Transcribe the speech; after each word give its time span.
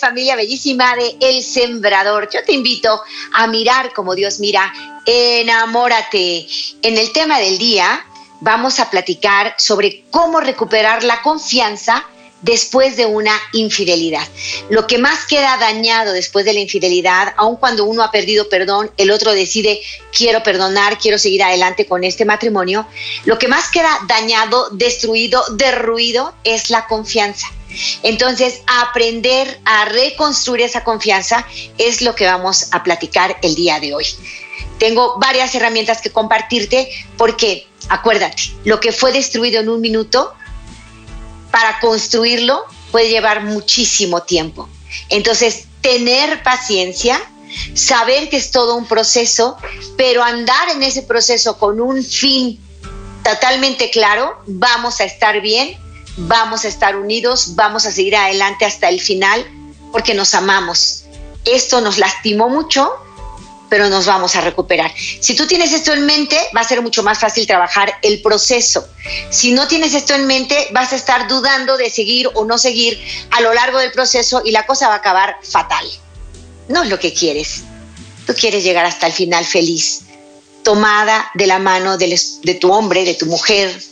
Familia 0.00 0.36
bellísima 0.36 0.94
de 0.96 1.16
El 1.20 1.42
Sembrador. 1.42 2.28
Yo 2.32 2.40
te 2.44 2.52
invito 2.52 3.02
a 3.32 3.46
mirar 3.46 3.92
como 3.92 4.14
Dios 4.14 4.40
mira. 4.40 4.72
Enamórate. 5.04 6.46
En 6.82 6.96
el 6.96 7.12
tema 7.12 7.38
del 7.38 7.58
día 7.58 8.04
vamos 8.40 8.80
a 8.80 8.90
platicar 8.90 9.54
sobre 9.58 10.04
cómo 10.10 10.40
recuperar 10.40 11.04
la 11.04 11.20
confianza 11.22 12.06
después 12.42 12.96
de 12.96 13.06
una 13.06 13.32
infidelidad. 13.52 14.26
Lo 14.70 14.86
que 14.86 14.98
más 14.98 15.26
queda 15.26 15.58
dañado 15.58 16.12
después 16.12 16.44
de 16.44 16.54
la 16.54 16.60
infidelidad, 16.60 17.34
aun 17.36 17.56
cuando 17.56 17.84
uno 17.84 18.02
ha 18.02 18.10
perdido 18.10 18.48
perdón, 18.48 18.90
el 18.96 19.10
otro 19.10 19.32
decide 19.32 19.80
quiero 20.16 20.42
perdonar, 20.42 20.98
quiero 20.98 21.18
seguir 21.18 21.42
adelante 21.42 21.86
con 21.86 22.04
este 22.04 22.24
matrimonio, 22.24 22.86
lo 23.24 23.38
que 23.38 23.48
más 23.48 23.70
queda 23.70 23.90
dañado, 24.08 24.70
destruido, 24.70 25.44
derruido 25.56 26.34
es 26.44 26.70
la 26.70 26.86
confianza. 26.86 27.46
Entonces, 28.02 28.62
aprender 28.66 29.60
a 29.64 29.84
reconstruir 29.86 30.62
esa 30.62 30.84
confianza 30.84 31.46
es 31.78 32.02
lo 32.02 32.14
que 32.14 32.26
vamos 32.26 32.68
a 32.72 32.82
platicar 32.82 33.38
el 33.42 33.54
día 33.54 33.80
de 33.80 33.94
hoy. 33.94 34.06
Tengo 34.78 35.18
varias 35.18 35.54
herramientas 35.54 36.00
que 36.00 36.10
compartirte 36.10 36.90
porque, 37.16 37.66
acuérdate, 37.88 38.42
lo 38.64 38.80
que 38.80 38.92
fue 38.92 39.12
destruido 39.12 39.60
en 39.60 39.68
un 39.68 39.80
minuto, 39.80 40.34
para 41.50 41.80
construirlo 41.80 42.64
puede 42.90 43.10
llevar 43.10 43.44
muchísimo 43.44 44.22
tiempo. 44.22 44.68
Entonces, 45.08 45.66
tener 45.80 46.42
paciencia, 46.42 47.20
saber 47.74 48.28
que 48.28 48.36
es 48.36 48.50
todo 48.50 48.76
un 48.76 48.86
proceso, 48.86 49.56
pero 49.96 50.22
andar 50.22 50.70
en 50.70 50.82
ese 50.82 51.02
proceso 51.02 51.58
con 51.58 51.80
un 51.80 52.02
fin 52.02 52.60
totalmente 53.22 53.90
claro, 53.90 54.42
vamos 54.46 55.00
a 55.00 55.04
estar 55.04 55.40
bien 55.40 55.76
vamos 56.16 56.64
a 56.64 56.68
estar 56.68 56.96
unidos, 56.96 57.54
vamos 57.54 57.86
a 57.86 57.92
seguir 57.92 58.16
adelante 58.16 58.64
hasta 58.64 58.88
el 58.88 59.00
final 59.00 59.46
porque 59.92 60.14
nos 60.14 60.34
amamos. 60.34 61.04
Esto 61.44 61.80
nos 61.80 61.98
lastimó 61.98 62.48
mucho, 62.48 62.90
pero 63.68 63.88
nos 63.88 64.06
vamos 64.06 64.34
a 64.36 64.40
recuperar. 64.40 64.92
Si 65.20 65.34
tú 65.34 65.46
tienes 65.46 65.72
esto 65.72 65.92
en 65.92 66.04
mente, 66.04 66.38
va 66.54 66.60
a 66.60 66.64
ser 66.64 66.82
mucho 66.82 67.02
más 67.02 67.18
fácil 67.18 67.46
trabajar 67.46 67.94
el 68.02 68.20
proceso. 68.20 68.86
Si 69.30 69.52
no 69.52 69.68
tienes 69.68 69.94
esto 69.94 70.14
en 70.14 70.26
mente, 70.26 70.68
vas 70.72 70.92
a 70.92 70.96
estar 70.96 71.28
dudando 71.28 71.76
de 71.76 71.88
seguir 71.88 72.28
o 72.34 72.44
no 72.44 72.58
seguir 72.58 73.00
a 73.30 73.40
lo 73.40 73.54
largo 73.54 73.78
del 73.78 73.92
proceso 73.92 74.42
y 74.44 74.50
la 74.50 74.66
cosa 74.66 74.88
va 74.88 74.94
a 74.94 74.98
acabar 74.98 75.36
fatal. 75.42 75.86
No 76.68 76.82
es 76.82 76.90
lo 76.90 76.98
que 76.98 77.14
quieres. 77.14 77.62
Tú 78.26 78.34
quieres 78.34 78.62
llegar 78.62 78.84
hasta 78.84 79.06
el 79.06 79.12
final 79.12 79.44
feliz, 79.44 80.02
tomada 80.62 81.30
de 81.34 81.46
la 81.46 81.58
mano 81.58 81.96
de, 81.96 82.58
tu 82.60 82.72
hombre, 82.72 83.04
de 83.04 83.14
tu 83.14 83.26
mujer, 83.26 83.82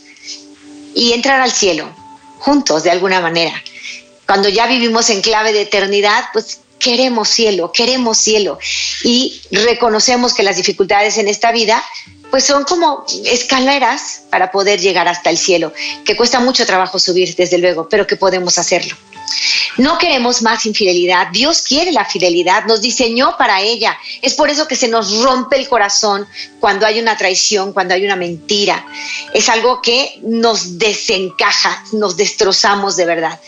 y 0.93 1.13
entrar 1.13 1.41
al 1.41 1.51
cielo 1.51 1.93
juntos 2.39 2.83
de 2.83 2.91
alguna 2.91 3.21
manera. 3.21 3.61
Cuando 4.25 4.49
ya 4.49 4.67
vivimos 4.67 5.09
en 5.09 5.21
clave 5.21 5.53
de 5.53 5.61
eternidad, 5.61 6.25
pues 6.33 6.61
queremos 6.79 7.29
cielo, 7.29 7.71
queremos 7.71 8.17
cielo 8.17 8.57
y 9.03 9.41
reconocemos 9.51 10.33
que 10.33 10.43
las 10.43 10.55
dificultades 10.55 11.17
en 11.17 11.27
esta 11.27 11.51
vida 11.51 11.83
pues 12.31 12.43
son 12.43 12.63
como 12.63 13.05
escaleras 13.25 14.21
para 14.29 14.51
poder 14.51 14.79
llegar 14.79 15.07
hasta 15.07 15.29
el 15.29 15.37
cielo, 15.37 15.73
que 16.05 16.15
cuesta 16.15 16.39
mucho 16.39 16.65
trabajo 16.65 16.99
subir, 16.99 17.35
desde 17.35 17.57
luego, 17.57 17.89
pero 17.89 18.05
que 18.05 18.15
podemos 18.15 18.57
hacerlo. 18.59 18.95
No 19.77 19.97
queremos 19.97 20.41
más 20.41 20.65
infidelidad. 20.65 21.27
Dios 21.31 21.61
quiere 21.61 21.91
la 21.91 22.05
fidelidad, 22.05 22.65
nos 22.65 22.81
diseñó 22.81 23.37
para 23.37 23.61
ella. 23.61 23.97
Es 24.21 24.33
por 24.33 24.49
eso 24.49 24.67
que 24.67 24.75
se 24.75 24.87
nos 24.87 25.21
rompe 25.21 25.55
el 25.55 25.69
corazón 25.69 26.27
cuando 26.59 26.85
hay 26.85 26.99
una 26.99 27.15
traición, 27.15 27.71
cuando 27.71 27.93
hay 27.93 28.03
una 28.03 28.15
mentira. 28.15 28.85
Es 29.33 29.47
algo 29.47 29.81
que 29.81 30.19
nos 30.21 30.77
desencaja, 30.77 31.83
nos 31.93 32.17
destrozamos 32.17 32.97
de 32.97 33.05
verdad. 33.05 33.39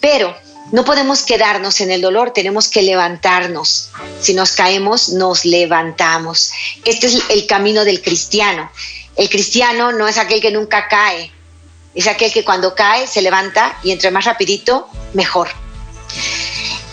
Pero 0.00 0.36
no 0.72 0.84
podemos 0.84 1.22
quedarnos 1.22 1.80
en 1.80 1.90
el 1.90 2.00
dolor, 2.00 2.32
tenemos 2.32 2.68
que 2.68 2.82
levantarnos. 2.82 3.90
Si 4.20 4.34
nos 4.34 4.52
caemos, 4.52 5.10
nos 5.10 5.44
levantamos. 5.44 6.50
Este 6.84 7.06
es 7.06 7.22
el 7.30 7.46
camino 7.46 7.84
del 7.84 8.02
cristiano. 8.02 8.70
El 9.16 9.30
cristiano 9.30 9.92
no 9.92 10.06
es 10.06 10.18
aquel 10.18 10.40
que 10.40 10.50
nunca 10.50 10.86
cae, 10.88 11.32
es 11.98 12.06
aquel 12.06 12.32
que 12.32 12.44
cuando 12.44 12.76
cae 12.76 13.08
se 13.08 13.20
levanta 13.22 13.76
y 13.82 13.90
entre 13.90 14.12
más 14.12 14.24
rapidito, 14.24 14.88
mejor. 15.14 15.48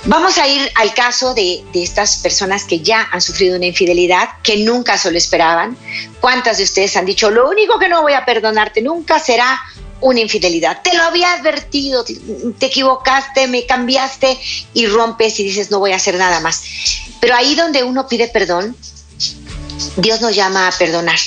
Vamos 0.06 0.40
a 0.40 0.48
ir 0.48 0.72
al 0.74 0.96
caso 0.96 1.36
de, 1.36 1.64
estas 1.76 2.18
personas 2.18 2.64
que 2.64 2.80
ya 2.80 3.08
han 3.12 3.22
sufrido 3.22 3.56
una 3.56 3.68
infidelidad, 3.68 4.30
que 4.42 4.58
nunca 4.58 4.98
se 4.98 5.12
lo 5.12 5.18
esperaban. 5.20 5.78
¿Cuántas 6.20 6.58
de 6.58 6.64
ustedes 6.64 6.98
han 6.98 7.06
dicho, 7.06 7.30
lo 7.30 7.48
único 7.48 7.78
que 7.78 7.88
no 7.88 8.02
voy 8.02 8.14
a 8.14 8.26
perdonarte 8.26 8.82
nunca 8.82 9.20
será 9.20 9.62
una 10.02 10.22
infidelidad? 10.22 10.82
Te 10.82 10.96
lo 10.96 11.04
había 11.04 11.34
advertido, 11.34 12.04
te 12.04 12.66
equivocaste, 12.66 13.48
me 13.48 13.68
cambiaste 13.68 14.40
y 14.74 14.88
rompes 14.88 15.40
y 15.40 15.44
dices, 15.44 15.70
no 15.70 15.78
voy 15.78 15.92
a 15.92 15.98
hacer 15.98 16.16
nada 16.16 16.40
más. 16.40 16.64
Pero 17.20 17.36
ahí 17.36 17.54
donde 17.54 17.84
uno 17.84 18.08
pide 18.08 18.28
perdón, 18.28 18.76
Dios 19.98 20.20
nos 20.22 20.36
llama 20.36 20.68
a 20.68 20.72
perdonar. 20.72 21.20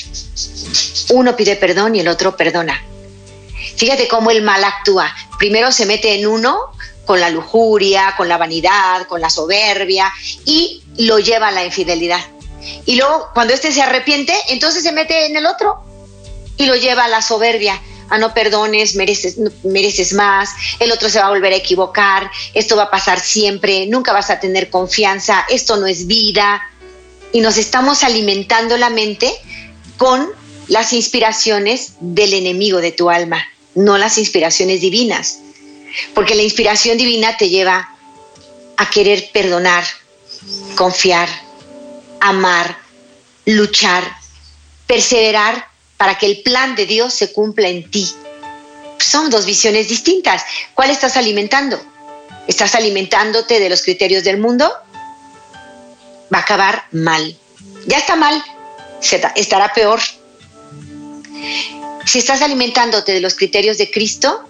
Uno 1.10 1.36
pide 1.36 1.54
perdón 1.54 1.94
y 1.94 2.00
el 2.00 2.08
otro 2.08 2.36
perdona. 2.36 2.87
Fíjate 3.78 4.08
cómo 4.08 4.30
el 4.30 4.42
mal 4.42 4.62
actúa. 4.64 5.14
Primero 5.38 5.70
se 5.70 5.86
mete 5.86 6.14
en 6.14 6.26
uno 6.26 6.72
con 7.06 7.20
la 7.20 7.30
lujuria, 7.30 8.14
con 8.16 8.28
la 8.28 8.36
vanidad, 8.36 9.06
con 9.06 9.20
la 9.20 9.30
soberbia 9.30 10.12
y 10.44 10.82
lo 10.98 11.18
lleva 11.20 11.48
a 11.48 11.52
la 11.52 11.64
infidelidad. 11.64 12.20
Y 12.86 12.96
luego, 12.96 13.30
cuando 13.32 13.54
éste 13.54 13.72
se 13.72 13.80
arrepiente, 13.80 14.34
entonces 14.48 14.82
se 14.82 14.92
mete 14.92 15.26
en 15.26 15.36
el 15.36 15.46
otro 15.46 15.82
y 16.56 16.66
lo 16.66 16.74
lleva 16.74 17.04
a 17.04 17.08
la 17.08 17.22
soberbia. 17.22 17.80
A 18.10 18.18
no 18.18 18.34
perdones, 18.34 18.94
mereces, 18.94 19.36
mereces 19.64 20.14
más, 20.14 20.50
el 20.80 20.90
otro 20.90 21.10
se 21.10 21.20
va 21.20 21.26
a 21.26 21.30
volver 21.30 21.52
a 21.52 21.56
equivocar, 21.56 22.30
esto 22.54 22.74
va 22.74 22.84
a 22.84 22.90
pasar 22.90 23.20
siempre, 23.20 23.86
nunca 23.86 24.14
vas 24.14 24.30
a 24.30 24.40
tener 24.40 24.70
confianza, 24.70 25.44
esto 25.50 25.76
no 25.76 25.86
es 25.86 26.06
vida. 26.06 26.62
Y 27.32 27.42
nos 27.42 27.58
estamos 27.58 28.02
alimentando 28.02 28.78
la 28.78 28.88
mente 28.88 29.30
con 29.98 30.30
las 30.68 30.94
inspiraciones 30.94 31.92
del 32.00 32.32
enemigo 32.32 32.80
de 32.80 32.92
tu 32.92 33.10
alma, 33.10 33.44
no 33.78 33.96
las 33.96 34.18
inspiraciones 34.18 34.80
divinas 34.80 35.38
porque 36.14 36.34
la 36.34 36.42
inspiración 36.42 36.98
divina 36.98 37.36
te 37.36 37.48
lleva 37.48 37.88
a 38.76 38.90
querer 38.90 39.30
perdonar, 39.32 39.84
confiar, 40.76 41.28
amar, 42.20 42.78
luchar, 43.44 44.04
perseverar 44.86 45.68
para 45.96 46.16
que 46.16 46.26
el 46.26 46.42
plan 46.42 46.76
de 46.76 46.86
Dios 46.86 47.14
se 47.14 47.32
cumpla 47.32 47.68
en 47.68 47.90
ti. 47.90 48.08
Son 48.98 49.30
dos 49.30 49.46
visiones 49.46 49.88
distintas. 49.88 50.44
¿Cuál 50.74 50.90
estás 50.90 51.16
alimentando? 51.16 51.80
¿Estás 52.46 52.74
alimentándote 52.74 53.60
de 53.60 53.68
los 53.68 53.82
criterios 53.82 54.24
del 54.24 54.38
mundo? 54.38 54.70
Va 56.32 56.38
a 56.38 56.42
acabar 56.42 56.84
mal. 56.92 57.36
Ya 57.86 57.98
está 57.98 58.16
mal, 58.16 58.42
estará 59.34 59.72
peor. 59.72 60.00
Si 62.08 62.20
estás 62.20 62.40
alimentándote 62.40 63.12
de 63.12 63.20
los 63.20 63.34
criterios 63.34 63.76
de 63.76 63.90
Cristo, 63.90 64.48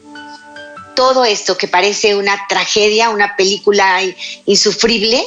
todo 0.95 1.25
esto 1.25 1.59
que 1.59 1.67
parece 1.67 2.15
una 2.15 2.47
tragedia, 2.49 3.11
una 3.11 3.35
película 3.35 4.01
insufrible, 4.47 5.21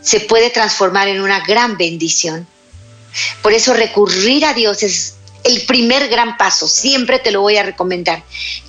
se 0.00 0.20
puede 0.20 0.50
transformar 0.50 1.08
en 1.08 1.20
una 1.20 1.40
gran 1.40 1.76
bendición. 1.76 2.46
Por 3.42 3.52
eso 3.52 3.74
recurrir 3.74 4.44
a 4.44 4.54
Dios 4.54 4.84
es 4.84 5.14
el 5.42 5.66
primer 5.66 6.06
gran 6.06 6.36
paso, 6.36 6.68
siempre 6.68 7.18
te 7.18 7.32
lo 7.32 7.40
voy 7.40 7.56
a 7.56 7.64
recomendar. 7.64 8.22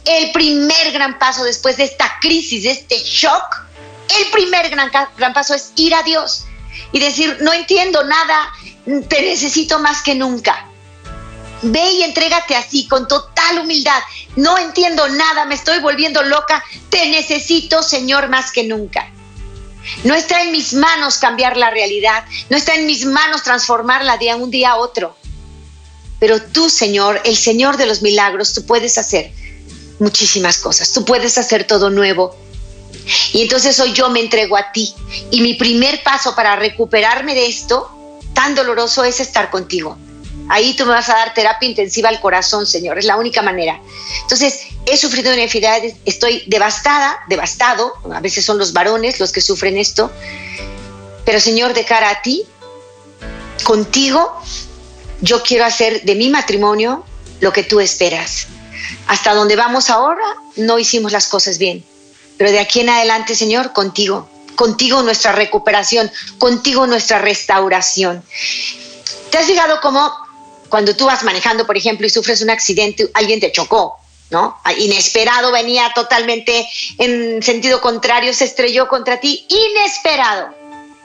El 0.05 0.31
primer 0.31 0.91
gran 0.91 1.19
paso 1.19 1.43
después 1.43 1.77
de 1.77 1.83
esta 1.83 2.17
crisis, 2.19 2.63
de 2.63 2.71
este 2.71 2.97
shock, 2.97 3.61
el 4.19 4.31
primer 4.31 4.71
gran, 4.71 4.89
gran 5.19 5.33
paso 5.33 5.53
es 5.53 5.71
ir 5.75 5.93
a 5.93 6.01
Dios 6.01 6.45
y 6.91 6.99
decir, 6.99 7.37
no 7.41 7.53
entiendo 7.53 8.03
nada, 8.05 8.51
te 9.07 9.21
necesito 9.21 9.77
más 9.77 10.01
que 10.01 10.15
nunca. 10.15 10.67
Ve 11.63 11.91
y 11.91 12.03
entrégate 12.03 12.55
así, 12.55 12.87
con 12.87 13.07
total 13.07 13.59
humildad. 13.59 13.99
No 14.35 14.57
entiendo 14.57 15.07
nada, 15.09 15.45
me 15.45 15.55
estoy 15.55 15.79
volviendo 15.79 16.21
loca. 16.23 16.63
Te 16.89 17.07
necesito, 17.07 17.81
Señor, 17.83 18.29
más 18.29 18.51
que 18.51 18.63
nunca. 18.63 19.09
No 20.03 20.13
está 20.13 20.41
en 20.41 20.51
mis 20.51 20.73
manos 20.73 21.17
cambiar 21.17 21.57
la 21.57 21.69
realidad, 21.69 22.23
no 22.49 22.57
está 22.57 22.75
en 22.75 22.85
mis 22.85 23.05
manos 23.05 23.43
transformarla 23.43 24.17
de 24.17 24.33
un 24.35 24.49
día 24.49 24.71
a 24.71 24.77
otro. 24.77 25.15
Pero 26.19 26.41
tú, 26.41 26.69
Señor, 26.69 27.21
el 27.25 27.35
Señor 27.35 27.77
de 27.77 27.85
los 27.85 28.01
milagros, 28.01 28.53
tú 28.53 28.65
puedes 28.65 28.97
hacer 28.97 29.31
muchísimas 29.99 30.57
cosas. 30.57 30.91
Tú 30.93 31.03
puedes 31.05 31.37
hacer 31.37 31.65
todo 31.65 31.89
nuevo 31.89 32.35
Y 33.33 33.41
entonces 33.41 33.79
hoy 33.79 33.91
yo 33.93 34.09
me 34.09 34.21
entrego 34.21 34.55
a 34.55 34.71
ti. 34.71 34.93
Y 35.31 35.41
mi 35.41 35.55
primer 35.55 36.03
paso 36.03 36.35
para 36.35 36.55
recuperarme 36.55 37.35
de 37.35 37.47
esto 37.47 37.89
tan 38.33 38.55
doloroso 38.55 39.03
es 39.03 39.19
estar 39.19 39.49
contigo. 39.49 39.97
Ahí 40.49 40.75
tú 40.75 40.85
me 40.85 40.91
vas 40.91 41.09
a 41.09 41.15
dar 41.15 41.33
terapia 41.33 41.69
intensiva 41.69 42.09
al 42.09 42.19
corazón, 42.19 42.65
Señor. 42.65 42.97
Es 42.97 43.05
la 43.05 43.17
única 43.17 43.41
manera. 43.41 43.79
Entonces, 44.21 44.67
he 44.85 44.97
sufrido 44.97 45.31
una 45.31 45.43
enfermedad, 45.43 45.81
estoy 46.05 46.43
devastada, 46.47 47.19
devastado. 47.27 47.93
A 48.13 48.19
veces 48.19 48.45
son 48.45 48.57
los 48.57 48.73
varones 48.73 49.19
los 49.19 49.31
que 49.31 49.41
sufren 49.41 49.77
esto. 49.77 50.11
Pero, 51.25 51.39
Señor, 51.39 51.73
de 51.73 51.85
cara 51.85 52.09
a 52.09 52.21
ti, 52.21 52.43
contigo, 53.63 54.41
yo 55.21 55.41
quiero 55.41 55.65
hacer 55.65 56.03
de 56.03 56.15
mi 56.15 56.29
matrimonio 56.29 57.05
lo 57.39 57.53
que 57.53 57.63
tú 57.63 57.79
esperas. 57.79 58.47
Hasta 59.07 59.33
donde 59.33 59.55
vamos 59.55 59.89
ahora, 59.89 60.23
no 60.57 60.79
hicimos 60.79 61.11
las 61.11 61.27
cosas 61.27 61.57
bien. 61.57 61.85
Pero 62.37 62.51
de 62.51 62.59
aquí 62.59 62.81
en 62.81 62.89
adelante, 62.89 63.35
Señor, 63.35 63.73
contigo. 63.73 64.29
Contigo 64.55 65.01
nuestra 65.01 65.31
recuperación, 65.31 66.11
contigo 66.37 66.85
nuestra 66.85 67.19
restauración. 67.19 68.23
¿Te 69.31 69.39
has 69.39 69.45
fijado 69.45 69.79
cómo 69.81 70.11
cuando 70.73 70.95
tú 70.95 71.05
vas 71.05 71.21
manejando, 71.21 71.67
por 71.67 71.77
ejemplo, 71.77 72.07
y 72.07 72.09
sufres 72.09 72.41
un 72.41 72.49
accidente, 72.49 73.07
alguien 73.13 73.39
te 73.39 73.51
chocó, 73.51 73.99
¿no? 74.31 74.57
Inesperado, 74.75 75.51
venía 75.51 75.91
totalmente 75.93 76.67
en 76.97 77.43
sentido 77.43 77.79
contrario, 77.79 78.33
se 78.33 78.45
estrelló 78.45 78.87
contra 78.87 79.19
ti, 79.19 79.45
inesperado. 79.49 80.49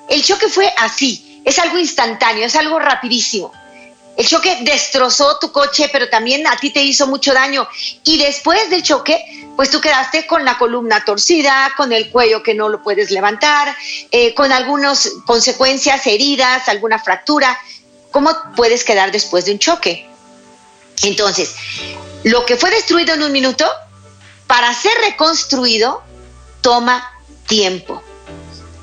El 0.09 0.25
choque 0.25 0.49
fue 0.49 0.73
así, 0.79 1.43
es 1.45 1.59
algo 1.59 1.77
instantáneo, 1.77 2.47
es 2.47 2.57
algo 2.57 2.79
rapidísimo. 2.79 3.53
El 4.17 4.27
choque 4.27 4.57
destrozó 4.63 5.39
tu 5.39 5.53
coche, 5.53 5.91
pero 5.93 6.09
también 6.09 6.47
a 6.47 6.57
ti 6.57 6.71
te 6.71 6.83
hizo 6.83 7.07
mucho 7.07 7.35
daño. 7.35 7.69
Y 8.05 8.17
después 8.17 8.71
del 8.71 8.83
choque, 8.83 9.23
pues 9.55 9.71
tú 9.71 9.83
quedaste 9.83 10.27
con 10.27 10.47
la 10.47 10.57
columna 10.57 11.05
torcida, 11.05 11.75
con 11.77 11.93
el 11.93 12.09
cuello 12.09 12.43
que 12.43 12.55
no 12.55 12.71
lo 12.71 12.83
puedes 12.83 13.11
levantar, 13.11 13.77
eh, 14.11 14.35
con 14.35 14.51
algunas 14.51 15.13
consecuencias, 15.27 16.07
heridas, 16.07 16.71
alguna 16.71 16.99
fractura. 16.99 17.61
¿Cómo 18.19 18.37
puedes 18.57 18.83
quedar 18.83 19.13
después 19.13 19.45
de 19.45 19.53
un 19.53 19.61
choque? 19.61 20.11
Entonces, 21.05 21.55
lo 22.25 22.45
que 22.47 22.57
fue 22.57 22.69
destruido 22.69 23.15
en 23.15 23.23
un 23.23 23.31
minuto, 23.31 23.65
para 24.49 24.75
ser 24.75 24.91
reconstruido, 25.09 26.03
toma 26.61 27.09
tiempo. 27.47 28.03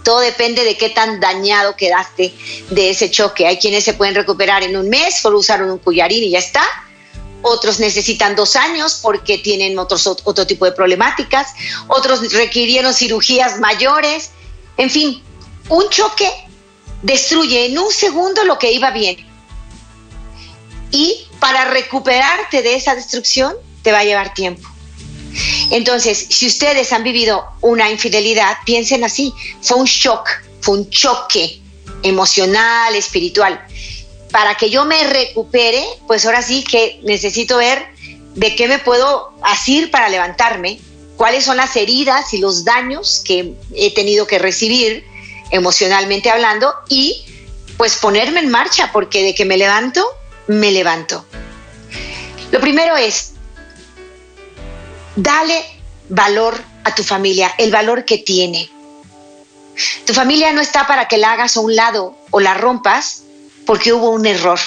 Todo 0.05 0.21
depende 0.21 0.63
de 0.63 0.77
qué 0.77 0.89
tan 0.89 1.19
dañado 1.19 1.75
quedaste 1.75 2.33
de 2.69 2.91
ese 2.91 3.11
choque. 3.11 3.45
Hay 3.45 3.57
quienes 3.57 3.83
se 3.83 3.93
pueden 3.93 4.15
recuperar 4.15 4.63
en 4.63 4.77
un 4.77 4.87
mes, 4.87 5.19
solo 5.19 5.39
usaron 5.39 5.69
un 5.69 5.79
cuyarín 5.79 6.23
y 6.23 6.29
ya 6.29 6.39
está. 6.39 6.63
Otros 7.41 7.81
necesitan 7.81 8.37
dos 8.37 8.55
años 8.55 9.01
porque 9.01 9.37
tienen 9.39 9.77
otros, 9.77 10.07
otro 10.07 10.47
tipo 10.47 10.63
de 10.63 10.71
problemáticas. 10.71 11.49
Otros 11.89 12.31
requirieron 12.31 12.93
cirugías 12.93 13.59
mayores. 13.59 14.29
En 14.77 14.89
fin, 14.89 15.21
un 15.67 15.89
choque 15.89 16.44
destruye 17.05 17.67
en 17.67 17.77
un 17.77 17.91
segundo 17.91 18.43
lo 18.43 18.57
que 18.57 18.71
iba 18.71 18.89
bien. 18.89 19.17
Y 20.91 21.27
para 21.39 21.65
recuperarte 21.65 22.63
de 22.63 22.75
esa 22.75 22.95
destrucción 22.95 23.53
te 23.83 23.91
va 23.91 23.99
a 23.99 24.03
llevar 24.03 24.33
tiempo. 24.33 24.67
Entonces, 25.69 26.27
si 26.29 26.47
ustedes 26.47 26.91
han 26.93 27.03
vivido 27.03 27.45
una 27.61 27.91
infidelidad, 27.91 28.57
piensen 28.65 29.03
así, 29.03 29.33
fue 29.61 29.77
un 29.77 29.85
shock, 29.85 30.27
fue 30.61 30.79
un 30.79 30.89
choque 30.89 31.61
emocional, 32.01 32.95
espiritual. 32.95 33.63
Para 34.31 34.55
que 34.55 34.69
yo 34.69 34.85
me 34.85 35.03
recupere, 35.03 35.83
pues 36.07 36.25
ahora 36.25 36.41
sí 36.41 36.63
que 36.63 36.99
necesito 37.03 37.57
ver 37.57 37.85
de 38.33 38.55
qué 38.55 38.67
me 38.67 38.79
puedo 38.79 39.33
hacer 39.43 39.91
para 39.91 40.09
levantarme, 40.09 40.79
cuáles 41.17 41.45
son 41.45 41.57
las 41.57 41.75
heridas 41.75 42.33
y 42.33 42.39
los 42.39 42.65
daños 42.65 43.21
que 43.23 43.53
he 43.75 43.93
tenido 43.93 44.25
que 44.25 44.39
recibir 44.39 45.05
emocionalmente 45.51 46.29
hablando 46.29 46.73
y 46.89 47.25
pues 47.77 47.97
ponerme 47.97 48.39
en 48.39 48.49
marcha, 48.49 48.91
porque 48.91 49.23
de 49.23 49.35
que 49.35 49.45
me 49.45 49.57
levanto, 49.57 50.05
me 50.47 50.71
levanto. 50.71 51.25
Lo 52.51 52.59
primero 52.59 52.95
es, 52.95 53.33
dale 55.15 55.63
valor 56.09 56.61
a 56.83 56.95
tu 56.95 57.03
familia, 57.03 57.53
el 57.57 57.71
valor 57.71 58.05
que 58.05 58.19
tiene. 58.19 58.69
Tu 60.05 60.13
familia 60.13 60.53
no 60.53 60.61
está 60.61 60.87
para 60.87 61.07
que 61.07 61.17
la 61.17 61.33
hagas 61.33 61.57
a 61.57 61.59
un 61.59 61.75
lado 61.75 62.17
o 62.31 62.39
la 62.39 62.53
rompas 62.53 63.23
porque 63.65 63.91
hubo 63.91 64.11
un 64.11 64.25
error. 64.25 64.59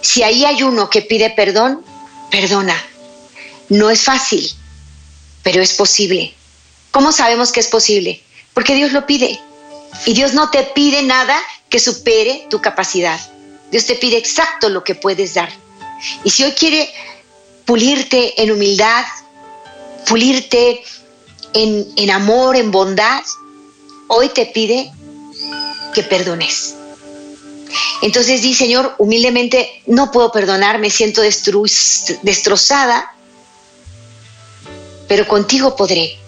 Si 0.00 0.22
ahí 0.22 0.44
hay 0.44 0.62
uno 0.62 0.90
que 0.90 1.02
pide 1.02 1.30
perdón, 1.30 1.84
perdona. 2.30 2.76
No 3.68 3.90
es 3.90 4.02
fácil, 4.02 4.50
pero 5.42 5.62
es 5.62 5.74
posible. 5.74 6.34
¿Cómo 6.90 7.12
sabemos 7.12 7.52
que 7.52 7.60
es 7.60 7.68
posible? 7.68 8.22
Porque 8.56 8.74
Dios 8.74 8.92
lo 8.92 9.04
pide. 9.04 9.38
Y 10.06 10.14
Dios 10.14 10.32
no 10.32 10.48
te 10.48 10.62
pide 10.62 11.02
nada 11.02 11.38
que 11.68 11.78
supere 11.78 12.46
tu 12.48 12.62
capacidad. 12.62 13.20
Dios 13.70 13.84
te 13.84 13.96
pide 13.96 14.16
exacto 14.16 14.70
lo 14.70 14.82
que 14.82 14.94
puedes 14.94 15.34
dar. 15.34 15.50
Y 16.24 16.30
si 16.30 16.42
hoy 16.42 16.52
quiere 16.52 16.90
pulirte 17.66 18.40
en 18.42 18.50
humildad, 18.50 19.04
pulirte 20.08 20.82
en, 21.52 22.10
amor, 22.10 22.56
en 22.56 22.70
bondad, 22.70 23.22
hoy 24.08 24.30
te 24.30 24.46
pide 24.46 24.90
que 25.92 26.02
perdones. 26.02 26.76
Entonces 28.00 28.40
di, 28.40 28.54
Señor, 28.54 28.94
humildemente 28.96 29.82
no 29.84 30.10
puedo 30.10 30.32
perdonar, 30.32 30.78
me 30.78 30.88
siento 30.88 31.20
destrozada, 31.20 33.14
pero 35.08 35.28
contigo 35.28 35.76
podré. 35.76 36.18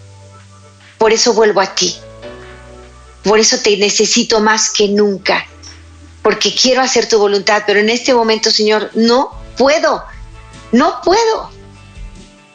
Por 0.98 1.14
eso 1.14 1.32
vuelvo 1.32 1.62
a 1.62 1.74
ti. 1.74 1.96
Por 3.28 3.38
eso 3.38 3.58
te 3.58 3.76
necesito 3.76 4.40
más 4.40 4.70
que 4.70 4.88
nunca, 4.88 5.46
porque 6.22 6.54
quiero 6.54 6.80
hacer 6.80 7.06
tu 7.06 7.18
voluntad, 7.18 7.64
pero 7.66 7.78
en 7.78 7.90
este 7.90 8.14
momento, 8.14 8.50
Señor, 8.50 8.90
no 8.94 9.30
puedo, 9.58 10.02
no 10.72 11.02
puedo. 11.02 11.50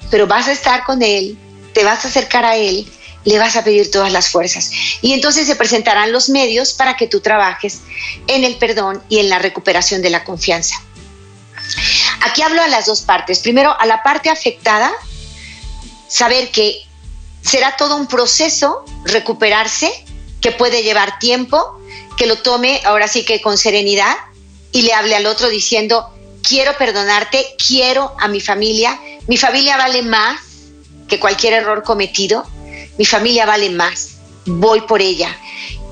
Pero 0.09 0.25
vas 0.25 0.47
a 0.47 0.51
estar 0.51 0.83
con 0.83 1.03
Él, 1.03 1.37
te 1.73 1.83
vas 1.83 2.03
a 2.03 2.07
acercar 2.07 2.43
a 2.43 2.55
Él, 2.55 2.91
le 3.23 3.37
vas 3.37 3.55
a 3.55 3.63
pedir 3.63 3.91
todas 3.91 4.11
las 4.11 4.29
fuerzas. 4.29 4.71
Y 5.03 5.13
entonces 5.13 5.45
se 5.45 5.55
presentarán 5.55 6.11
los 6.11 6.29
medios 6.29 6.73
para 6.73 6.97
que 6.97 7.07
tú 7.07 7.19
trabajes 7.19 7.81
en 8.25 8.43
el 8.43 8.55
perdón 8.57 9.03
y 9.09 9.19
en 9.19 9.29
la 9.29 9.37
recuperación 9.37 10.01
de 10.01 10.09
la 10.09 10.23
confianza. 10.23 10.81
Aquí 12.21 12.41
hablo 12.41 12.63
a 12.63 12.67
las 12.67 12.87
dos 12.87 13.01
partes. 13.01 13.39
Primero, 13.39 13.79
a 13.79 13.85
la 13.85 14.01
parte 14.01 14.31
afectada, 14.31 14.91
saber 16.07 16.49
que 16.49 16.81
será 17.43 17.75
todo 17.77 17.95
un 17.95 18.07
proceso 18.07 18.83
recuperarse 19.05 20.05
que 20.43 20.51
puede 20.51 20.83
llevar 20.83 21.19
tiempo, 21.19 21.79
que 22.17 22.27
lo 22.27 22.35
tome 22.35 22.81
ahora 22.83 23.07
sí 23.07 23.23
que 23.23 23.41
con 23.41 23.57
serenidad 23.57 24.13
y 24.73 24.81
le 24.81 24.93
hable 24.93 25.15
al 25.15 25.25
otro 25.25 25.47
diciendo, 25.47 26.09
quiero 26.47 26.77
perdonarte, 26.77 27.55
quiero 27.65 28.13
a 28.19 28.27
mi 28.27 28.41
familia, 28.41 28.99
mi 29.27 29.37
familia 29.37 29.77
vale 29.77 30.01
más 30.01 30.41
que 31.07 31.17
cualquier 31.17 31.53
error 31.53 31.83
cometido, 31.83 32.45
mi 32.97 33.05
familia 33.05 33.45
vale 33.45 33.69
más, 33.69 34.17
voy 34.45 34.81
por 34.81 35.01
ella. 35.01 35.35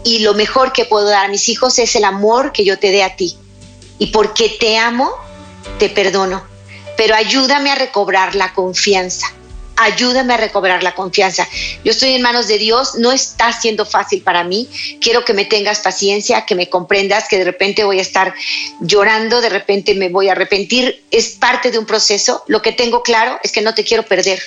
Y 0.03 0.19
lo 0.19 0.33
mejor 0.33 0.73
que 0.73 0.83
puedo 0.83 1.07
dar 1.07 1.25
a 1.25 1.29
mis 1.29 1.47
hijos 1.47 1.79
es 1.79 1.95
el 1.95 2.03
amor 2.03 2.51
que 2.51 2.65
yo 2.65 2.77
te 2.77 2.91
dé 2.91 3.03
a 3.03 3.15
ti. 3.15 3.37
Y 3.99 4.07
porque 4.07 4.49
te 4.49 4.77
amo, 4.77 5.11
te 5.79 5.89
perdono. 5.89 6.43
Pero 6.97 7.15
ayúdame 7.15 7.71
a 7.71 7.75
recobrar 7.75 8.35
la 8.35 8.53
confianza 8.53 9.31
ayúdame 9.83 10.33
a 10.33 10.37
recobrar 10.37 10.83
la 10.83 10.93
confianza. 10.93 11.47
Yo 11.83 11.91
estoy 11.91 12.13
en 12.13 12.21
manos 12.21 12.47
de 12.47 12.57
Dios, 12.57 12.95
no 12.95 13.11
está 13.11 13.51
siendo 13.51 13.85
fácil 13.85 14.21
para 14.21 14.43
mí. 14.43 14.67
Quiero 15.01 15.25
que 15.25 15.33
me 15.33 15.45
tengas 15.45 15.79
paciencia, 15.79 16.45
que 16.45 16.55
me 16.55 16.69
comprendas, 16.69 17.27
que 17.27 17.37
de 17.37 17.43
repente 17.43 17.83
voy 17.83 17.99
a 17.99 18.03
estar 18.03 18.33
llorando, 18.79 19.41
de 19.41 19.49
repente 19.49 19.95
me 19.95 20.09
voy 20.09 20.29
a 20.29 20.33
arrepentir. 20.33 21.03
Es 21.11 21.29
parte 21.29 21.71
de 21.71 21.79
un 21.79 21.85
proceso. 21.85 22.43
Lo 22.47 22.61
que 22.61 22.71
tengo 22.71 23.03
claro 23.03 23.39
es 23.43 23.51
que 23.51 23.61
no 23.61 23.73
te 23.73 23.83
quiero 23.83 24.03
perder, 24.03 24.41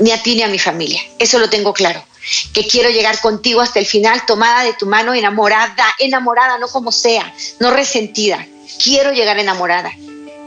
ni 0.00 0.10
a 0.12 0.22
ti 0.22 0.34
ni 0.34 0.42
a 0.42 0.48
mi 0.48 0.58
familia. 0.58 1.00
Eso 1.18 1.38
lo 1.38 1.48
tengo 1.48 1.72
claro. 1.72 2.04
Que 2.52 2.66
quiero 2.66 2.90
llegar 2.90 3.20
contigo 3.20 3.60
hasta 3.60 3.78
el 3.78 3.86
final, 3.86 4.26
tomada 4.26 4.62
de 4.64 4.74
tu 4.74 4.86
mano, 4.86 5.14
enamorada, 5.14 5.86
enamorada, 5.98 6.58
no 6.58 6.68
como 6.68 6.92
sea, 6.92 7.32
no 7.60 7.70
resentida. 7.70 8.46
Quiero 8.82 9.12
llegar 9.12 9.38
enamorada. 9.38 9.92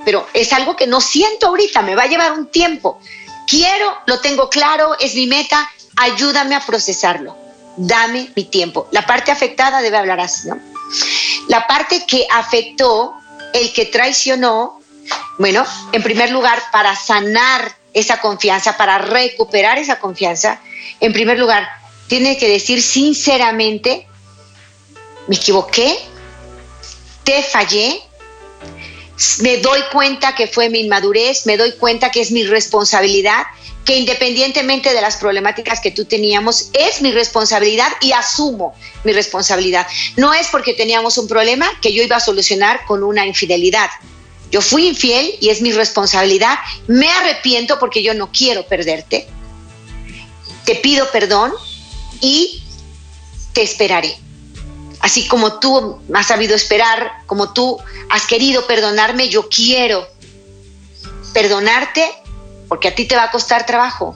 Pero 0.05 0.27
es 0.33 0.51
algo 0.51 0.75
que 0.75 0.86
no 0.86 1.00
siento 1.00 1.48
ahorita, 1.48 1.81
me 1.81 1.95
va 1.95 2.03
a 2.03 2.07
llevar 2.07 2.33
un 2.33 2.48
tiempo 2.48 3.00
Quiero, 3.47 3.97
lo 4.05 4.19
tengo 4.19 4.50
claro, 4.50 4.97
es 5.00 5.15
mi 5.15 5.27
meta, 5.27 5.69
ayúdame 5.97 6.55
a 6.55 6.65
procesarlo, 6.65 7.35
dame 7.77 8.31
mi 8.35 8.45
tiempo. 8.45 8.88
La 8.91 9.05
parte 9.05 9.31
afectada 9.31 9.81
debe 9.81 9.97
hablar 9.97 10.19
así, 10.19 10.47
¿no? 10.47 10.59
La 11.47 11.67
parte 11.67 12.05
que 12.05 12.27
afectó, 12.31 13.15
el 13.53 13.73
que 13.73 13.85
traicionó, 13.85 14.79
bueno, 15.38 15.65
en 15.91 16.03
primer 16.03 16.31
lugar, 16.31 16.62
para 16.71 16.95
sanar 16.95 17.75
esa 17.93 18.19
confianza, 18.21 18.77
para 18.77 18.97
recuperar 18.97 19.77
esa 19.77 20.00
confianza, 20.00 20.59
en 21.00 21.13
primer 21.13 21.38
lugar, 21.38 21.69
tiene 22.07 22.38
que 22.38 22.47
decir 22.47 22.81
sinceramente, 22.81 24.07
me 25.27 25.35
equivoqué, 25.35 26.00
te 27.23 27.43
fallé, 27.43 28.01
me 29.41 29.58
doy 29.58 29.82
cuenta 29.91 30.36
que 30.36 30.48
fue 30.48 30.70
mi 30.70 30.79
inmadurez, 30.82 31.46
me 31.46 31.58
doy 31.58 31.74
cuenta 31.74 32.12
que 32.12 32.22
es 32.22 32.32
mi 32.32 32.43
responsabilidad, 32.43 33.43
que 33.86 33.98
independientemente 33.98 34.93
de 34.93 35.01
las 35.01 35.17
problemáticas 35.17 35.82
que 35.82 35.91
tú 35.91 36.05
teníamos, 36.05 36.70
es 36.74 37.01
mi 37.01 37.12
responsabilidad 37.12 37.89
y 38.01 38.13
asumo 38.13 38.74
mi 39.03 39.13
responsabilidad. 39.13 39.86
No 40.15 40.34
es 40.34 40.48
porque 40.48 40.74
teníamos 40.74 41.17
un 41.17 41.27
problema 41.27 41.70
que 41.82 41.93
yo 41.93 42.01
iba 42.01 42.15
a 42.15 42.22
solucionar 42.22 42.86
con 42.86 43.03
una 43.03 43.25
infidelidad. 43.25 43.89
Yo 44.51 44.62
fui 44.62 44.88
infiel 44.88 45.36
y 45.41 45.50
es 45.50 45.62
mi 45.62 45.72
responsabilidad. 45.72 46.58
Me 46.88 47.10
arrepiento 47.10 47.79
porque 47.79 48.03
yo 48.03 48.13
no 48.13 48.32
quiero 48.32 48.65
perderte. 48.67 49.27
Te 50.65 50.75
pido 50.75 51.10
perdón 51.12 51.51
y 52.22 52.63
te 53.51 53.63
esperaré. 53.63 54.15
Así 55.03 55.27
como 55.27 55.60
tú 55.60 56.00
has 56.13 56.27
sabido 56.27 56.55
esperar, 56.55 57.12
como 57.25 57.51
tú 57.51 57.77
has 58.10 58.25
querido 58.25 58.65
perdonarme, 58.65 59.27
yo 59.27 59.50
quiero 59.50 60.07
perdonarte 61.33 62.10
porque 62.69 62.88
a 62.88 62.95
ti 62.95 63.03
te 63.03 63.17
va 63.17 63.24
a 63.24 63.31
costar 63.31 63.65
trabajo 63.65 64.15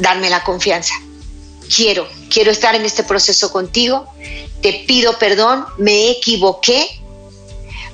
darme 0.00 0.30
la 0.30 0.42
confianza. 0.42 0.94
Quiero, 1.74 2.08
quiero 2.28 2.50
estar 2.50 2.74
en 2.74 2.84
este 2.84 3.04
proceso 3.04 3.52
contigo. 3.52 4.12
Te 4.62 4.84
pido 4.84 5.16
perdón, 5.16 5.64
me 5.78 6.10
equivoqué 6.10 7.00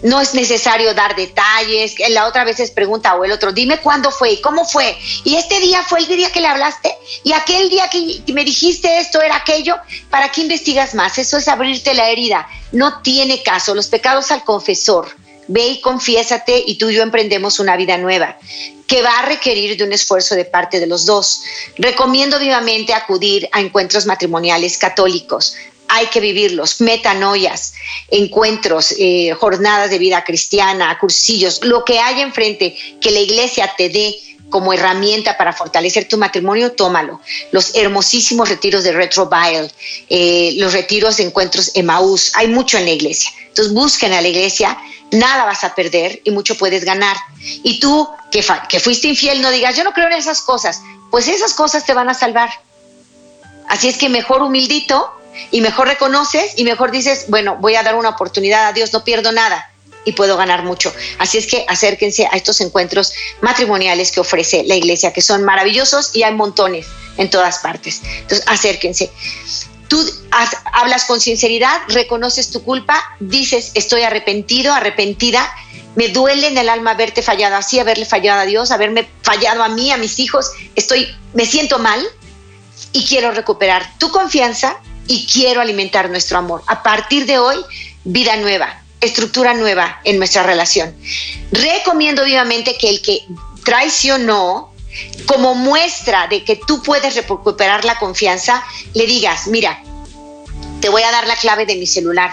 no 0.02 0.20
es 0.20 0.34
necesario 0.34 0.94
dar 0.94 1.14
detalles. 1.16 1.94
La 2.10 2.26
otra 2.26 2.44
vez 2.44 2.60
es 2.60 2.70
pregunta 2.70 3.14
o 3.14 3.24
el 3.24 3.32
otro, 3.32 3.52
dime 3.52 3.78
cuándo 3.78 4.10
fue 4.10 4.32
y 4.32 4.40
cómo 4.40 4.64
fue. 4.64 4.96
Y 5.24 5.36
este 5.36 5.60
día 5.60 5.82
fue 5.82 6.00
el 6.00 6.06
día 6.08 6.30
que 6.30 6.40
le 6.40 6.46
hablaste 6.46 6.94
y 7.22 7.32
aquel 7.32 7.68
día 7.68 7.88
que 7.88 8.22
me 8.32 8.44
dijiste 8.44 8.98
esto 8.98 9.20
era 9.20 9.36
aquello. 9.36 9.76
¿Para 10.10 10.30
qué 10.30 10.42
investigas 10.42 10.94
más? 10.94 11.18
Eso 11.18 11.38
es 11.38 11.48
abrirte 11.48 11.94
la 11.94 12.10
herida. 12.10 12.48
No 12.72 13.00
tiene 13.02 13.42
caso. 13.42 13.74
Los 13.74 13.88
pecados 13.88 14.30
al 14.30 14.44
confesor. 14.44 15.08
Ve 15.48 15.66
y 15.66 15.80
confiésate 15.80 16.62
y 16.64 16.76
tú 16.76 16.90
y 16.90 16.94
yo 16.94 17.02
emprendemos 17.02 17.58
una 17.58 17.76
vida 17.76 17.98
nueva 17.98 18.38
que 18.86 19.02
va 19.02 19.20
a 19.20 19.26
requerir 19.26 19.76
de 19.76 19.84
un 19.84 19.92
esfuerzo 19.92 20.34
de 20.34 20.44
parte 20.44 20.80
de 20.80 20.86
los 20.86 21.06
dos. 21.06 21.42
Recomiendo 21.76 22.38
vivamente 22.38 22.92
acudir 22.92 23.48
a 23.52 23.60
encuentros 23.60 24.06
matrimoniales 24.06 24.78
católicos 24.78 25.56
hay 25.90 26.06
que 26.06 26.20
vivirlos, 26.20 26.80
metanoias, 26.80 27.74
encuentros, 28.10 28.94
eh, 28.98 29.34
jornadas 29.38 29.90
de 29.90 29.98
vida 29.98 30.24
cristiana, 30.24 30.96
cursillos, 30.98 31.64
lo 31.64 31.84
que 31.84 31.98
haya 31.98 32.22
enfrente 32.22 32.76
que 33.00 33.10
la 33.10 33.20
iglesia 33.20 33.72
te 33.76 33.88
dé 33.88 34.16
como 34.50 34.72
herramienta 34.72 35.36
para 35.36 35.52
fortalecer 35.52 36.08
tu 36.08 36.18
matrimonio, 36.18 36.72
tómalo. 36.72 37.20
Los 37.52 37.74
hermosísimos 37.76 38.48
retiros 38.48 38.82
de 38.84 38.92
Retrovile, 38.92 39.70
eh, 40.08 40.54
los 40.56 40.72
retiros 40.72 41.16
de 41.16 41.24
encuentros 41.24 41.70
Emaús, 41.74 42.32
hay 42.34 42.48
mucho 42.48 42.76
en 42.76 42.84
la 42.84 42.90
iglesia. 42.90 43.30
Entonces 43.46 43.72
busquen 43.72 44.12
a 44.12 44.20
la 44.20 44.28
iglesia, 44.28 44.76
nada 45.12 45.44
vas 45.44 45.64
a 45.64 45.74
perder 45.74 46.20
y 46.24 46.30
mucho 46.30 46.56
puedes 46.56 46.84
ganar. 46.84 47.16
Y 47.62 47.80
tú 47.80 48.08
que 48.30 48.80
fuiste 48.80 49.08
infiel, 49.08 49.40
no 49.40 49.50
digas, 49.50 49.76
yo 49.76 49.84
no 49.84 49.92
creo 49.92 50.06
en 50.06 50.14
esas 50.14 50.42
cosas, 50.42 50.80
pues 51.10 51.28
esas 51.28 51.54
cosas 51.54 51.84
te 51.84 51.94
van 51.94 52.08
a 52.08 52.14
salvar. 52.14 52.50
Así 53.68 53.88
es 53.88 53.96
que 53.96 54.08
mejor 54.08 54.42
humildito 54.42 55.19
y 55.50 55.60
mejor 55.60 55.88
reconoces 55.88 56.52
y 56.56 56.64
mejor 56.64 56.90
dices, 56.90 57.26
bueno, 57.28 57.56
voy 57.60 57.76
a 57.76 57.82
dar 57.82 57.94
una 57.94 58.10
oportunidad 58.10 58.66
a 58.66 58.72
Dios, 58.72 58.92
no 58.92 59.04
pierdo 59.04 59.32
nada 59.32 59.70
y 60.04 60.12
puedo 60.12 60.36
ganar 60.36 60.62
mucho. 60.62 60.92
Así 61.18 61.38
es 61.38 61.46
que 61.46 61.64
acérquense 61.68 62.26
a 62.26 62.36
estos 62.36 62.60
encuentros 62.60 63.12
matrimoniales 63.40 64.12
que 64.12 64.20
ofrece 64.20 64.64
la 64.64 64.76
iglesia, 64.76 65.12
que 65.12 65.22
son 65.22 65.44
maravillosos 65.44 66.14
y 66.14 66.22
hay 66.22 66.34
montones 66.34 66.86
en 67.16 67.30
todas 67.30 67.58
partes. 67.58 68.00
Entonces, 68.20 68.46
acérquense. 68.46 69.10
Tú 69.88 70.04
hablas 70.72 71.04
con 71.04 71.20
sinceridad, 71.20 71.80
reconoces 71.88 72.50
tu 72.50 72.62
culpa, 72.62 73.02
dices, 73.18 73.72
estoy 73.74 74.02
arrepentido, 74.02 74.72
arrepentida, 74.72 75.52
me 75.96 76.08
duele 76.08 76.46
en 76.46 76.58
el 76.58 76.68
alma 76.68 76.92
haberte 76.92 77.22
fallado 77.22 77.56
así, 77.56 77.80
haberle 77.80 78.06
fallado 78.06 78.40
a 78.40 78.46
Dios, 78.46 78.70
haberme 78.70 79.08
fallado 79.22 79.64
a 79.64 79.68
mí, 79.68 79.90
a 79.90 79.96
mis 79.96 80.20
hijos, 80.20 80.52
estoy, 80.76 81.12
me 81.34 81.44
siento 81.44 81.80
mal 81.80 82.00
y 82.92 83.04
quiero 83.04 83.32
recuperar 83.32 83.98
tu 83.98 84.10
confianza 84.10 84.80
y 85.10 85.26
quiero 85.26 85.60
alimentar 85.60 86.08
nuestro 86.08 86.38
amor. 86.38 86.62
A 86.68 86.84
partir 86.84 87.26
de 87.26 87.36
hoy, 87.36 87.56
vida 88.04 88.36
nueva, 88.36 88.80
estructura 89.00 89.54
nueva 89.54 90.00
en 90.04 90.18
nuestra 90.18 90.44
relación. 90.44 90.96
Recomiendo 91.50 92.24
vivamente 92.24 92.78
que 92.78 92.88
el 92.88 93.02
que 93.02 93.26
traicionó, 93.64 94.72
como 95.26 95.56
muestra 95.56 96.28
de 96.28 96.44
que 96.44 96.54
tú 96.54 96.80
puedes 96.84 97.16
recuperar 97.16 97.84
la 97.84 97.98
confianza, 97.98 98.62
le 98.94 99.06
digas, 99.06 99.48
mira, 99.48 99.82
te 100.80 100.88
voy 100.88 101.02
a 101.02 101.10
dar 101.10 101.26
la 101.26 101.34
clave 101.34 101.66
de 101.66 101.74
mi 101.74 101.88
celular, 101.88 102.30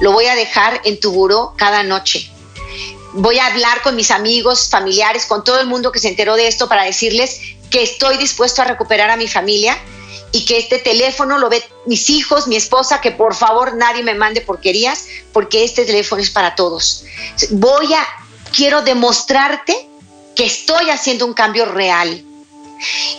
lo 0.00 0.10
voy 0.10 0.26
a 0.26 0.34
dejar 0.34 0.80
en 0.82 0.98
tu 0.98 1.12
buró 1.12 1.54
cada 1.56 1.84
noche. 1.84 2.28
Voy 3.12 3.38
a 3.38 3.46
hablar 3.46 3.82
con 3.82 3.94
mis 3.94 4.10
amigos, 4.10 4.68
familiares, 4.68 5.26
con 5.26 5.44
todo 5.44 5.60
el 5.60 5.68
mundo 5.68 5.92
que 5.92 6.00
se 6.00 6.08
enteró 6.08 6.34
de 6.34 6.48
esto 6.48 6.68
para 6.68 6.82
decirles 6.82 7.40
que 7.70 7.84
estoy 7.84 8.16
dispuesto 8.16 8.62
a 8.62 8.64
recuperar 8.64 9.10
a 9.10 9.16
mi 9.16 9.28
familia 9.28 9.78
y 10.34 10.44
que 10.44 10.58
este 10.58 10.80
teléfono 10.80 11.38
lo 11.38 11.48
ve 11.48 11.62
mis 11.86 12.10
hijos, 12.10 12.48
mi 12.48 12.56
esposa, 12.56 13.00
que 13.00 13.12
por 13.12 13.36
favor 13.36 13.76
nadie 13.76 14.02
me 14.02 14.14
mande 14.14 14.40
porquerías, 14.40 15.06
porque 15.32 15.62
este 15.62 15.84
teléfono 15.84 16.20
es 16.20 16.30
para 16.30 16.56
todos. 16.56 17.04
Voy 17.50 17.94
a, 17.94 18.04
quiero 18.50 18.82
demostrarte 18.82 19.88
que 20.34 20.44
estoy 20.44 20.90
haciendo 20.90 21.24
un 21.24 21.34
cambio 21.34 21.66
real. 21.66 22.24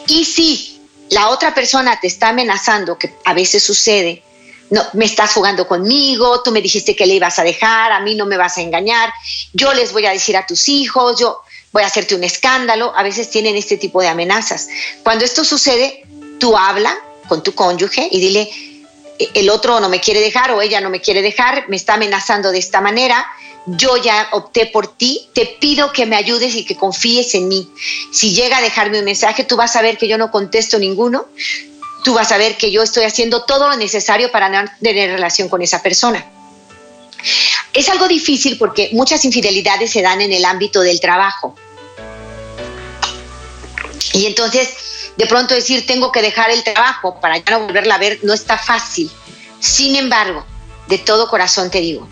Y 0.08 0.26
si 0.26 0.82
la 1.10 1.30
otra 1.30 1.56
persona 1.56 1.98
te 2.02 2.08
está 2.08 2.30
amenazando, 2.30 2.98
que 2.98 3.16
a 3.24 3.34
veces 3.34 3.64
sucede, 3.64 4.22
no, 4.70 4.84
me 4.92 5.06
estás 5.06 5.32
jugando 5.32 5.70
conmigo, 5.70 6.42
tú 6.44 6.52
me 6.52 6.62
dijiste 6.62 6.98
que 6.98 7.06
le 7.06 7.14
ibas 7.14 7.40
a 7.40 7.44
dejar, 7.44 7.94
a 7.94 8.02
mí 8.02 8.16
no 8.16 8.26
me 8.26 8.36
vas 8.36 8.58
a 8.58 8.62
engañar, 8.62 9.10
yo 9.54 9.74
les 9.74 9.94
voy 9.94 10.06
a 10.06 10.12
decir 10.12 10.36
a 10.36 10.46
tus 10.46 10.68
hijos, 10.68 11.18
yo 11.18 11.44
voy 11.72 11.84
a 11.84 11.88
hacerte 11.88 12.16
un 12.16 12.26
escándalo, 12.26 12.94
a 12.94 13.04
veces 13.04 13.30
tienen 13.30 13.56
este 13.56 13.78
tipo 13.78 14.02
de 14.02 14.10
amenazas. 14.10 14.68
Cuando 15.02 15.24
esto 15.24 15.46
sucede, 15.46 16.05
tú 16.40 16.58
habla 16.58 16.96
con 17.28 17.44
tu 17.44 17.54
cónyuge 17.54 18.08
y 18.12 18.20
dile, 18.20 18.50
e-, 19.20 19.30
el 19.34 19.50
otro 19.50 19.80
no 19.80 19.90
me 19.90 20.00
quiere 20.00 20.22
dejar 20.22 20.52
o 20.52 20.62
ella 20.62 20.82
no 20.82 20.90
me 20.90 21.02
quiere 21.02 21.22
dejar, 21.22 21.66
me 21.70 21.76
está 21.76 21.96
amenazando 21.96 22.52
de 22.52 22.60
esta 22.60 22.82
manera, 22.82 23.26
yo 23.66 23.98
ya 23.98 24.30
opté 24.32 24.68
por 24.68 24.96
ti, 24.96 25.28
te 25.34 25.46
pido 25.60 25.92
que 25.92 26.06
me 26.06 26.16
ayudes 26.16 26.56
y 26.56 26.66
que 26.66 26.76
confíes 26.76 27.34
en 27.34 27.48
mí. 27.48 27.68
Si 28.12 28.34
llega 28.34 28.58
a 28.58 28.62
dejarme 28.62 29.00
un 29.00 29.06
mensaje, 29.06 29.44
tú 29.44 29.56
vas 29.56 29.76
a 29.76 29.82
ver 29.82 29.98
que 29.98 30.08
yo 30.08 30.18
no 30.18 30.30
contesto 30.30 30.78
ninguno, 30.78 31.26
tú 32.04 32.14
vas 32.14 32.32
a 32.32 32.38
ver 32.38 32.58
que 32.58 32.72
yo 32.72 32.84
estoy 32.84 33.06
haciendo 33.06 33.44
todo 33.44 33.68
lo 33.68 33.76
necesario 33.76 34.32
para 34.32 34.50
no 34.50 34.70
tener 34.82 35.10
relación 35.10 35.50
con 35.50 35.64
esa 35.64 35.82
persona. 35.82 36.24
Es 37.74 37.90
algo 37.90 38.08
difícil 38.08 38.58
porque 38.60 38.90
muchas 38.94 39.26
infidelidades 39.26 39.92
se 39.92 40.04
dan 40.04 40.22
en 40.22 40.32
el 40.32 40.46
ámbito 40.46 40.82
del 40.82 41.00
trabajo. 41.00 41.56
Y 44.14 44.28
entonces 44.28 44.70
de 45.18 45.26
pronto 45.28 45.54
decir 45.54 45.86
tengo 45.86 46.12
que 46.12 46.22
dejar 46.22 46.52
el 46.52 46.64
trabajo 46.64 47.20
para 47.20 47.38
ya 47.38 47.52
no 47.52 47.66
volverla 47.66 47.96
a 47.96 48.00
ver 48.00 48.20
no 48.24 48.34
está 48.34 48.58
fácil. 48.58 49.10
Sin 49.60 49.96
embargo, 49.96 50.46
de 50.88 50.98
todo 50.98 51.28
corazón 51.28 51.72
te 51.72 51.80
digo, 51.80 52.08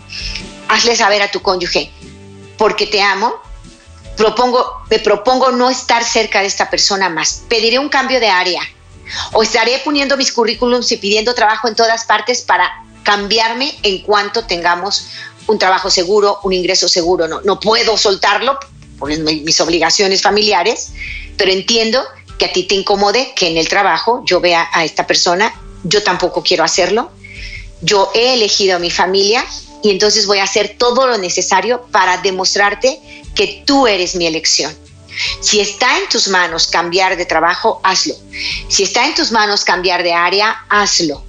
hazle 0.68 0.96
saber 0.96 1.22
a 1.22 1.30
tu 1.30 1.40
cónyuge, 1.40 1.92
porque 2.56 2.86
te 2.86 3.02
amo, 3.02 3.34
propongo, 4.16 4.84
me 4.90 4.98
propongo 4.98 5.50
no 5.50 5.70
estar 5.70 6.04
cerca 6.04 6.40
de 6.40 6.46
esta 6.46 6.70
persona 6.70 7.08
más. 7.08 7.42
Pediré 7.48 7.78
un 7.78 7.88
cambio 7.88 8.20
de 8.20 8.28
área 8.28 8.62
o 9.32 9.42
estaré 9.42 9.80
poniendo 9.84 10.16
mis 10.16 10.32
currículums 10.32 10.90
y 10.92 10.96
pidiendo 10.96 11.34
trabajo 11.34 11.68
en 11.68 11.74
todas 11.74 12.04
partes 12.04 12.42
para 12.42 12.82
cambiarme 13.02 13.76
en 13.82 14.02
cuanto 14.02 14.46
tengamos 14.46 15.08
un 15.46 15.58
trabajo 15.58 15.90
seguro, 15.90 16.40
un 16.42 16.52
ingreso 16.52 16.88
seguro. 16.88 17.28
No, 17.28 17.42
no 17.42 17.60
puedo 17.60 17.96
soltarlo 17.98 18.58
por 18.98 19.16
mis 19.18 19.60
obligaciones 19.60 20.22
familiares, 20.22 20.92
pero 21.36 21.52
entiendo 21.52 22.02
que 22.38 22.46
a 22.46 22.52
ti 22.52 22.64
te 22.64 22.74
incomode 22.74 23.32
que 23.34 23.48
en 23.48 23.56
el 23.56 23.68
trabajo 23.68 24.22
yo 24.24 24.40
vea 24.40 24.68
a 24.72 24.84
esta 24.84 25.06
persona, 25.06 25.54
yo 25.84 26.02
tampoco 26.02 26.42
quiero 26.42 26.64
hacerlo. 26.64 27.10
Yo 27.80 28.10
he 28.14 28.34
elegido 28.34 28.76
a 28.76 28.78
mi 28.78 28.90
familia 28.90 29.44
y 29.82 29.90
entonces 29.90 30.26
voy 30.26 30.38
a 30.38 30.44
hacer 30.44 30.76
todo 30.78 31.06
lo 31.06 31.18
necesario 31.18 31.86
para 31.92 32.18
demostrarte 32.18 32.98
que 33.34 33.62
tú 33.66 33.86
eres 33.86 34.14
mi 34.14 34.26
elección. 34.26 34.74
Si 35.40 35.60
está 35.60 35.98
en 35.98 36.08
tus 36.08 36.28
manos 36.28 36.66
cambiar 36.66 37.16
de 37.16 37.26
trabajo, 37.26 37.80
hazlo. 37.84 38.14
Si 38.68 38.82
está 38.82 39.06
en 39.06 39.14
tus 39.14 39.30
manos 39.30 39.64
cambiar 39.64 40.02
de 40.02 40.12
área, 40.12 40.64
hazlo. 40.68 41.24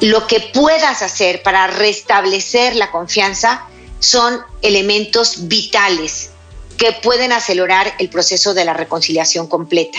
Lo 0.00 0.26
que 0.26 0.40
puedas 0.40 1.02
hacer 1.02 1.42
para 1.42 1.66
restablecer 1.66 2.74
la 2.76 2.90
confianza 2.90 3.66
son 3.98 4.40
elementos 4.62 5.48
vitales 5.48 6.29
que 6.80 6.92
pueden 6.92 7.30
acelerar 7.30 7.92
el 7.98 8.08
proceso 8.08 8.54
de 8.54 8.64
la 8.64 8.72
reconciliación 8.72 9.46
completa. 9.46 9.98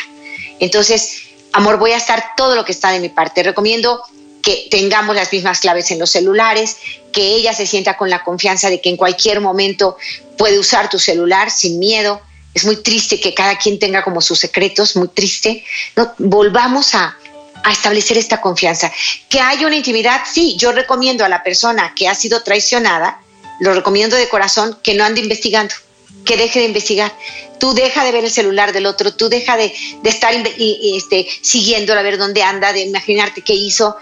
Entonces, 0.59 1.21
amor, 1.53 1.77
voy 1.77 1.91
a 1.91 1.97
estar 1.97 2.33
todo 2.35 2.55
lo 2.55 2.65
que 2.65 2.71
está 2.71 2.89
de 2.89 2.99
mi 2.99 3.09
parte. 3.09 3.43
Recomiendo 3.43 4.01
que 4.41 4.67
tengamos 4.71 5.15
las 5.15 5.31
mismas 5.31 5.59
claves 5.59 5.91
en 5.91 5.99
los 5.99 6.09
celulares, 6.09 6.77
que 7.13 7.21
ella 7.21 7.53
se 7.53 7.67
sienta 7.67 7.97
con 7.97 8.09
la 8.09 8.23
confianza 8.23 8.71
de 8.71 8.81
que 8.81 8.89
en 8.89 8.97
cualquier 8.97 9.41
momento 9.41 9.95
puede 10.39 10.57
usar 10.57 10.89
tu 10.89 10.97
celular 10.97 11.51
sin 11.51 11.77
miedo. 11.77 12.19
Es 12.55 12.65
muy 12.65 12.77
triste 12.77 13.19
que 13.19 13.35
cada 13.35 13.59
quien 13.59 13.77
tenga 13.77 14.03
como 14.03 14.19
sus 14.19 14.39
secretos, 14.39 14.95
muy 14.95 15.09
triste. 15.09 15.63
No, 15.95 16.11
volvamos 16.17 16.95
a, 16.95 17.15
a 17.63 17.71
establecer 17.71 18.17
esta 18.17 18.41
confianza. 18.41 18.91
Que 19.29 19.39
haya 19.39 19.67
una 19.67 19.75
intimidad, 19.75 20.21
sí, 20.25 20.57
yo 20.57 20.71
recomiendo 20.71 21.23
a 21.23 21.29
la 21.29 21.43
persona 21.43 21.93
que 21.95 22.07
ha 22.07 22.15
sido 22.15 22.41
traicionada 22.41 23.21
lo 23.61 23.75
recomiendo 23.75 24.15
de 24.15 24.27
corazón, 24.27 24.75
que 24.81 24.95
no 24.95 25.03
ande 25.03 25.21
investigando, 25.21 25.75
que 26.25 26.37
deje 26.37 26.59
de 26.59 26.65
investigar. 26.65 27.15
Tú 27.59 27.73
deja 27.73 28.03
de 28.03 28.11
ver 28.11 28.23
el 28.23 28.31
celular 28.31 28.73
del 28.73 28.85
otro, 28.85 29.13
tú 29.13 29.29
deja 29.29 29.57
de, 29.57 29.73
estar 30.03 30.33
este, 30.33 31.27
siguiéndolo 31.41 31.99
a 31.99 32.03
ver 32.03 32.17
dónde 32.17 32.43
anda, 32.43 32.73
de 32.73 32.81
imaginarte 32.81 33.41
qué 33.41 33.53
hizo. 33.53 33.95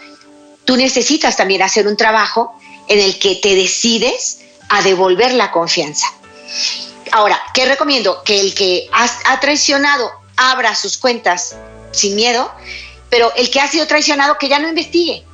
Tú 0.66 0.78
necesitas 0.78 1.36
también 1.36 1.62
hacer 1.62 1.88
un 1.88 1.98
trabajo 1.98 2.58
en 2.88 3.00
el 3.00 3.20
que 3.20 3.36
te 3.36 3.56
decides 3.56 4.40
a 4.70 4.82
devolver 4.82 5.34
la 5.34 5.52
confianza. 5.52 6.08
Ahora, 7.12 7.42
¿qué 7.54 7.66
recomiendo? 7.66 8.24
Que 8.24 8.40
el 8.40 8.54
que 8.54 8.88
ha, 8.92 9.40
traicionado 9.40 10.12
abra 10.38 10.76
sus 10.76 10.98
cuentas 10.98 11.56
sin 11.92 12.16
miedo, 12.16 12.52
pero 13.10 13.34
el 13.36 13.50
que 13.50 13.60
ha 13.60 13.68
sido 13.68 13.88
traicionado 13.88 14.38
que 14.38 14.48
ya 14.48 14.60
no 14.60 14.70
investigue. 14.70 15.26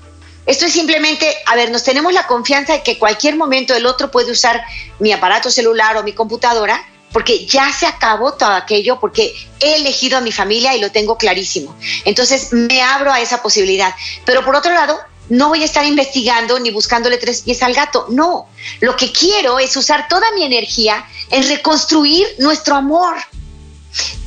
Esto 0.46 0.66
es 0.66 0.74
simplemente, 0.74 1.36
a 1.46 1.56
ver, 1.56 1.72
nos 1.72 1.84
tenemos 1.84 2.14
la 2.14 2.28
confianza 2.28 2.74
de 2.74 2.84
que 2.84 3.00
cualquier 3.00 3.36
momento 3.36 3.74
el 3.74 3.86
otro 3.86 4.12
puede 4.12 4.32
usar 4.32 4.64
mi 5.00 5.12
aparato 5.12 5.50
celular 5.50 5.98
o 5.98 6.04
mi 6.04 6.14
computadora, 6.14 6.86
porque 7.12 7.46
ya 7.46 7.72
se 7.72 7.88
acabó 7.88 8.34
todo 8.34 8.52
aquello, 8.52 9.00
porque 9.00 9.34
he 9.60 9.76
elegido 9.76 10.18
a 10.18 10.22
mi 10.22 10.32
familia 10.32 10.76
y 10.76 10.82
lo 10.82 10.92
tengo 10.92 11.18
clarísimo. 11.18 11.76
Entonces 12.04 12.52
me 12.52 12.82
abro 12.82 13.12
a 13.12 13.22
esa 13.22 13.42
posibilidad. 13.42 13.94
Pero 14.26 14.44
por 14.44 14.56
otro 14.56 14.74
lado, 14.74 15.00
no 15.30 15.50
voy 15.50 15.62
a 15.64 15.66
estar 15.66 15.86
investigando 15.86 16.60
ni 16.60 16.72
buscándole 16.72 17.18
tres 17.18 17.42
pies 17.42 17.64
al 17.64 17.74
gato. 17.74 18.08
No, 18.10 18.48
lo 18.82 18.96
que 18.96 19.12
quiero 19.12 19.60
es 19.60 19.76
usar 19.78 20.08
toda 20.08 20.32
mi 20.34 20.44
energía 20.44 21.06
en 21.32 21.48
reconstruir 21.48 22.28
nuestro 22.38 22.76
amor. 22.76 23.16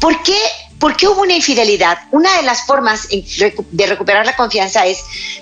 ¿Por 0.00 0.22
qué, 0.22 0.38
¿Por 0.78 0.96
qué 0.96 1.08
hubo 1.08 1.22
una 1.22 1.34
infidelidad? 1.34 1.98
Una 2.12 2.36
de 2.36 2.42
las 2.42 2.64
formas 2.66 3.08
de 3.08 3.86
recuperar 3.86 4.24
la 4.24 4.36
confianza 4.36 4.86
es 4.86 4.98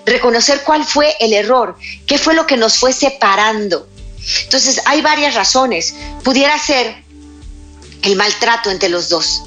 reconocer 0.07 0.63
cuál 0.65 0.85
fue 0.85 1.15
el 1.21 1.33
error, 1.33 1.77
qué 2.07 2.19
fue 2.19 2.35
lo 2.35 2.47
que 2.47 2.57
nos 2.57 2.79
fue 2.79 2.93
separando. 2.93 3.87
Entonces, 4.45 4.81
hay 4.87 5.03
varias 5.03 5.35
razones. 5.35 5.95
Pudiera 6.25 6.59
ser 6.59 7.05
el 8.03 8.17
maltrato 8.17 8.71
entre 8.71 8.89
los 8.89 9.09
dos, 9.09 9.43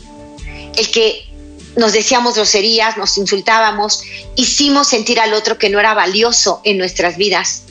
el 0.76 0.92
que 0.92 1.30
nos 1.76 1.94
decíamos 1.94 2.36
groserías, 2.36 2.98
nos 2.98 3.18
insultábamos, 3.18 4.04
hicimos 4.36 4.88
sentir 4.88 5.20
al 5.20 5.34
otro 5.34 5.58
que 5.58 5.70
no 5.70 5.80
era 5.80 5.94
valioso 5.94 6.62
en 6.66 6.78
nuestras 6.78 7.18
vidas. 7.18 7.64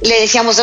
Le 0.00 0.20
decíamos, 0.20 0.60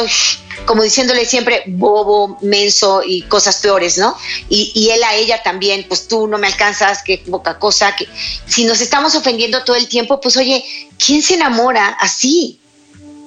como 0.66 0.84
diciéndole 0.84 1.26
siempre 1.26 1.64
bobo, 1.68 2.38
menso 2.42 3.02
y 3.06 3.24
cosas 3.24 3.58
peores, 3.58 3.98
¿no? 3.98 4.18
Y, 4.50 4.90
él 4.90 5.04
a 5.04 5.16
ella 5.16 5.44
también, 5.44 5.86
pues 5.88 6.08
tú 6.08 6.28
no 6.28 6.38
me 6.38 6.48
alcanzas, 6.48 7.04
qué 7.04 7.24
poca 7.30 7.60
cosa, 7.60 7.96
que 7.96 8.08
si 8.48 8.64
nos 8.66 8.82
estamos 8.82 9.16
ofendiendo 9.16 9.64
todo 9.64 9.76
el 9.76 9.88
tiempo, 9.88 10.22
pues 10.22 10.38
oye, 10.38 10.64
¿quién 11.04 11.22
se 11.22 11.36
enamora 11.36 11.88
así 12.00 12.60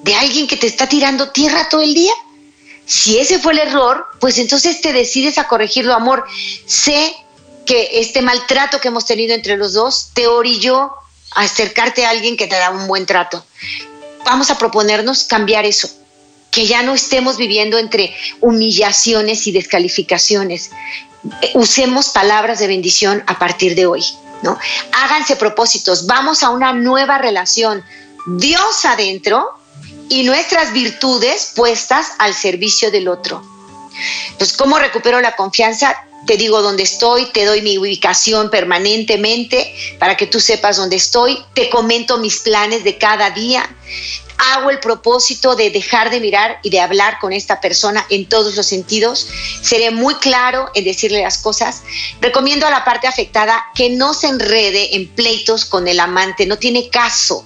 de 0.03 0.15
alguien 0.15 0.47
que 0.47 0.57
te 0.57 0.67
está 0.67 0.87
tirando 0.87 1.29
tierra 1.29 1.69
todo 1.69 1.81
el 1.81 1.93
día? 1.93 2.13
Si 2.85 3.19
ese 3.19 3.37
fue 3.37 3.53
el 3.53 3.59
error, 3.59 4.07
pues 4.19 4.39
entonces 4.39 4.81
te 4.81 4.91
decides 4.91 5.37
a 5.37 5.47
corregirlo, 5.47 5.93
amor. 5.93 6.25
Sé 6.65 7.15
que 7.69 7.99
este 7.99 8.23
maltrato 8.23 8.81
que 8.81 8.87
hemos 8.87 9.05
tenido 9.05 9.35
entre 9.35 9.57
los 9.57 9.73
dos 9.73 10.09
te 10.15 10.25
orilló 10.25 10.91
a 11.35 11.41
acercarte 11.41 12.03
a 12.03 12.09
alguien 12.09 12.35
que 12.35 12.47
te 12.47 12.55
da 12.55 12.71
un 12.71 12.87
buen 12.87 13.05
trato. 13.05 13.45
Vamos 14.25 14.49
a 14.49 14.57
proponernos 14.57 15.25
cambiar 15.25 15.65
eso, 15.65 15.87
que 16.51 16.65
ya 16.65 16.83
no 16.83 16.93
estemos 16.93 17.37
viviendo 17.37 17.77
entre 17.77 18.15
humillaciones 18.39 19.47
y 19.47 19.51
descalificaciones. 19.51 20.71
Usemos 21.53 22.09
palabras 22.09 22.59
de 22.59 22.67
bendición 22.67 23.23
a 23.27 23.37
partir 23.37 23.75
de 23.75 23.85
hoy, 23.85 24.03
¿no? 24.41 24.57
Háganse 24.93 25.35
propósitos, 25.35 26.05
vamos 26.05 26.43
a 26.43 26.49
una 26.49 26.73
nueva 26.73 27.17
relación. 27.17 27.83
Dios 28.25 28.85
adentro 28.85 29.49
y 30.09 30.23
nuestras 30.23 30.73
virtudes 30.73 31.51
puestas 31.55 32.13
al 32.19 32.33
servicio 32.33 32.89
del 32.91 33.07
otro. 33.07 33.43
Pues, 34.37 34.53
¿cómo 34.53 34.79
recupero 34.79 35.19
la 35.21 35.35
confianza? 35.35 35.95
te 36.25 36.37
digo 36.37 36.61
dónde 36.61 36.83
estoy, 36.83 37.25
te 37.27 37.45
doy 37.45 37.61
mi 37.61 37.77
ubicación 37.77 38.49
permanentemente 38.49 39.73
para 39.99 40.17
que 40.17 40.27
tú 40.27 40.39
sepas 40.39 40.77
dónde 40.77 40.95
estoy, 40.95 41.43
te 41.53 41.69
comento 41.69 42.17
mis 42.17 42.39
planes 42.41 42.83
de 42.83 42.97
cada 42.97 43.31
día, 43.31 43.67
hago 44.39 44.69
el 44.69 44.79
propósito 44.79 45.55
de 45.55 45.69
dejar 45.69 46.09
de 46.09 46.19
mirar 46.19 46.59
y 46.63 46.69
de 46.69 46.79
hablar 46.79 47.19
con 47.19 47.33
esta 47.33 47.61
persona 47.61 48.05
en 48.09 48.27
todos 48.27 48.55
los 48.55 48.65
sentidos, 48.65 49.27
seré 49.61 49.91
muy 49.91 50.15
claro 50.15 50.69
en 50.73 50.85
decirle 50.85 51.21
las 51.21 51.39
cosas, 51.39 51.83
recomiendo 52.21 52.65
a 52.65 52.71
la 52.71 52.85
parte 52.85 53.07
afectada 53.07 53.65
que 53.75 53.89
no 53.89 54.13
se 54.13 54.27
enrede 54.27 54.95
en 54.95 55.07
pleitos 55.07 55.65
con 55.65 55.87
el 55.87 55.99
amante, 55.99 56.45
no 56.45 56.57
tiene 56.57 56.89
caso. 56.89 57.45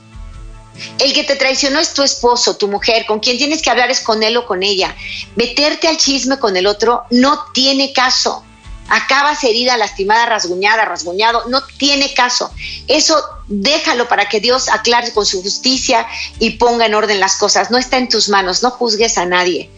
El 0.97 1.13
que 1.13 1.23
te 1.23 1.35
traicionó 1.35 1.79
es 1.79 1.93
tu 1.93 2.01
esposo, 2.01 2.57
tu 2.57 2.67
mujer, 2.67 3.05
con 3.05 3.19
quien 3.19 3.37
tienes 3.37 3.61
que 3.61 3.69
hablar 3.69 3.91
es 3.91 4.01
con 4.01 4.23
él 4.23 4.37
o 4.37 4.45
con 4.45 4.63
ella. 4.63 4.95
Meterte 5.35 5.87
al 5.87 5.97
chisme 5.97 6.39
con 6.39 6.57
el 6.57 6.65
otro 6.65 7.03
no 7.11 7.45
tiene 7.53 7.93
caso 7.93 8.43
acabas 8.89 9.43
herida, 9.43 9.77
lastimada, 9.77 10.25
rasguñada, 10.25 10.85
rasguñado, 10.85 11.43
no 11.47 11.63
tiene 11.77 12.13
caso. 12.13 12.51
Eso 12.87 13.21
déjalo 13.47 14.07
para 14.07 14.29
que 14.29 14.39
Dios 14.39 14.69
aclare 14.69 15.11
con 15.13 15.25
su 15.25 15.41
justicia 15.41 16.05
y 16.39 16.51
ponga 16.51 16.85
en 16.85 16.95
orden 16.95 17.19
las 17.19 17.37
cosas. 17.37 17.71
No 17.71 17.77
está 17.77 17.97
en 17.97 18.09
tus 18.09 18.29
manos, 18.29 18.63
no 18.63 18.71
juzgues 18.71 19.17
a 19.17 19.25
nadie. 19.25 19.69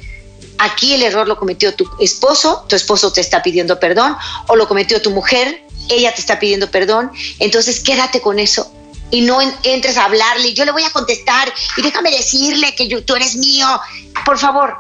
Aquí 0.58 0.94
el 0.94 1.04
error 1.04 1.28
lo 1.28 1.38
cometió 1.38 1.76
tu 1.76 1.90
esposo, 2.00 2.66
tu 2.68 2.76
esposo 2.76 3.12
te 3.12 3.22
está 3.22 3.44
pidiendo 3.44 3.80
perdón, 3.80 4.16
o 4.48 4.56
lo 4.56 4.68
cometió 4.68 5.02
tu 5.02 5.12
mujer, 5.12 5.64
ella 5.90 6.14
te 6.14 6.22
está 6.22 6.40
pidiendo 6.40 6.72
perdón. 6.72 7.12
Entonces 7.40 7.80
quédate 7.80 8.22
con 8.22 8.40
eso 8.40 8.72
y 9.12 9.22
no 9.22 9.40
entres 9.64 9.98
a 9.98 10.06
hablarle. 10.06 10.54
Yo 10.54 10.66
le 10.66 10.72
voy 10.72 10.84
a 10.84 10.92
contestar 10.92 11.54
y 11.78 11.82
déjame 11.82 12.12
decirle 12.12 12.74
que 12.76 13.02
tú 13.02 13.16
eres 13.16 13.36
mío. 13.36 13.68
Por 14.26 14.38
favor, 14.38 14.78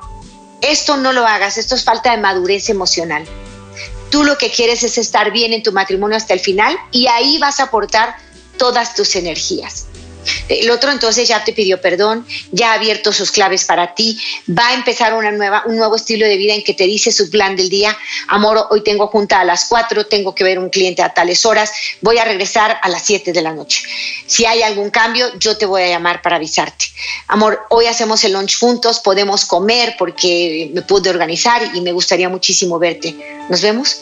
esto 0.61 0.97
no 0.97 1.11
lo 1.11 1.27
hagas, 1.27 1.57
esto 1.57 1.75
es 1.75 1.83
falta 1.83 2.11
de 2.11 2.17
madurez 2.17 2.69
emocional. 2.69 3.25
Tú 4.09 4.23
lo 4.23 4.37
que 4.37 4.51
quieres 4.51 4.83
es 4.83 4.97
estar 4.97 5.31
bien 5.31 5.53
en 5.53 5.63
tu 5.63 5.71
matrimonio 5.71 6.17
hasta 6.17 6.33
el 6.33 6.39
final 6.39 6.75
y 6.91 7.07
ahí 7.07 7.37
vas 7.37 7.59
a 7.59 7.63
aportar 7.63 8.15
todas 8.57 8.95
tus 8.95 9.15
energías. 9.15 9.87
El 10.47 10.69
otro 10.69 10.91
entonces 10.91 11.27
ya 11.27 11.43
te 11.43 11.53
pidió 11.53 11.81
perdón, 11.81 12.25
ya 12.51 12.71
ha 12.71 12.73
abierto 12.75 13.13
sus 13.13 13.31
claves 13.31 13.65
para 13.65 13.93
ti, 13.95 14.19
va 14.47 14.69
a 14.69 14.73
empezar 14.73 15.13
una 15.13 15.31
nueva, 15.31 15.63
un 15.65 15.77
nuevo 15.77 15.95
estilo 15.95 16.25
de 16.25 16.37
vida 16.37 16.53
en 16.53 16.63
que 16.63 16.73
te 16.73 16.85
dice 16.85 17.11
su 17.11 17.29
plan 17.29 17.55
del 17.55 17.69
día, 17.69 17.97
amor, 18.27 18.67
hoy 18.69 18.83
tengo 18.83 19.07
junta 19.07 19.39
a 19.39 19.43
las 19.43 19.65
4, 19.65 20.07
tengo 20.07 20.33
que 20.33 20.43
ver 20.43 20.59
un 20.59 20.69
cliente 20.69 21.01
a 21.01 21.13
tales 21.13 21.45
horas, 21.45 21.71
voy 22.01 22.17
a 22.17 22.25
regresar 22.25 22.79
a 22.81 22.89
las 22.89 23.03
7 23.03 23.31
de 23.31 23.41
la 23.41 23.53
noche. 23.53 23.83
Si 24.25 24.45
hay 24.45 24.61
algún 24.61 24.89
cambio, 24.89 25.27
yo 25.39 25.57
te 25.57 25.65
voy 25.65 25.83
a 25.83 25.87
llamar 25.87 26.21
para 26.21 26.37
avisarte. 26.37 26.85
Amor, 27.27 27.61
hoy 27.69 27.85
hacemos 27.85 28.23
el 28.23 28.33
lunch 28.33 28.59
juntos, 28.59 28.99
podemos 28.99 29.45
comer 29.45 29.95
porque 29.97 30.71
me 30.73 30.81
pude 30.81 31.09
organizar 31.09 31.61
y 31.73 31.81
me 31.81 31.91
gustaría 31.91 32.29
muchísimo 32.29 32.79
verte. 32.79 33.15
¿Nos 33.49 33.61
vemos? 33.61 34.01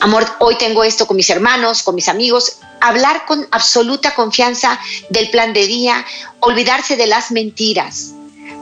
Amor, 0.00 0.26
hoy 0.38 0.56
tengo 0.56 0.84
esto 0.84 1.06
con 1.06 1.16
mis 1.16 1.28
hermanos, 1.28 1.82
con 1.82 1.94
mis 1.94 2.08
amigos, 2.08 2.58
hablar 2.80 3.26
con 3.26 3.46
absoluta 3.50 4.14
confianza 4.14 4.80
del 5.10 5.30
plan 5.30 5.52
de 5.52 5.66
día, 5.66 6.04
olvidarse 6.40 6.96
de 6.96 7.06
las 7.06 7.30
mentiras, 7.30 8.12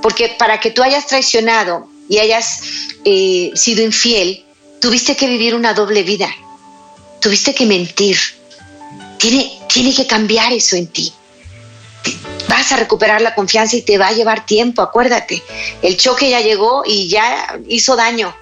porque 0.02 0.34
para 0.38 0.58
que 0.58 0.70
tú 0.70 0.82
hayas 0.82 1.06
traicionado 1.06 1.88
y 2.08 2.18
hayas 2.18 2.60
eh, 3.04 3.52
sido 3.54 3.82
infiel, 3.82 4.44
tuviste 4.80 5.16
que 5.16 5.28
vivir 5.28 5.54
una 5.54 5.74
doble 5.74 6.02
vida, 6.02 6.28
tuviste 7.20 7.54
que 7.54 7.66
mentir. 7.66 8.18
Tiene, 9.18 9.58
tiene 9.72 9.94
que 9.94 10.06
cambiar 10.06 10.52
eso 10.52 10.76
en 10.76 10.86
ti. 10.86 11.12
Vas 12.48 12.72
a 12.72 12.76
recuperar 12.76 13.20
la 13.20 13.34
confianza 13.34 13.76
y 13.76 13.82
te 13.82 13.98
va 13.98 14.08
a 14.08 14.12
llevar 14.12 14.46
tiempo, 14.46 14.80
acuérdate. 14.80 15.42
El 15.82 15.96
choque 15.96 16.30
ya 16.30 16.40
llegó 16.40 16.82
y 16.86 17.08
ya 17.08 17.58
hizo 17.68 17.96
daño. 17.96 18.34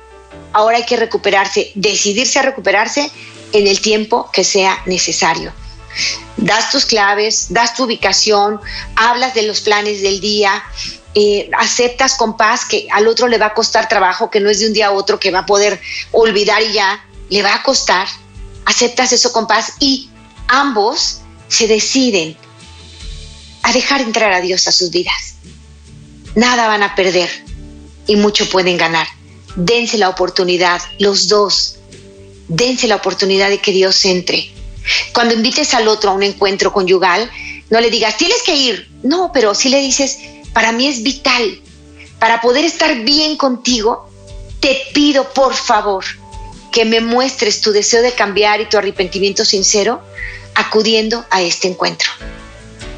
Ahora 0.52 0.78
hay 0.78 0.86
que 0.86 0.96
recuperarse, 0.96 1.72
decidirse 1.74 2.38
a 2.38 2.42
recuperarse 2.42 3.10
en 3.52 3.66
el 3.66 3.80
tiempo 3.80 4.30
que 4.32 4.44
sea 4.44 4.78
necesario 4.86 5.52
das 6.36 6.70
tus 6.70 6.84
claves, 6.84 7.46
das 7.50 7.74
tu 7.74 7.84
ubicación, 7.84 8.60
hablas 8.94 9.34
de 9.34 9.42
los 9.42 9.60
planes 9.60 10.02
del 10.02 10.20
día, 10.20 10.62
eh, 11.14 11.50
aceptas 11.58 12.14
con 12.14 12.36
paz 12.36 12.64
que 12.66 12.86
al 12.92 13.08
otro 13.08 13.28
le 13.28 13.38
va 13.38 13.46
a 13.46 13.54
costar 13.54 13.88
trabajo, 13.88 14.30
que 14.30 14.40
no 14.40 14.50
es 14.50 14.60
de 14.60 14.66
un 14.66 14.72
día 14.72 14.88
a 14.88 14.92
otro 14.92 15.18
que 15.18 15.30
va 15.30 15.40
a 15.40 15.46
poder 15.46 15.80
olvidar 16.12 16.62
y 16.62 16.72
ya, 16.72 17.04
le 17.30 17.42
va 17.42 17.54
a 17.54 17.62
costar, 17.62 18.06
aceptas 18.66 19.12
eso 19.12 19.32
con 19.32 19.46
paz 19.46 19.72
y 19.80 20.10
ambos 20.48 21.20
se 21.48 21.66
deciden 21.66 22.36
a 23.62 23.72
dejar 23.72 24.00
entrar 24.02 24.32
a 24.32 24.40
Dios 24.40 24.68
a 24.68 24.72
sus 24.72 24.90
vidas. 24.90 25.36
Nada 26.34 26.68
van 26.68 26.82
a 26.82 26.94
perder 26.94 27.30
y 28.06 28.16
mucho 28.16 28.48
pueden 28.50 28.76
ganar. 28.76 29.08
Dense 29.56 29.98
la 29.98 30.08
oportunidad, 30.08 30.80
los 30.98 31.28
dos, 31.28 31.76
dense 32.48 32.86
la 32.86 32.96
oportunidad 32.96 33.48
de 33.48 33.58
que 33.58 33.72
Dios 33.72 34.04
entre 34.04 34.56
cuando 35.12 35.34
invites 35.34 35.74
al 35.74 35.88
otro 35.88 36.10
a 36.10 36.14
un 36.14 36.22
encuentro 36.22 36.72
conyugal, 36.72 37.30
no 37.70 37.80
le 37.80 37.90
digas, 37.90 38.16
tienes 38.16 38.42
que 38.42 38.54
ir. 38.54 38.88
No, 39.02 39.30
pero 39.32 39.54
si 39.54 39.68
le 39.68 39.80
dices, 39.80 40.18
para 40.52 40.72
mí 40.72 40.86
es 40.86 41.02
vital. 41.02 41.60
Para 42.18 42.40
poder 42.40 42.64
estar 42.64 42.94
bien 43.02 43.36
contigo, 43.36 44.08
te 44.60 44.80
pido 44.94 45.32
por 45.32 45.54
favor 45.54 46.04
que 46.72 46.84
me 46.84 47.00
muestres 47.00 47.60
tu 47.60 47.72
deseo 47.72 48.02
de 48.02 48.12
cambiar 48.12 48.60
y 48.60 48.66
tu 48.66 48.78
arrepentimiento 48.78 49.44
sincero 49.44 50.02
acudiendo 50.54 51.24
a 51.30 51.42
este 51.42 51.68
encuentro. 51.68 52.10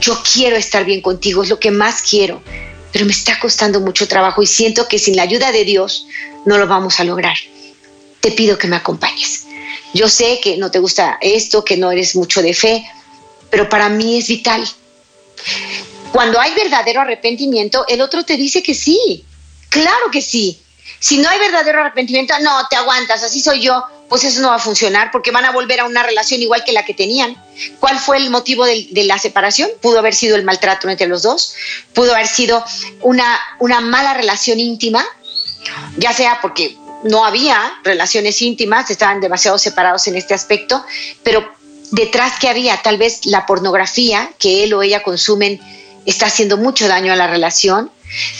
Yo 0.00 0.16
quiero 0.32 0.56
estar 0.56 0.84
bien 0.84 1.00
contigo, 1.00 1.42
es 1.42 1.48
lo 1.48 1.58
que 1.58 1.70
más 1.70 2.02
quiero. 2.02 2.42
Pero 2.92 3.04
me 3.04 3.12
está 3.12 3.38
costando 3.38 3.80
mucho 3.80 4.08
trabajo 4.08 4.42
y 4.42 4.46
siento 4.46 4.88
que 4.88 4.98
sin 4.98 5.16
la 5.16 5.22
ayuda 5.22 5.52
de 5.52 5.64
Dios 5.64 6.06
no 6.44 6.58
lo 6.58 6.66
vamos 6.66 7.00
a 7.00 7.04
lograr. 7.04 7.36
Te 8.20 8.32
pido 8.32 8.58
que 8.58 8.68
me 8.68 8.76
acompañes. 8.76 9.46
Yo 9.94 10.08
sé 10.08 10.40
que 10.42 10.56
no 10.56 10.70
te 10.70 10.78
gusta 10.78 11.18
esto, 11.20 11.64
que 11.64 11.76
no 11.76 11.90
eres 11.90 12.16
mucho 12.16 12.42
de 12.42 12.54
fe, 12.54 12.84
pero 13.50 13.68
para 13.68 13.88
mí 13.88 14.18
es 14.18 14.28
vital. 14.28 14.66
Cuando 16.12 16.40
hay 16.40 16.54
verdadero 16.54 17.00
arrepentimiento, 17.00 17.84
el 17.88 18.00
otro 18.00 18.24
te 18.24 18.36
dice 18.36 18.62
que 18.62 18.74
sí, 18.74 19.24
claro 19.68 20.10
que 20.10 20.22
sí. 20.22 20.60
Si 21.00 21.18
no 21.18 21.28
hay 21.28 21.38
verdadero 21.38 21.80
arrepentimiento, 21.80 22.34
no, 22.40 22.66
te 22.68 22.76
aguantas, 22.76 23.22
así 23.22 23.40
soy 23.40 23.62
yo, 23.62 23.84
pues 24.08 24.24
eso 24.24 24.40
no 24.40 24.48
va 24.48 24.56
a 24.56 24.60
funcionar 24.60 25.10
porque 25.10 25.30
van 25.30 25.44
a 25.44 25.50
volver 25.50 25.80
a 25.80 25.84
una 25.84 26.02
relación 26.02 26.40
igual 26.40 26.64
que 26.64 26.72
la 26.72 26.84
que 26.84 26.94
tenían. 26.94 27.36
¿Cuál 27.78 27.98
fue 27.98 28.16
el 28.16 28.30
motivo 28.30 28.64
de, 28.64 28.88
la 29.04 29.18
separación? 29.18 29.70
Pudo 29.80 29.98
haber 29.98 30.14
sido 30.14 30.36
el 30.36 30.44
maltrato 30.44 30.88
entre 30.88 31.06
los 31.06 31.22
dos, 31.22 31.54
pudo 31.92 32.14
haber 32.14 32.26
sido 32.26 32.64
una, 33.02 33.38
una 33.58 33.80
mala 33.80 34.14
relación 34.14 34.60
íntima, 34.60 35.04
ya 35.98 36.12
sea 36.12 36.38
porque 36.40 36.76
no 37.04 37.24
había 37.24 37.74
relaciones 37.84 38.40
íntimas, 38.42 38.90
estaban 38.90 39.20
demasiado 39.20 39.58
separados 39.58 40.06
en 40.08 40.16
este 40.16 40.34
aspecto, 40.34 40.84
pero 41.22 41.52
detrás 41.90 42.38
que 42.38 42.48
había 42.48 42.80
tal 42.82 42.98
vez 42.98 43.26
la 43.26 43.46
pornografía 43.46 44.30
que 44.38 44.64
él 44.64 44.74
o 44.74 44.82
ella 44.82 45.02
consumen 45.02 45.60
está 46.06 46.26
haciendo 46.26 46.56
mucho 46.56 46.88
daño 46.88 47.12
a 47.12 47.16
la 47.16 47.26
relación, 47.26 47.90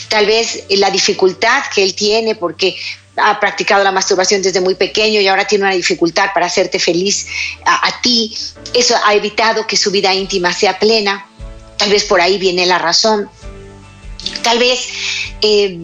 tal 0.07 0.25
vez 0.25 0.63
la 0.69 0.89
dificultad 0.89 1.63
que 1.73 1.83
él 1.83 1.93
tiene 1.93 2.35
porque 2.35 2.75
ha 3.21 3.39
practicado 3.39 3.83
la 3.83 3.91
masturbación 3.91 4.41
desde 4.41 4.61
muy 4.61 4.75
pequeño 4.75 5.21
y 5.21 5.27
ahora 5.27 5.45
tiene 5.45 5.65
una 5.65 5.73
dificultad 5.73 6.29
para 6.33 6.45
hacerte 6.45 6.79
feliz 6.79 7.27
a, 7.65 8.01
ti, 8.01 8.37
eso 8.73 8.95
ha 9.05 9.13
evitado 9.13 9.67
que 9.67 9.77
su 9.77 9.91
vida 9.91 10.13
íntima 10.13 10.53
sea 10.53 10.79
plena, 10.79 11.27
tal 11.77 11.89
vez 11.89 12.03
por 12.05 12.21
ahí 12.21 12.37
viene 12.37 12.65
la 12.65 12.77
razón, 12.77 13.29
tal 14.43 14.59
vez 14.59 14.87
eh, 15.41 15.79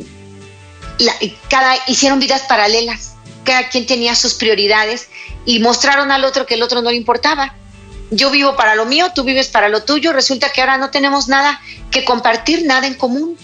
cada, 1.50 1.76
hicieron 1.88 2.19
vidas 2.19 2.43
paralelas, 2.43 3.13
cada 3.43 3.69
quien 3.69 3.86
tenía 3.86 4.15
sus 4.15 4.34
prioridades 4.34 5.08
y 5.45 5.60
mostraron 5.60 6.12
al 6.12 6.26
otro 6.26 6.45
que 6.45 6.56
el 6.56 6.63
otro 6.63 6.82
no 6.82 6.89
le 6.89 6.98
importaba. 6.98 7.56
Yo 8.12 8.30
vivo 8.30 8.56
para 8.56 8.76
lo 8.76 8.86
mío, 8.86 9.12
tú 9.15 9.24
vives 9.24 9.48
para 9.48 9.69
lo 9.69 9.84
tuyo, 9.84 10.13
resulta 10.13 10.52
que 10.52 10.62
ahora 10.62 10.78
no 10.78 10.91
tenemos 10.91 11.28
nada 11.28 11.60
que 11.91 12.06
compartir, 12.06 12.65
nada 12.65 12.88
en 12.88 12.95
común. 12.95 13.38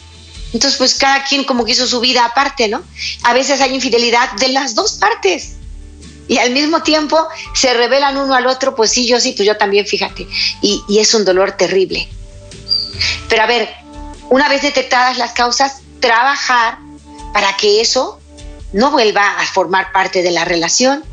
Entonces, 0.53 0.77
pues 0.77 0.95
cada 0.95 1.23
quien 1.23 1.43
como 1.43 1.65
que 1.65 1.71
hizo 1.71 1.87
su 1.87 1.99
vida 1.99 2.25
aparte, 2.25 2.67
¿no? 2.67 2.81
A 3.23 3.33
veces 3.33 3.61
hay 3.61 3.73
infidelidad 3.73 4.31
de 4.33 4.49
las 4.49 4.75
dos 4.75 4.93
partes. 4.93 5.53
Y 6.27 6.37
al 6.37 6.51
mismo 6.51 6.81
tiempo 6.83 7.17
se 7.53 7.73
revelan 7.73 8.17
uno 8.17 8.33
al 8.33 8.47
otro, 8.47 8.75
pues 8.75 8.91
sí, 8.91 9.05
yo 9.05 9.19
sí, 9.19 9.33
pues 9.33 9.45
yo 9.45 9.57
también, 9.57 9.85
fíjate. 9.85 10.27
Y, 10.61 10.81
y 10.87 10.99
es 10.99 11.13
un 11.13 11.25
dolor 11.25 11.53
terrible. 11.53 12.07
Pero 13.27 13.43
a 13.43 13.47
ver, 13.47 13.69
una 14.29 14.47
vez 14.47 14.61
detectadas 14.61 15.17
las 15.17 15.33
causas, 15.33 15.81
trabajar 15.99 16.77
para 17.33 17.55
que 17.57 17.81
eso 17.81 18.19
no 18.73 18.91
vuelva 18.91 19.39
a 19.39 19.45
formar 19.45 19.91
parte 19.91 20.21
de 20.21 20.31
la 20.31 20.45
relación. 20.45 21.03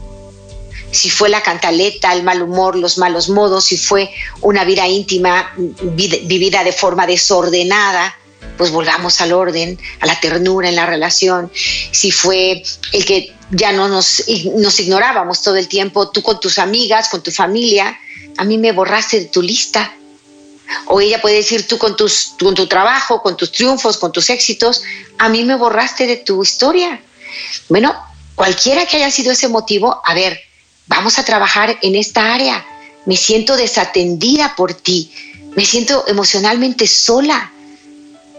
Si 0.91 1.11
fue 1.11 1.29
la 1.29 1.43
cantaleta, 1.43 2.13
el 2.13 2.23
mal 2.23 2.43
humor, 2.43 2.77
los 2.77 2.97
malos 2.99 3.29
modos, 3.29 3.65
si 3.65 3.77
fue 3.77 4.11
una 4.41 4.65
vida 4.65 4.87
íntima 4.87 5.53
vivida 5.57 6.65
de 6.65 6.73
forma 6.73 7.07
desordenada, 7.07 8.17
pues 8.57 8.71
volvamos 8.71 9.21
al 9.21 9.33
orden, 9.33 9.79
a 10.01 10.07
la 10.07 10.19
ternura 10.21 10.69
en 10.69 10.77
la 10.77 10.87
relación. 10.87 11.51
Si 11.93 12.11
fue 12.11 12.63
el 12.93 13.05
que 13.05 13.35
ya 13.51 13.73
no 13.73 13.89
nos, 13.89 14.29
ignorábamos 14.29 15.43
todo 15.43 15.57
el 15.57 15.69
tiempo, 15.69 16.11
tú 16.11 16.23
con 16.23 16.41
tus 16.41 16.59
amigas, 16.59 17.09
con 17.09 17.23
tu 17.23 17.31
familia, 17.31 17.99
a 18.37 18.45
mí 18.45 18.59
me 18.59 18.73
borraste 18.73 19.21
de 19.21 19.27
tu 19.27 19.43
lista. 19.43 19.95
O 20.87 21.01
ella 21.01 21.21
puede 21.21 21.37
decir 21.37 21.67
tú 21.67 21.79
con, 21.79 21.97
tus, 21.97 22.35
con 22.39 22.55
tu 22.55 22.67
trabajo, 22.67 23.23
con 23.23 23.37
tus 23.37 23.53
triunfos, 23.53 23.97
con 23.97 24.13
tus 24.13 24.29
éxitos, 24.29 24.83
a 25.19 25.29
mí 25.29 25.45
me 25.45 25.57
borraste 25.57 26.07
de 26.07 26.17
tu 26.17 26.43
historia. 26.43 27.01
Bueno, 27.69 27.97
cualquiera 28.35 28.85
que 28.87 28.99
haya 28.99 29.11
sido 29.11 29.33
ese 29.33 29.49
motivo, 29.49 30.03
a 30.05 30.15
ver, 30.15 30.41
vamos 30.87 31.19
a 31.19 31.25
trabajar 31.25 31.79
en 31.83 31.95
esta 31.95 32.35
área. 32.35 32.67
Me 33.07 33.17
siento 33.17 33.57
desatendida 33.57 34.55
por 34.57 34.75
ti, 34.75 35.11
me 35.57 35.65
siento 35.65 36.05
emocionalmente 36.07 36.87
sola. 36.87 37.53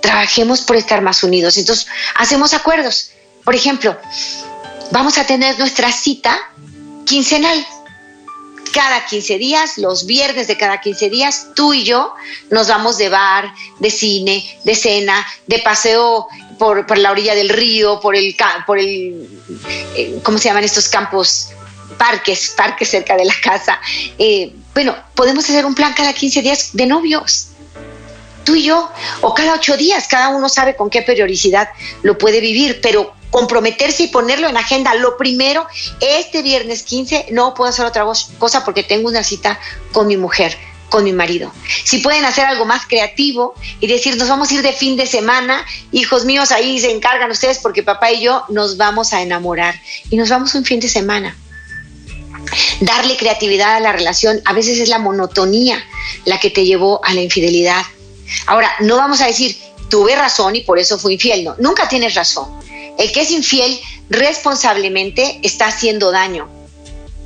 Trabajemos 0.01 0.61
por 0.61 0.75
estar 0.75 1.01
más 1.01 1.23
unidos. 1.23 1.57
Entonces, 1.57 1.87
hacemos 2.15 2.53
acuerdos. 2.53 3.11
Por 3.43 3.55
ejemplo, 3.55 3.97
vamos 4.91 5.17
a 5.17 5.25
tener 5.25 5.57
nuestra 5.59 5.91
cita 5.91 6.37
quincenal 7.05 7.65
cada 8.71 9.05
15 9.05 9.37
días, 9.37 9.77
los 9.77 10.05
viernes 10.05 10.47
de 10.47 10.57
cada 10.57 10.79
15 10.79 11.09
días, 11.09 11.47
tú 11.55 11.73
y 11.73 11.83
yo 11.83 12.13
nos 12.49 12.67
vamos 12.67 12.97
de 12.97 13.09
bar, 13.09 13.51
de 13.79 13.89
cine, 13.89 14.59
de 14.63 14.75
cena, 14.75 15.25
de 15.47 15.59
paseo 15.59 16.27
por, 16.57 16.97
la 16.97 17.11
orilla 17.11 17.35
del 17.35 17.49
río, 17.49 17.99
por 17.99 18.15
el, 18.15 18.35
por 18.65 18.79
el, 18.79 19.27
eh, 19.95 20.19
¿cómo 20.23 20.37
se 20.37 20.49
llaman 20.49 20.63
estos 20.63 20.87
campos? 20.87 21.49
Parques, 21.97 22.53
parques 22.55 22.89
cerca 22.89 23.17
de 23.17 23.25
la 23.25 23.33
casa. 23.41 23.79
Eh, 24.17 24.53
bueno, 24.73 24.95
podemos 25.15 25.43
hacer 25.43 25.65
un 25.65 25.75
plan 25.75 25.93
cada 25.93 26.13
15 26.13 26.41
días 26.41 26.69
de 26.73 26.85
novios 26.85 27.48
tú 28.49 28.55
y 28.55 28.63
yo, 28.63 28.89
o 29.21 29.35
cada 29.35 29.53
ocho 29.53 29.77
días, 29.77 30.07
cada 30.07 30.29
uno 30.29 30.49
sabe 30.49 30.75
con 30.75 30.89
qué 30.89 31.03
periodicidad 31.03 31.69
lo 32.01 32.17
puede 32.17 32.39
vivir, 32.39 32.79
pero 32.81 33.13
comprometerse 33.29 34.03
y 34.03 34.07
ponerlo 34.07 34.49
en 34.49 34.57
agenda. 34.57 34.95
Lo 34.95 35.17
primero, 35.17 35.67
este 36.01 36.41
viernes 36.41 36.81
15 36.81 37.27
no 37.29 37.53
puedo 37.53 37.69
hacer 37.69 37.85
otra 37.85 38.05
cosa 38.39 38.65
porque 38.65 38.81
tengo 38.81 39.07
una 39.07 39.23
cita 39.23 39.59
con 39.91 40.07
mi 40.07 40.17
mujer 40.17 40.57
con 40.89 41.03
mi 41.03 41.13
marido. 41.13 41.53
Si 41.83 41.99
pueden 41.99 42.25
hacer 42.25 42.45
algo 42.45 42.65
más 42.65 42.87
creativo 42.87 43.53
y 43.79 43.85
decir, 43.85 44.17
nos 44.17 44.27
vamos 44.27 44.49
a 44.49 44.55
ir 44.55 44.63
de 44.63 44.73
fin 44.73 44.97
de 44.97 45.05
semana, 45.05 45.63
hijos 45.91 46.25
míos, 46.25 46.51
ahí 46.51 46.79
se 46.79 46.89
encargan 46.89 47.29
ustedes 47.29 47.59
porque 47.59 47.83
papá 47.83 48.11
y 48.11 48.21
yo 48.21 48.43
nos 48.49 48.75
vamos 48.77 49.13
a 49.13 49.21
enamorar 49.21 49.79
y 50.09 50.17
nos 50.17 50.29
vamos 50.29 50.55
un 50.55 50.65
fin 50.65 50.79
de 50.79 50.89
semana. 50.89 51.37
Darle 52.79 53.17
creatividad 53.17 53.75
a 53.75 53.79
la 53.79 53.91
relación, 53.91 54.41
a 54.45 54.53
veces 54.53 54.79
es 54.79 54.89
la 54.89 54.97
monotonía 54.97 55.77
la 56.25 56.39
que 56.39 56.49
te 56.49 56.65
llevó 56.65 57.05
a 57.05 57.13
la 57.13 57.21
infidelidad. 57.21 57.83
Ahora, 58.47 58.71
no 58.81 58.97
vamos 58.97 59.21
a 59.21 59.27
decir, 59.27 59.57
tuve 59.89 60.15
razón 60.15 60.55
y 60.55 60.61
por 60.61 60.79
eso 60.79 60.97
fui 60.99 61.13
infiel, 61.13 61.43
no, 61.43 61.55
nunca 61.59 61.87
tienes 61.87 62.15
razón 62.15 62.59
el 62.99 63.13
que 63.13 63.21
es 63.21 63.31
infiel 63.31 63.79
responsablemente 64.09 65.39
está 65.41 65.67
haciendo 65.67 66.11
daño 66.11 66.49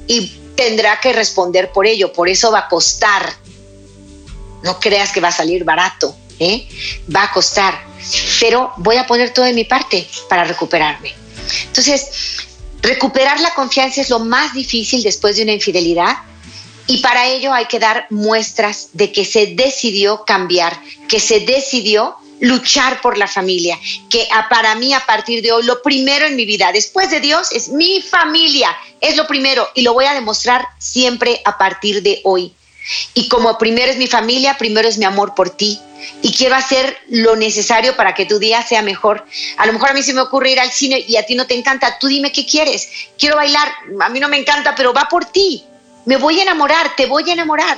y 0.05 0.31
tendrá 0.55 0.99
que 0.99 1.11
responder 1.13 1.71
por 1.71 1.87
ello, 1.87 2.13
por 2.13 2.29
eso 2.29 2.51
va 2.51 2.59
a 2.59 2.67
costar. 2.67 3.33
No 4.61 4.79
creas 4.79 5.11
que 5.11 5.19
va 5.19 5.29
a 5.29 5.31
salir 5.31 5.63
barato, 5.63 6.15
¿eh? 6.39 6.69
va 7.13 7.23
a 7.23 7.31
costar, 7.31 7.83
pero 8.39 8.71
voy 8.77 8.97
a 8.97 9.07
poner 9.07 9.33
todo 9.33 9.45
de 9.45 9.53
mi 9.53 9.63
parte 9.63 10.07
para 10.29 10.43
recuperarme. 10.43 11.11
Entonces, 11.65 12.37
recuperar 12.83 13.39
la 13.41 13.55
confianza 13.55 14.01
es 14.01 14.11
lo 14.11 14.19
más 14.19 14.53
difícil 14.53 15.01
después 15.01 15.35
de 15.37 15.43
una 15.43 15.53
infidelidad 15.53 16.17
y 16.87 16.97
para 16.97 17.27
ello 17.27 17.53
hay 17.53 17.65
que 17.65 17.79
dar 17.79 18.07
muestras 18.09 18.89
de 18.93 19.11
que 19.11 19.25
se 19.25 19.47
decidió 19.47 20.25
cambiar, 20.25 20.77
que 21.07 21.19
se 21.19 21.41
decidió 21.41 22.17
luchar 22.39 22.99
por 23.01 23.17
la 23.17 23.27
familia, 23.27 23.79
que 24.09 24.27
para 24.49 24.75
mí 24.75 24.93
a 24.93 25.05
partir 25.05 25.41
de 25.41 25.53
hoy 25.53 25.63
lo 25.63 25.81
primero 25.81 26.25
en 26.25 26.35
mi 26.35 26.45
vida, 26.45 26.71
después 26.73 27.09
de 27.09 27.21
Dios, 27.21 27.51
es 27.53 27.69
mi 27.69 28.01
familia, 28.01 28.75
es 28.99 29.15
lo 29.15 29.27
primero 29.27 29.69
y 29.75 29.81
lo 29.81 29.93
voy 29.93 30.05
a 30.05 30.13
demostrar 30.13 30.67
siempre 30.77 31.41
a 31.45 31.57
partir 31.57 32.03
de 32.03 32.19
hoy. 32.23 32.53
Y 33.13 33.29
como 33.29 33.57
primero 33.57 33.91
es 33.91 33.97
mi 33.97 34.07
familia, 34.07 34.57
primero 34.57 34.89
es 34.89 34.97
mi 34.97 35.05
amor 35.05 35.35
por 35.35 35.51
ti. 35.51 35.79
Y 36.21 36.33
quiero 36.33 36.55
hacer 36.55 36.97
lo 37.07 37.37
necesario 37.37 37.95
para 37.95 38.13
que 38.13 38.25
tu 38.25 38.39
día 38.39 38.61
sea 38.61 38.81
mejor. 38.81 39.25
A 39.55 39.65
lo 39.65 39.71
mejor 39.71 39.91
a 39.91 39.93
mí 39.93 40.03
se 40.03 40.13
me 40.13 40.19
ocurre 40.19 40.51
ir 40.51 40.59
al 40.59 40.69
cine 40.69 40.99
y 41.07 41.15
a 41.15 41.25
ti 41.25 41.33
no 41.33 41.47
te 41.47 41.55
encanta. 41.55 41.97
Tú 41.97 42.07
dime 42.07 42.33
qué 42.33 42.45
quieres. 42.45 42.89
Quiero 43.17 43.37
bailar. 43.37 43.71
A 44.01 44.09
mí 44.09 44.19
no 44.19 44.27
me 44.27 44.37
encanta, 44.37 44.75
pero 44.75 44.91
va 44.91 45.07
por 45.09 45.23
ti. 45.23 45.63
Me 46.05 46.17
voy 46.17 46.39
a 46.39 46.43
enamorar, 46.43 46.95
te 46.95 47.05
voy 47.05 47.29
a 47.29 47.33
enamorar. 47.33 47.77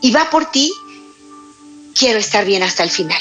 Y 0.00 0.10
va 0.10 0.28
por 0.30 0.50
ti. 0.50 0.72
Quiero 1.94 2.18
estar 2.18 2.44
bien 2.44 2.62
hasta 2.62 2.82
el 2.82 2.90
final. 2.90 3.20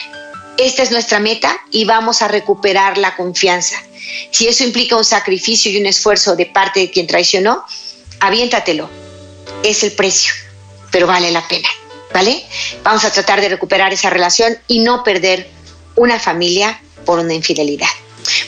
Esta 0.58 0.84
es 0.84 0.92
nuestra 0.92 1.20
meta 1.20 1.58
y 1.72 1.86
vamos 1.86 2.22
a 2.22 2.28
recuperar 2.28 2.98
la 2.98 3.16
confianza. 3.16 3.78
Si 4.32 4.48
eso 4.48 4.64
implica 4.64 4.96
un 4.96 5.06
sacrificio 5.06 5.72
y 5.72 5.78
un 5.78 5.86
esfuerzo 5.86 6.36
de 6.36 6.46
parte 6.46 6.82
de 6.82 6.92
quien 6.92 7.08
traicionó, 7.08 7.66
aviéntatelo. 8.20 8.90
Es 9.64 9.84
el 9.84 9.94
precio, 9.94 10.34
pero 10.92 11.08
vale 11.08 11.32
la 11.32 11.48
pena. 11.48 11.70
¿Vale? 12.14 12.46
Vamos 12.84 13.06
a 13.06 13.12
tratar 13.12 13.40
de 13.40 13.50
recuperar 13.50 13.94
esa 13.94 14.10
relación 14.10 14.58
y 14.68 14.80
no 14.80 15.04
perder 15.04 15.50
una 15.96 16.20
familia 16.20 16.82
por 17.06 17.20
una 17.20 17.34
infidelidad. 17.34 17.88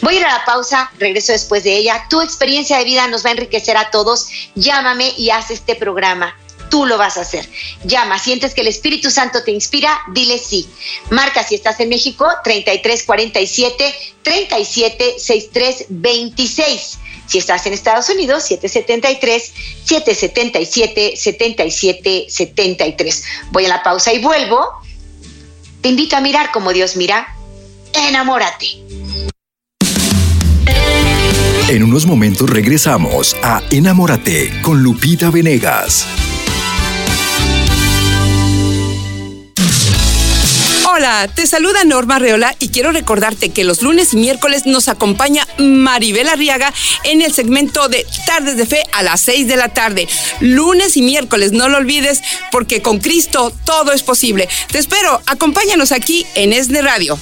Voy 0.01 0.15
a 0.15 0.19
ir 0.19 0.25
a 0.25 0.33
la 0.33 0.45
pausa, 0.45 0.91
regreso 0.97 1.31
después 1.31 1.63
de 1.63 1.75
ella. 1.75 2.05
Tu 2.09 2.21
experiencia 2.21 2.77
de 2.77 2.83
vida 2.83 3.07
nos 3.07 3.25
va 3.25 3.29
a 3.29 3.33
enriquecer 3.33 3.77
a 3.77 3.91
todos. 3.91 4.27
Llámame 4.55 5.13
y 5.17 5.29
haz 5.29 5.51
este 5.51 5.75
programa 5.75 6.35
tú 6.73 6.85
lo 6.87 6.97
vas 6.97 7.17
a 7.17 7.21
hacer. 7.21 7.47
Llama, 7.83 8.17
sientes 8.17 8.55
que 8.55 8.61
el 8.61 8.67
Espíritu 8.67 9.11
Santo 9.11 9.43
te 9.43 9.51
inspira, 9.51 9.95
dile 10.11 10.39
sí. 10.39 10.67
Marca 11.11 11.43
si 11.43 11.53
estás 11.53 11.79
en 11.79 11.89
México 11.89 12.27
3347 12.43 13.93
376326. 14.23 16.97
Si 17.27 17.37
estás 17.37 17.67
en 17.67 17.73
Estados 17.73 18.09
Unidos, 18.09 18.45
773 18.45 19.53
777 19.85 21.13
7773. 21.15 23.23
Voy 23.51 23.65
a 23.65 23.69
la 23.69 23.83
pausa 23.83 24.11
y 24.11 24.17
vuelvo. 24.17 24.67
Te 25.81 25.89
invito 25.89 26.17
a 26.17 26.21
mirar 26.21 26.51
como 26.51 26.73
Dios 26.73 26.95
mira 26.95 27.27
Enamórate. 27.93 28.83
En 31.69 31.81
unos 31.81 32.05
momentos 32.05 32.49
regresamos 32.49 33.37
a 33.41 33.61
Enamórate 33.71 34.51
con 34.61 34.83
Lupita 34.83 35.31
Venegas. 35.31 36.05
Hola, 40.85 41.29
te 41.33 41.47
saluda 41.47 41.85
Norma 41.85 42.19
Reola 42.19 42.53
y 42.59 42.67
quiero 42.67 42.91
recordarte 42.91 43.49
que 43.49 43.63
los 43.63 43.81
lunes 43.81 44.13
y 44.13 44.17
miércoles 44.17 44.65
nos 44.65 44.89
acompaña 44.89 45.47
Maribel 45.57 46.27
Arriaga 46.27 46.73
en 47.05 47.21
el 47.21 47.33
segmento 47.33 47.87
de 47.87 48.05
Tardes 48.27 48.57
de 48.57 48.65
Fe 48.65 48.83
a 48.91 49.01
las 49.01 49.21
6 49.21 49.47
de 49.47 49.55
la 49.55 49.69
tarde. 49.69 50.07
Lunes 50.41 50.97
y 50.97 51.01
miércoles, 51.01 51.53
no 51.53 51.69
lo 51.69 51.77
olvides, 51.77 52.21
porque 52.51 52.81
con 52.81 52.99
Cristo 52.99 53.53
todo 53.63 53.93
es 53.93 54.03
posible. 54.03 54.49
Te 54.69 54.79
espero, 54.79 55.21
acompáñanos 55.27 55.93
aquí 55.93 56.25
en 56.35 56.51
ESNE 56.51 56.81
Radio. 56.81 57.17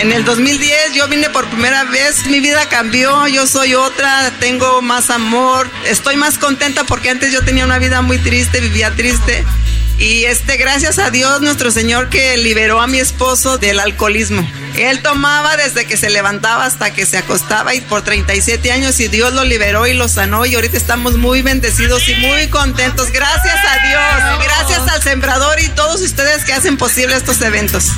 En 0.00 0.12
el 0.12 0.24
2010 0.24 0.94
yo 0.94 1.08
vine 1.08 1.28
por 1.28 1.46
primera 1.50 1.84
vez, 1.84 2.24
mi 2.24 2.40
vida 2.40 2.66
cambió, 2.70 3.28
yo 3.28 3.46
soy 3.46 3.74
otra, 3.74 4.32
tengo 4.40 4.80
más 4.80 5.10
amor, 5.10 5.68
estoy 5.84 6.16
más 6.16 6.38
contenta 6.38 6.84
porque 6.84 7.10
antes 7.10 7.30
yo 7.34 7.44
tenía 7.44 7.66
una 7.66 7.78
vida 7.78 8.00
muy 8.00 8.16
triste, 8.16 8.60
vivía 8.60 8.96
triste. 8.96 9.44
Y 9.98 10.24
este, 10.24 10.56
gracias 10.56 10.98
a 10.98 11.10
Dios, 11.10 11.42
nuestro 11.42 11.70
Señor 11.70 12.08
que 12.08 12.38
liberó 12.38 12.80
a 12.80 12.86
mi 12.86 12.98
esposo 12.98 13.58
del 13.58 13.78
alcoholismo. 13.78 14.50
Él 14.78 15.02
tomaba 15.02 15.58
desde 15.58 15.84
que 15.84 15.98
se 15.98 16.08
levantaba 16.08 16.64
hasta 16.64 16.94
que 16.94 17.04
se 17.04 17.18
acostaba 17.18 17.74
y 17.74 17.82
por 17.82 18.00
37 18.00 18.72
años 18.72 18.98
y 19.00 19.08
Dios 19.08 19.34
lo 19.34 19.44
liberó 19.44 19.86
y 19.86 19.92
lo 19.92 20.08
sanó 20.08 20.46
y 20.46 20.54
ahorita 20.54 20.78
estamos 20.78 21.18
muy 21.18 21.42
bendecidos 21.42 22.08
y 22.08 22.14
muy 22.14 22.48
contentos. 22.48 23.12
Gracias 23.12 23.54
a 23.54 23.86
Dios, 23.86 24.44
gracias 24.46 24.88
al 24.88 25.02
sembrador 25.02 25.60
y 25.60 25.68
todos 25.68 26.00
ustedes 26.00 26.46
que 26.46 26.54
hacen 26.54 26.78
posible 26.78 27.16
estos 27.16 27.42
eventos. 27.42 27.90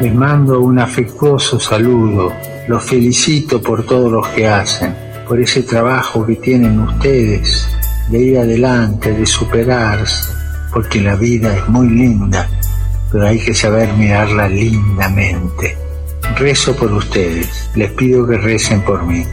Les 0.00 0.14
mando 0.14 0.60
un 0.60 0.78
afectuoso 0.78 1.58
saludo. 1.58 2.32
Los 2.68 2.84
felicito 2.84 3.60
por 3.60 3.84
todo 3.84 4.08
lo 4.08 4.22
que 4.22 4.46
hacen, 4.46 4.94
por 5.26 5.40
ese 5.40 5.62
trabajo 5.62 6.24
que 6.24 6.36
tienen 6.36 6.78
ustedes 6.80 7.68
de 8.08 8.18
ir 8.18 8.38
adelante, 8.38 9.12
de 9.12 9.26
superarse, 9.26 10.32
porque 10.72 11.00
la 11.00 11.16
vida 11.16 11.56
es 11.56 11.68
muy 11.68 11.88
linda, 11.88 12.48
pero 13.10 13.26
hay 13.26 13.38
que 13.38 13.54
saber 13.54 13.92
mirarla 13.94 14.48
lindamente. 14.48 15.76
Rezo 16.36 16.76
por 16.76 16.92
ustedes, 16.92 17.70
les 17.74 17.90
pido 17.92 18.26
que 18.26 18.38
recen 18.38 18.82
por 18.82 19.02
mí 19.04 19.24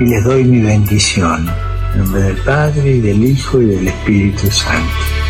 y 0.00 0.04
les 0.04 0.24
doy 0.24 0.44
mi 0.44 0.62
bendición. 0.62 1.48
En 1.92 2.00
nombre 2.00 2.22
del 2.22 2.36
Padre 2.38 2.90
y 2.92 3.00
del 3.00 3.24
Hijo 3.24 3.60
y 3.60 3.66
del 3.66 3.88
Espíritu 3.88 4.50
Santo. 4.50 5.23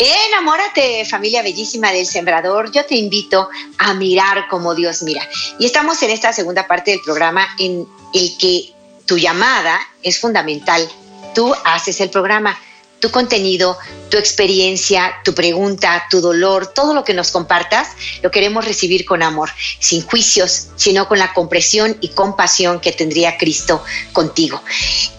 Enamórate, 0.00 1.04
familia 1.04 1.42
bellísima 1.42 1.92
del 1.92 2.04
Sembrador. 2.04 2.72
Yo 2.72 2.84
te 2.84 2.96
invito 2.96 3.48
a 3.78 3.94
mirar 3.94 4.48
como 4.48 4.74
Dios 4.74 5.04
mira. 5.04 5.22
Y 5.60 5.66
estamos 5.66 6.02
en 6.02 6.10
esta 6.10 6.32
segunda 6.32 6.66
parte 6.66 6.90
del 6.90 7.00
programa 7.04 7.46
en 7.60 7.86
el 8.12 8.36
que 8.38 8.72
tu 9.04 9.18
llamada 9.18 9.78
es 10.02 10.18
fundamental 10.18 10.90
tú 11.36 11.54
haces 11.66 12.00
el 12.00 12.08
programa. 12.08 12.58
Tu 13.00 13.10
contenido, 13.10 13.78
tu 14.10 14.16
experiencia, 14.16 15.16
tu 15.24 15.34
pregunta, 15.34 16.06
tu 16.10 16.20
dolor, 16.20 16.72
todo 16.72 16.94
lo 16.94 17.04
que 17.04 17.14
nos 17.14 17.30
compartas, 17.30 17.88
lo 18.22 18.30
queremos 18.30 18.64
recibir 18.64 19.04
con 19.04 19.22
amor, 19.22 19.50
sin 19.80 20.02
juicios, 20.02 20.68
sino 20.76 21.06
con 21.06 21.18
la 21.18 21.34
compresión 21.34 21.96
y 22.00 22.08
compasión 22.08 22.80
que 22.80 22.92
tendría 22.92 23.36
Cristo 23.36 23.82
contigo. 24.12 24.62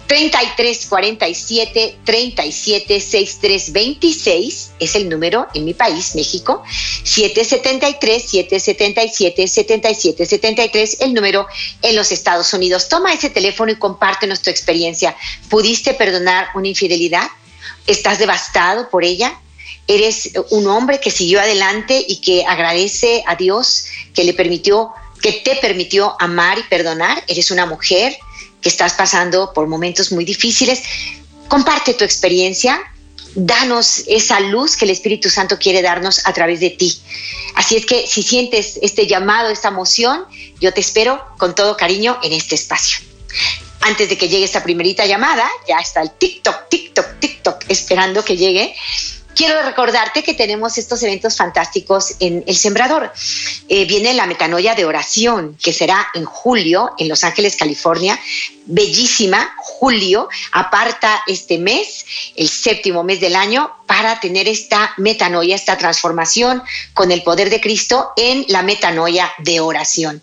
33 0.08 0.86
47 0.88 2.00
37 2.06 3.02
63 3.02 3.74
26 3.74 4.72
es 4.80 4.96
el 4.96 5.10
número 5.10 5.48
en 5.54 5.66
mi 5.66 5.74
país, 5.74 6.16
México. 6.16 6.64
773 7.04 8.24
777 8.24 9.48
77 9.48 10.26
73 10.26 10.98
el 11.02 11.14
número 11.14 11.46
en 11.82 11.96
los 11.96 12.12
Estados 12.12 12.54
Unidos. 12.54 12.88
Toma 12.88 13.14
ese 13.14 13.30
teléfono 13.30 13.72
y 13.72 13.76
compártenos 13.76 14.42
tu 14.42 14.50
experiencia. 14.50 15.16
¿Pudiste 15.50 15.94
perdonar 15.94 16.48
una 16.56 16.70
infidelidad? 16.70 17.28
¿Estás 17.88 18.20
devastado 18.20 18.90
por 18.90 19.04
ella? 19.04 19.40
¿Eres 19.88 20.32
un 20.50 20.68
hombre 20.68 21.00
que 21.00 21.12
siguió 21.12 21.40
adelante 21.40 22.04
y 22.08 22.18
que 22.18 22.46
agradece 22.46 23.24
a 23.26 23.36
Dios 23.36 23.86
que 24.14 24.24
le 24.24 24.34
permitió 24.34 24.92
que 25.22 25.32
te 25.34 25.56
permitió 25.56 26.16
amar 26.20 26.60
y 26.60 26.64
perdonar? 26.64 27.24
¿Eres 27.28 27.50
una 27.50 27.66
mujer 27.66 28.16
que 28.62 28.70
estás 28.70 28.94
pasando 28.94 29.54
por 29.54 29.68
momentos 29.68 30.12
muy 30.12 30.26
difíciles, 30.26 30.84
comparte 31.48 31.94
tu 31.94 32.04
experiencia, 32.04 32.80
danos 33.36 34.04
esa 34.08 34.40
luz 34.40 34.76
que 34.76 34.86
el 34.86 34.92
Espíritu 34.92 35.30
Santo 35.30 35.58
quiere 35.60 35.82
darnos 35.82 36.26
a 36.26 36.34
través 36.34 36.60
de 36.60 36.72
ti. 36.72 37.00
Así 37.56 37.76
es 37.76 37.86
que 37.86 38.08
si 38.08 38.24
sientes 38.24 38.80
este 38.82 39.06
llamado, 39.06 39.50
esta 39.50 39.68
emoción, 39.68 40.26
yo 40.60 40.74
te 40.74 40.82
espero 40.82 41.24
con 41.38 41.54
todo 41.54 41.78
cariño 41.78 42.18
en 42.24 42.34
este 42.34 42.56
espacio. 42.56 43.00
Antes 43.82 44.10
de 44.10 44.18
que 44.18 44.28
llegue 44.28 44.46
esta 44.46 44.64
primerita 44.64 45.06
llamada, 45.06 45.48
ya 45.68 45.78
está 45.80 46.02
el 46.02 46.12
TikTok, 46.12 46.70
TikTok, 46.70 47.20
TikTok 47.20 47.66
esperando 47.70 48.24
que 48.24 48.36
llegue 48.36 48.76
quiero 49.38 49.62
recordarte 49.62 50.24
que 50.24 50.34
tenemos 50.34 50.80
estos 50.80 51.04
eventos 51.04 51.38
fantásticos 51.38 52.16
en 52.20 52.44
El 52.48 52.58
Sembrador. 52.58 53.14
Eh, 53.70 53.86
viene 53.86 54.16
la 54.16 54.26
metanoia 54.26 54.74
de 54.74 54.84
oración, 54.84 55.56
que 55.62 55.72
será 55.72 56.08
en 56.16 56.26
julio 56.26 56.92
en 56.98 57.08
Los 57.08 57.24
Ángeles, 57.24 57.56
California. 57.56 58.20
Bellísima, 58.66 59.54
julio, 59.58 60.28
aparta 60.52 61.22
este 61.28 61.60
mes, 61.60 62.06
el 62.36 62.50
séptimo 62.50 63.04
mes 63.04 63.22
del 63.22 63.36
año, 63.36 63.72
para 63.86 64.20
tener 64.20 64.48
esta 64.48 64.94
metanoia, 64.98 65.56
esta 65.56 65.78
transformación 65.78 66.62
con 66.94 67.12
el 67.12 67.22
poder 67.22 67.50
de 67.50 67.62
Cristo 67.62 68.12
en 68.18 68.44
la 68.50 68.64
metanoia 68.64 69.32
de 69.38 69.60
oración. 69.60 70.22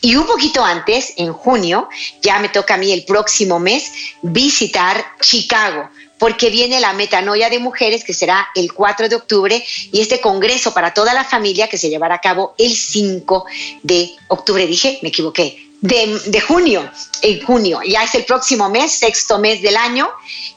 Y 0.00 0.16
un 0.16 0.26
poquito 0.26 0.64
antes, 0.64 1.14
en 1.16 1.32
junio, 1.32 1.88
ya 2.20 2.40
me 2.40 2.48
toca 2.48 2.74
a 2.74 2.78
mí 2.78 2.92
el 2.92 3.04
próximo 3.04 3.60
mes 3.60 3.92
visitar 4.22 5.06
Chicago 5.20 5.88
porque 6.18 6.50
viene 6.50 6.80
la 6.80 6.92
metanoia 6.92 7.50
de 7.50 7.58
mujeres 7.58 8.04
que 8.04 8.14
será 8.14 8.48
el 8.54 8.72
4 8.72 9.08
de 9.08 9.16
octubre 9.16 9.64
y 9.92 10.00
este 10.00 10.20
congreso 10.20 10.72
para 10.72 10.94
toda 10.94 11.14
la 11.14 11.24
familia 11.24 11.68
que 11.68 11.78
se 11.78 11.90
llevará 11.90 12.16
a 12.16 12.20
cabo 12.20 12.54
el 12.58 12.74
5 12.74 13.44
de 13.82 14.10
octubre. 14.28 14.66
Dije, 14.66 14.98
me 15.02 15.08
equivoqué. 15.08 15.62
De, 15.82 16.40
junio, 16.40 16.90
en 17.20 17.42
junio, 17.42 17.80
ya 17.86 18.02
es 18.02 18.14
el 18.14 18.24
próximo 18.24 18.68
mes, 18.70 18.92
sexto 18.92 19.38
mes 19.38 19.60
del 19.60 19.76
año. 19.76 20.08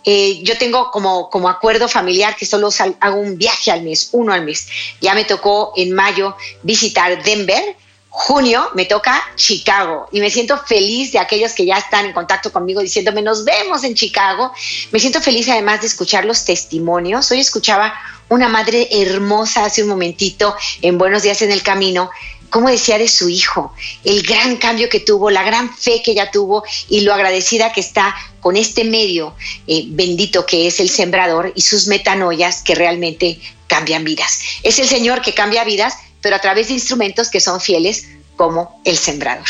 Eh, 0.06 0.39
yo 0.43 0.58
tengo 0.58 0.89
como, 0.91 1.30
como 1.30 1.50
acuerdo 1.50 1.89
familiar 1.89 2.36
que 2.38 2.45
solo 2.45 2.69
hago 3.02 3.19
un 3.19 3.38
viaje 3.38 3.69
al 3.69 3.84
mes, 3.84 4.10
uno 4.13 4.32
al 4.34 4.45
mes. 4.45 4.67
Ya 5.02 5.13
me 5.13 5.26
tocó 5.26 5.74
en 5.76 5.91
mayo 5.91 6.36
visitar 6.63 7.22
Denver, 7.22 7.76
junio 8.10 8.69
me 8.74 8.86
toca 8.86 9.22
Chicago 9.36 10.08
y 10.12 10.19
me 10.19 10.30
siento 10.30 10.58
feliz 10.58 11.12
de 11.12 11.19
aquellos 11.19 11.54
que 11.54 11.65
ya 11.65 11.78
están 11.78 12.06
en 12.06 12.13
contacto 12.13 12.52
conmigo 12.52 12.82
diciéndome 12.82 13.22
nos 13.22 13.45
vemos 13.45 13.84
en 13.84 13.95
Chicago. 13.95 14.52
Me 14.91 15.00
siento 15.00 15.22
feliz 15.22 15.48
además 15.50 15.82
de 15.82 15.88
escuchar 15.88 16.26
los 16.26 16.43
testimonios. 16.43 17.30
Hoy 17.32 17.39
escuchaba 17.39 17.93
una 18.28 18.50
madre 18.50 18.88
hermosa 18.91 19.65
hace 19.65 19.84
un 19.84 19.89
momentito 19.89 20.56
en 20.82 20.98
Buenos 20.98 21.24
días 21.24 21.41
en 21.41 21.52
el 21.52 21.63
camino 21.63 22.10
como 22.50 22.69
decía 22.69 22.98
de 22.98 23.08
su 23.08 23.30
hijo, 23.30 23.74
el 24.04 24.24
gran 24.24 24.58
cambio 24.58 24.89
que 24.89 25.00
tuvo, 25.00 25.30
la 25.30 25.43
gran 25.43 25.72
fe 25.76 26.02
que 26.04 26.12
ella 26.12 26.32
tuvo 26.32 26.63
y 26.88 27.02
lo 27.02 27.13
agradecida 27.13 27.72
que 27.72 27.82
está 27.82 28.15
con 28.39 28.58
este 28.58 28.84
medio 28.84 29.36
eh, 29.67 29.84
bendito 29.88 30.45
que 30.45 30.67
es 30.67 30.80
el 30.80 30.89
sembrador 30.89 31.52
y 31.56 31.62
sus 31.62 31.88
metanoias 31.88 32.63
que 32.63 32.76
realmente 32.76 33.39
cambian 33.67 34.04
vidas. 34.04 34.39
Es 34.63 34.80
el 34.80 34.88
Señor 34.88 35.22
que 35.22 35.34
cambia 35.34 35.63
vidas, 35.63 35.93
pero 36.21 36.36
a 36.36 36.39
través 36.39 36.67
de 36.67 36.73
instrumentos 36.73 37.29
que 37.29 37.39
son 37.39 37.60
fieles 37.60 38.08
como 38.36 38.82
el 38.86 38.95
sembrador. 38.95 39.45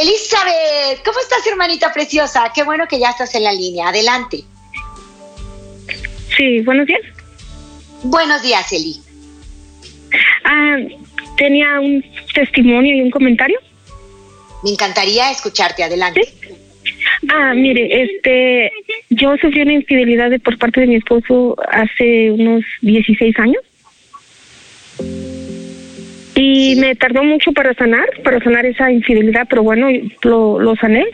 Elizabeth, 0.00 1.04
¿cómo 1.04 1.18
estás, 1.20 1.46
hermanita 1.46 1.92
preciosa? 1.92 2.50
Qué 2.54 2.62
bueno 2.62 2.88
que 2.88 2.98
ya 2.98 3.10
estás 3.10 3.34
en 3.34 3.44
la 3.44 3.52
línea. 3.52 3.88
Adelante. 3.88 4.44
Sí, 6.36 6.60
buenos 6.62 6.86
días. 6.86 7.02
Buenos 8.02 8.42
días, 8.42 8.72
Eli. 8.72 8.96
Ah, 10.44 10.76
tenía 11.36 11.80
un 11.80 12.04
testimonio 12.34 12.96
y 12.96 13.02
un 13.02 13.10
comentario. 13.10 13.58
Me 14.62 14.70
encantaría 14.70 15.30
escucharte. 15.30 15.84
Adelante. 15.84 16.22
Ah, 17.28 17.52
mire, 17.54 18.04
este, 18.04 18.72
yo 19.10 19.36
sufrí 19.36 19.62
una 19.62 19.74
infidelidad 19.74 20.30
de, 20.30 20.38
por 20.38 20.58
parte 20.58 20.80
de 20.80 20.86
mi 20.86 20.96
esposo 20.96 21.56
hace 21.70 22.30
unos 22.30 22.64
16 22.80 23.38
años. 23.38 23.62
Y 26.36 26.76
me 26.76 26.94
tardó 26.96 27.22
mucho 27.22 27.52
para 27.52 27.74
sanar, 27.74 28.08
para 28.24 28.40
sanar 28.40 28.66
esa 28.66 28.90
infidelidad, 28.90 29.46
pero 29.48 29.62
bueno, 29.62 29.88
lo, 30.22 30.76
sané, 30.76 31.04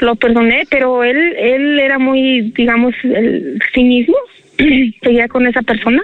lo 0.00 0.16
perdoné, 0.16 0.64
pero 0.68 1.04
él, 1.04 1.36
él 1.38 1.78
era 1.78 1.98
muy, 1.98 2.52
digamos, 2.56 2.94
el 3.04 3.60
cinismo, 3.72 4.16
seguía 5.02 5.28
con 5.28 5.46
esa 5.46 5.62
persona. 5.62 6.02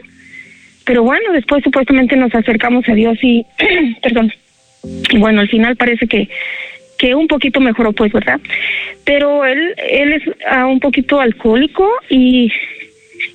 Pero 0.85 1.03
bueno, 1.03 1.33
después 1.33 1.63
supuestamente 1.65 2.17
nos 2.17 2.35
acercamos 2.35 2.89
a 2.89 2.95
Dios 2.95 3.19
y, 3.23 3.45
perdón, 4.03 4.33
bueno, 5.19 5.41
al 5.41 5.49
final 5.49 5.77
parece 5.77 6.07
que 6.07 6.29
que 7.03 7.17
un 7.17 7.27
poquito 7.27 7.61
mejoró, 7.61 7.93
pues, 7.93 8.13
¿verdad? 8.13 8.41
Pero 9.05 9.45
él, 9.45 9.75
él 9.91 10.13
es 10.13 10.23
uh, 10.29 10.69
un 10.69 10.79
poquito 10.79 11.21
alcohólico 11.21 11.91
y, 12.09 12.53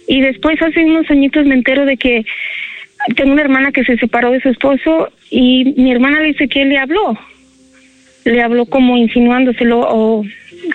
y 0.08 0.22
después 0.22 0.62
hace 0.62 0.86
unos 0.86 1.12
añitos 1.12 1.46
me 1.46 1.56
entero 1.56 1.84
de 1.84 1.98
que 1.98 2.24
tengo 3.18 3.34
una 3.34 3.42
hermana 3.42 3.74
que 3.74 3.84
se 3.84 3.98
separó 3.98 4.32
de 4.32 4.40
su 4.40 4.48
esposo 4.48 5.10
y 5.30 5.74
mi 5.78 5.92
hermana 5.92 6.20
le 6.20 6.28
dice 6.28 6.48
que 6.48 6.62
él 6.62 6.70
le 6.70 6.78
habló. 6.78 7.18
Le 8.26 8.42
habló 8.42 8.66
como 8.66 8.98
insinuándoselo 8.98 9.80
o 9.80 10.24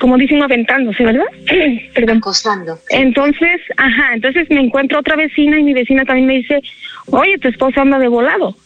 como 0.00 0.16
dicen 0.16 0.42
aventándose, 0.42 1.04
¿verdad? 1.04 1.26
Perdón. 1.94 2.18
Acosando. 2.18 2.78
Entonces, 2.90 3.60
ajá, 3.76 4.14
entonces 4.14 4.48
me 4.50 4.60
encuentro 4.60 4.98
otra 4.98 5.16
vecina 5.16 5.58
y 5.58 5.62
mi 5.62 5.74
vecina 5.74 6.04
también 6.04 6.26
me 6.26 6.36
dice, 6.38 6.62
oye, 7.06 7.38
tu 7.38 7.48
esposo 7.48 7.80
anda 7.80 7.98
de 7.98 8.08
volado 8.08 8.56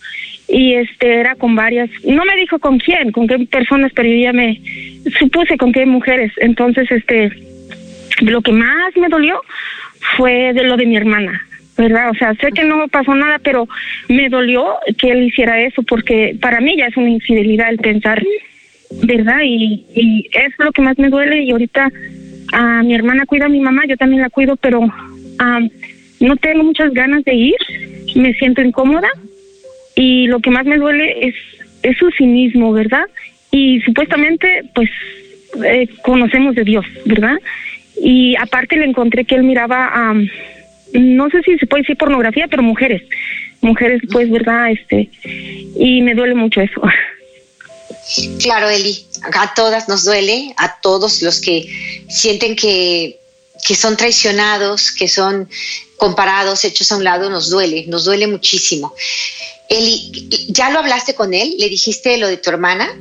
y 0.48 0.74
este 0.74 1.20
era 1.20 1.34
con 1.34 1.56
varias, 1.56 1.90
no 2.04 2.24
me 2.24 2.36
dijo 2.36 2.58
con 2.58 2.78
quién, 2.78 3.10
con 3.10 3.26
qué 3.26 3.38
personas, 3.46 3.92
pero 3.94 4.08
yo 4.08 4.16
ya 4.16 4.32
me 4.32 4.60
supuse 5.18 5.56
con 5.56 5.72
qué 5.72 5.86
mujeres. 5.86 6.32
Entonces, 6.36 6.90
este, 6.90 7.30
lo 8.20 8.40
que 8.42 8.52
más 8.52 8.96
me 8.96 9.08
dolió 9.08 9.40
fue 10.16 10.52
de 10.52 10.64
lo 10.64 10.76
de 10.76 10.86
mi 10.86 10.96
hermana, 10.96 11.46
¿verdad? 11.76 12.10
O 12.10 12.14
sea, 12.14 12.34
sé 12.34 12.52
que 12.52 12.64
no 12.64 12.88
pasó 12.88 13.14
nada, 13.14 13.38
pero 13.42 13.68
me 14.08 14.28
dolió 14.28 14.76
que 14.98 15.10
él 15.10 15.24
hiciera 15.24 15.60
eso, 15.60 15.82
porque 15.82 16.36
para 16.40 16.60
mí 16.60 16.76
ya 16.76 16.86
es 16.86 16.96
una 16.96 17.10
infidelidad 17.10 17.70
el 17.70 17.78
pensar, 17.78 18.22
¿verdad? 19.02 19.40
Y, 19.44 19.84
y 19.94 20.28
es 20.32 20.54
lo 20.58 20.72
que 20.72 20.82
más 20.82 20.98
me 20.98 21.08
duele. 21.08 21.42
Y 21.42 21.50
ahorita 21.50 21.90
a 22.52 22.82
mi 22.82 22.94
hermana 22.94 23.26
cuida 23.26 23.46
a 23.46 23.50
mi 23.50 23.60
mamá, 23.60 23.82
yo 23.86 23.96
también 23.96 24.22
la 24.22 24.30
cuido, 24.30 24.56
pero 24.56 24.80
no 26.20 26.36
tengo 26.36 26.64
muchas 26.64 26.92
ganas 26.92 27.24
de 27.24 27.34
ir, 27.34 27.56
me 28.14 28.32
siento 28.34 28.62
incómoda 28.62 29.08
y 29.94 30.26
lo 30.26 30.40
que 30.40 30.50
más 30.50 30.64
me 30.64 30.78
duele 30.78 31.28
es, 31.28 31.34
es 31.82 31.96
su 31.98 32.10
cinismo, 32.10 32.72
¿verdad? 32.72 33.04
Y 33.50 33.80
supuestamente, 33.80 34.62
pues, 34.74 34.90
eh, 35.64 35.88
conocemos 36.02 36.54
de 36.54 36.64
Dios, 36.64 36.84
¿verdad? 37.04 37.36
Y 38.02 38.36
aparte 38.36 38.76
le 38.76 38.84
encontré 38.84 39.24
que 39.24 39.34
él 39.34 39.42
miraba 39.42 39.90
a, 39.92 40.14
no 40.92 41.30
sé 41.30 41.42
si 41.42 41.58
se 41.58 41.66
puede 41.66 41.82
decir 41.82 41.96
pornografía, 41.96 42.46
pero 42.48 42.62
mujeres, 42.62 43.02
mujeres, 43.60 44.02
pues, 44.12 44.30
¿verdad? 44.30 44.70
Este, 44.70 45.10
y 45.76 46.02
me 46.02 46.14
duele 46.14 46.34
mucho 46.34 46.60
eso. 46.60 46.80
Claro, 48.40 48.68
Eli, 48.68 49.04
a 49.32 49.52
todas 49.54 49.88
nos 49.88 50.04
duele, 50.04 50.54
a 50.58 50.80
todos 50.80 51.22
los 51.22 51.40
que 51.40 51.68
sienten 52.08 52.54
que, 52.54 53.18
que 53.66 53.74
son 53.74 53.96
traicionados, 53.96 54.92
que 54.92 55.08
son 55.08 55.48
comparados, 55.96 56.64
hechos 56.64 56.92
a 56.92 56.96
un 56.96 57.04
lado, 57.04 57.30
nos 57.30 57.50
duele, 57.50 57.84
nos 57.88 58.04
duele 58.04 58.28
muchísimo. 58.28 58.94
Eli, 59.68 60.28
¿ya 60.48 60.70
lo 60.70 60.78
hablaste 60.78 61.14
con 61.14 61.34
él? 61.34 61.56
¿Le 61.58 61.68
dijiste 61.68 62.16
lo 62.18 62.28
de 62.28 62.36
tu 62.36 62.50
hermana? 62.50 62.96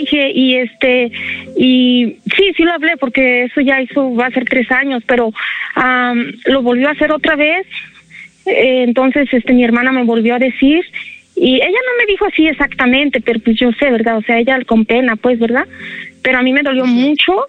Dije, 0.00 0.30
y 0.34 0.56
este, 0.56 1.12
y 1.58 2.16
sí, 2.34 2.52
sí 2.56 2.62
lo 2.62 2.72
hablé 2.72 2.96
porque 2.96 3.44
eso 3.44 3.60
ya 3.60 3.82
hizo, 3.82 4.14
va 4.14 4.26
a 4.26 4.30
ser 4.30 4.46
tres 4.46 4.70
años, 4.70 5.02
pero 5.06 5.30
lo 6.46 6.62
volvió 6.62 6.88
a 6.88 6.92
hacer 6.92 7.12
otra 7.12 7.36
vez. 7.36 7.66
Eh, 8.46 8.84
entonces, 8.84 9.28
este, 9.30 9.52
mi 9.52 9.62
hermana 9.62 9.92
me 9.92 10.04
volvió 10.04 10.34
a 10.34 10.38
decir, 10.38 10.82
y 11.36 11.56
ella 11.56 11.68
no 11.68 11.98
me 11.98 12.06
dijo 12.06 12.24
así 12.26 12.46
exactamente, 12.46 13.20
pero 13.20 13.40
pues 13.40 13.58
yo 13.58 13.70
sé, 13.72 13.90
¿verdad? 13.90 14.16
O 14.16 14.22
sea, 14.22 14.38
ella 14.38 14.58
con 14.64 14.86
pena, 14.86 15.16
pues, 15.16 15.38
¿verdad? 15.38 15.66
Pero 16.22 16.38
a 16.38 16.42
mí 16.42 16.52
me 16.54 16.62
dolió 16.62 16.86
mucho 16.86 17.46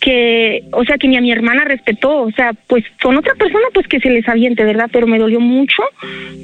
que, 0.00 0.64
o 0.72 0.84
sea, 0.84 0.98
que 0.98 1.06
ni 1.06 1.16
a 1.16 1.20
mi 1.20 1.30
hermana 1.30 1.64
respetó, 1.64 2.22
o 2.22 2.32
sea, 2.32 2.52
pues 2.66 2.84
con 3.00 3.16
otra 3.16 3.34
persona 3.36 3.66
pues 3.72 3.86
que 3.86 4.00
se 4.00 4.10
les 4.10 4.28
aviente, 4.28 4.64
¿verdad? 4.64 4.90
Pero 4.92 5.06
me 5.06 5.18
dolió 5.18 5.38
mucho 5.38 5.82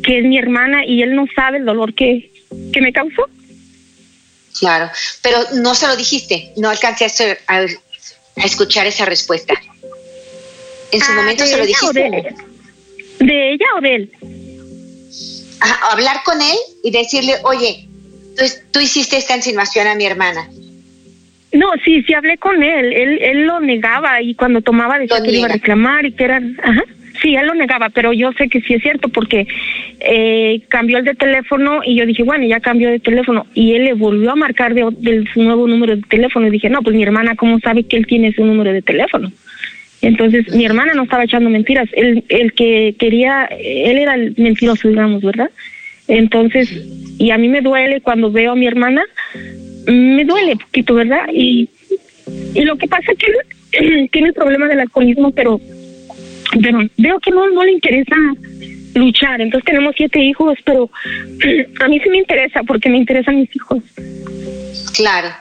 que 0.05 0.19
es 0.19 0.25
mi 0.25 0.39
hermana 0.39 0.87
y 0.87 1.03
él 1.03 1.15
no 1.17 1.27
sabe 1.35 1.59
el 1.59 1.65
dolor 1.65 1.93
que, 1.95 2.31
que 2.73 2.81
me 2.81 2.93
causó. 2.93 3.29
Claro, 4.61 4.91
pero 5.23 5.39
no 5.55 5.75
se 5.75 5.87
lo 5.87 5.97
dijiste, 5.97 6.53
no 6.57 6.69
alcancé 6.69 7.07
a, 7.49 7.67
escuchar 8.37 8.87
esa 8.87 9.07
respuesta. 9.07 9.55
En 10.93 11.01
su 11.01 11.13
ah, 11.13 11.15
momento 11.15 11.47
se 11.47 11.57
lo 11.57 11.67
dijiste. 11.67 12.35
De, 13.21 13.53
ella 13.53 13.67
o 13.77 13.81
de 13.81 13.95
él? 13.95 14.13
hablar 15.91 16.23
con 16.25 16.41
él 16.41 16.57
y 16.85 16.91
decirle, 16.91 17.37
oye, 17.43 17.87
tú, 18.37 18.45
tú 18.71 18.81
hiciste 18.81 19.17
esta 19.17 19.37
insinuación 19.37 19.87
a 19.87 19.95
mi 19.95 20.05
hermana. 20.07 20.49
No, 21.53 21.71
sí, 21.85 22.03
sí 22.03 22.15
hablé 22.15 22.39
con 22.39 22.63
él. 22.63 22.93
Él, 22.93 23.19
él 23.23 23.47
lo 23.47 23.61
negaba 23.61 24.23
y 24.23 24.35
cuando 24.35 24.61
tomaba 24.61 24.99
decía 24.99 25.23
que 25.23 25.33
iba 25.33 25.47
a 25.47 25.53
reclamar 25.53 26.07
y 26.07 26.13
que 26.13 26.25
eran, 26.25 26.59
ajá. 26.63 26.85
Sí, 27.21 27.35
él 27.35 27.47
lo 27.47 27.55
negaba, 27.55 27.91
pero 27.91 28.13
yo 28.13 28.33
sé 28.33 28.49
que 28.49 28.61
sí 28.63 28.75
es 28.75 28.83
cierto 28.83 29.09
porque 29.09 29.47
eh, 30.01 30.63
cambió 30.69 30.99
el 30.99 31.05
de 31.05 31.15
teléfono 31.15 31.81
y 31.85 31.97
yo 31.97 32.07
dije, 32.07 32.23
bueno, 32.23 32.47
ya 32.47 32.61
cambió 32.61 32.91
de 32.91 32.99
teléfono 32.99 33.47
y 33.55 33.75
él 33.75 33.85
le 33.85 33.95
volvió 33.95 34.33
a 34.33 34.37
marcar 34.37 34.75
de, 34.75 35.25
su 35.33 35.43
nuevo 35.43 35.67
número 35.67 35.97
de 35.97 36.03
teléfono 36.03 36.47
y 36.47 36.51
dije, 36.51 36.71
no, 36.71 36.83
pues 36.83 36.97
mi 36.97 37.03
hermana, 37.03 37.37
¿cómo 37.37 37.59
sabe 37.61 37.85
que 37.85 37.97
él 37.97 38.07
tiene 38.07 38.33
su 38.33 38.45
número 38.45 38.73
de 38.73 38.83
teléfono? 38.83 39.31
Entonces, 40.03 40.55
mi 40.55 40.65
hermana 40.65 40.95
no 40.95 41.03
estaba 41.03 41.25
echando 41.25 41.51
mentiras, 41.51 41.89
el, 41.93 42.25
el 42.31 42.55
que 42.55 42.95
quería, 42.99 43.45
él 43.45 43.99
era 43.99 44.15
el 44.15 44.35
mentiroso, 44.39 44.89
digamos, 44.89 45.23
¿verdad? 45.23 45.51
Entonces, 46.09 46.71
y 47.19 47.31
a 47.31 47.39
mí 47.39 47.49
me 47.49 47.61
duele 47.61 48.01
cuando 48.01 48.33
veo 48.33 48.53
a 48.53 48.57
mi 48.57 48.67
hermana 48.67 49.05
me 49.87 50.25
duele 50.25 50.57
poquito, 50.57 50.95
¿verdad? 50.95 51.29
Y, 51.33 51.69
y 52.55 52.63
lo 52.63 52.77
que 52.77 52.89
pasa 52.89 53.13
es 53.13 53.19
que 53.19 53.27
él 53.73 54.09
tiene 54.13 54.29
el 54.29 54.35
problema 54.35 54.69
del 54.69 54.81
alcoholismo, 54.81 55.31
pero, 55.33 55.61
pero 56.63 56.81
veo 56.97 57.21
que 57.21 57.31
no, 57.31 57.49
no 57.51 57.65
le 57.65 57.73
interesa 57.73 58.17
luchar. 58.95 59.41
Entonces 59.41 59.65
tenemos 59.65 59.95
siete 59.97 60.21
hijos, 60.21 60.59
pero 60.65 60.91
a 61.81 61.89
mí 61.89 62.01
sí 62.01 62.11
me 62.11 62.19
interesa 62.19 62.63
porque 62.63 62.91
me 62.91 62.99
interesan 62.99 63.37
mis 63.37 63.55
hijos. 63.55 63.83
Claro, 64.93 65.35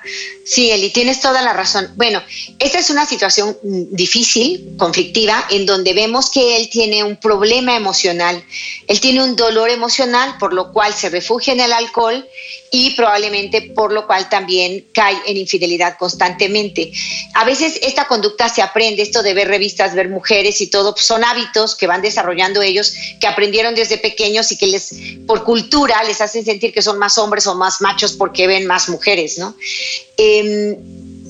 sí, 0.46 0.72
Eli, 0.72 0.89
tienes 0.89 1.20
toda 1.20 1.42
la 1.42 1.54
razón. 1.54 1.92
Bueno, 1.96 2.22
esta 2.60 2.80
es 2.80 2.89
una 2.89 3.06
situación 3.06 3.58
difícil, 3.92 4.76
conflictiva, 4.78 5.46
en 5.50 5.65
donde 5.65 5.94
vemos 5.94 6.30
que 6.30 6.58
él 6.58 6.70
tiene 6.70 7.04
un 7.04 7.18
problema 7.18 7.76
emocional, 7.76 8.44
él 8.88 9.00
tiene 9.00 9.24
un 9.24 9.36
dolor 9.36 9.70
emocional, 9.70 10.36
por 10.39 10.54
lo 10.54 10.72
cual 10.72 10.94
se 10.94 11.10
refugia 11.10 11.54
en 11.54 11.60
el 11.60 11.74
alcohol 11.74 12.26
y 12.72 12.92
probablemente 12.92 13.62
por 13.76 13.92
lo 13.92 14.06
cual 14.06 14.30
también 14.30 14.88
cae 14.94 15.18
en 15.26 15.38
infidelidad 15.38 15.98
constantemente. 15.98 16.92
A 17.34 17.44
veces 17.46 17.80
esta 17.82 18.06
conducta 18.08 18.50
se 18.50 18.62
aprende, 18.62 19.02
esto 19.02 19.24
de 19.24 19.34
ver 19.34 19.48
revistas, 19.48 19.96
ver 19.96 20.10
mujeres 20.10 20.62
y 20.62 20.68
todo, 20.68 20.94
pues 20.94 21.06
son 21.06 21.24
hábitos 21.24 21.76
que 21.76 21.88
van 21.88 22.02
desarrollando 22.02 22.62
ellos, 22.62 22.94
que 23.20 23.28
aprendieron 23.28 23.76
desde 23.76 23.98
pequeños 23.98 24.52
y 24.52 24.58
que 24.58 24.68
les, 24.68 24.94
por 25.26 25.44
cultura, 25.44 26.04
les 26.04 26.22
hacen 26.22 26.46
sentir 26.46 26.74
que 26.74 26.82
son 26.82 27.00
más 27.00 27.18
hombres 27.18 27.48
o 27.48 27.56
más 27.56 27.82
machos 27.82 28.13
porque 28.13 28.48
ven 28.48 28.68
más 28.68 28.89
mujeres, 28.89 29.10
¿no? 29.38 29.55
Em, 30.17 30.75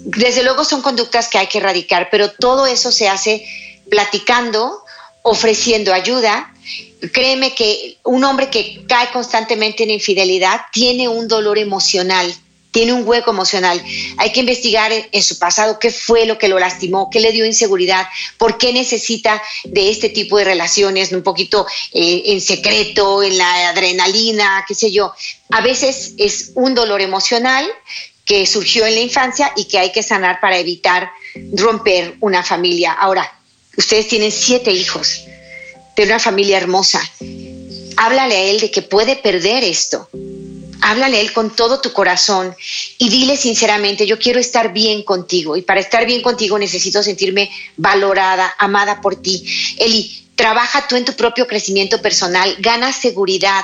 desde 0.06 0.44
luego 0.44 0.64
son 0.66 0.82
conductas 0.82 1.28
que 1.28 1.38
hay 1.38 1.48
que 1.48 1.58
erradicar, 1.58 2.10
pero 2.10 2.32
todo 2.32 2.68
eso 2.68 2.92
se 2.92 3.08
hace 3.08 3.46
platicando, 3.90 4.84
ofreciendo 5.22 5.94
ayuda. 5.94 6.54
Créeme 7.12 7.54
que 7.54 7.98
un 8.04 8.24
hombre 8.24 8.50
que 8.50 8.86
cae 8.88 9.12
constantemente 9.12 9.84
en 9.84 9.92
infidelidad 9.92 10.62
tiene 10.72 11.08
un 11.08 11.28
dolor 11.28 11.58
emocional, 11.58 12.34
tiene 12.72 12.94
un 12.94 13.08
hueco 13.08 13.32
emocional. 13.32 13.82
Hay 14.18 14.32
que 14.32 14.42
investigar 14.42 14.92
en, 14.92 15.24
su 15.24 15.40
pasado 15.40 15.80
qué 15.80 15.92
fue 15.92 16.26
lo 16.26 16.38
que 16.38 16.48
lo 16.48 16.60
lastimó, 16.60 17.10
qué 17.10 17.20
le 17.20 17.32
dio 17.32 17.46
inseguridad, 17.46 18.08
por 18.38 18.58
qué 18.58 18.74
necesita 18.74 19.42
de 19.64 19.90
este 19.90 20.10
tipo 20.10 20.38
de 20.38 20.46
relaciones, 20.46 21.12
un 21.12 21.24
poquito 21.24 21.66
eh, 21.94 22.24
en 22.28 22.42
secreto, 22.42 23.24
en 23.24 23.38
la 23.38 23.70
adrenalina, 23.70 24.66
qué 24.68 24.76
sé 24.76 24.92
yo. 24.92 25.14
A 25.50 25.62
veces 25.62 26.14
es 26.18 26.52
un 26.56 26.76
dolor 26.76 27.02
emocional 27.02 27.68
que 28.26 28.46
surgió 28.46 28.86
en 28.86 28.96
la 28.96 29.02
infancia 29.02 29.52
y 29.56 29.66
que 29.66 29.80
hay 29.80 29.92
que 29.92 30.04
sanar 30.04 30.40
para 30.40 30.60
evitar 30.60 31.12
romper 31.54 32.16
una 32.20 32.44
familia. 32.44 32.94
Ahora, 32.94 33.34
ustedes 33.76 34.08
tienen 34.08 34.32
siete 34.32 34.72
hijos 34.72 35.24
de 35.96 36.04
una 36.04 36.20
familia 36.20 36.58
hermosa. 36.58 37.02
Háblale 37.98 38.36
a 38.36 38.42
él 38.44 38.60
de 38.60 38.70
que 38.70 38.84
puede 38.84 39.16
perder 39.16 39.64
esto. 39.64 40.08
Háblale 40.82 41.18
a 41.18 41.22
él 41.22 41.34
con 41.34 41.56
todo 41.56 41.82
tu 41.82 41.92
corazón 41.92 42.56
y 42.98 43.10
dile 43.10 43.38
sinceramente, 43.38 44.08
yo 44.08 44.18
quiero 44.18 44.40
estar 44.40 44.74
bien 44.74 45.04
contigo 45.04 45.58
y 45.58 45.62
para 45.62 45.80
estar 45.80 46.06
bien 46.06 46.22
contigo 46.22 46.58
necesito 46.58 47.04
sentirme 47.04 47.52
valorada, 47.78 48.54
amada 48.58 49.02
por 49.02 49.16
ti. 49.16 49.44
Eli, 49.78 50.28
trabaja 50.36 50.88
tú 50.88 50.96
en 50.96 51.06
tu 51.06 51.14
propio 51.14 51.48
crecimiento 51.48 52.02
personal, 52.02 52.56
gana 52.60 52.94
seguridad, 52.94 53.64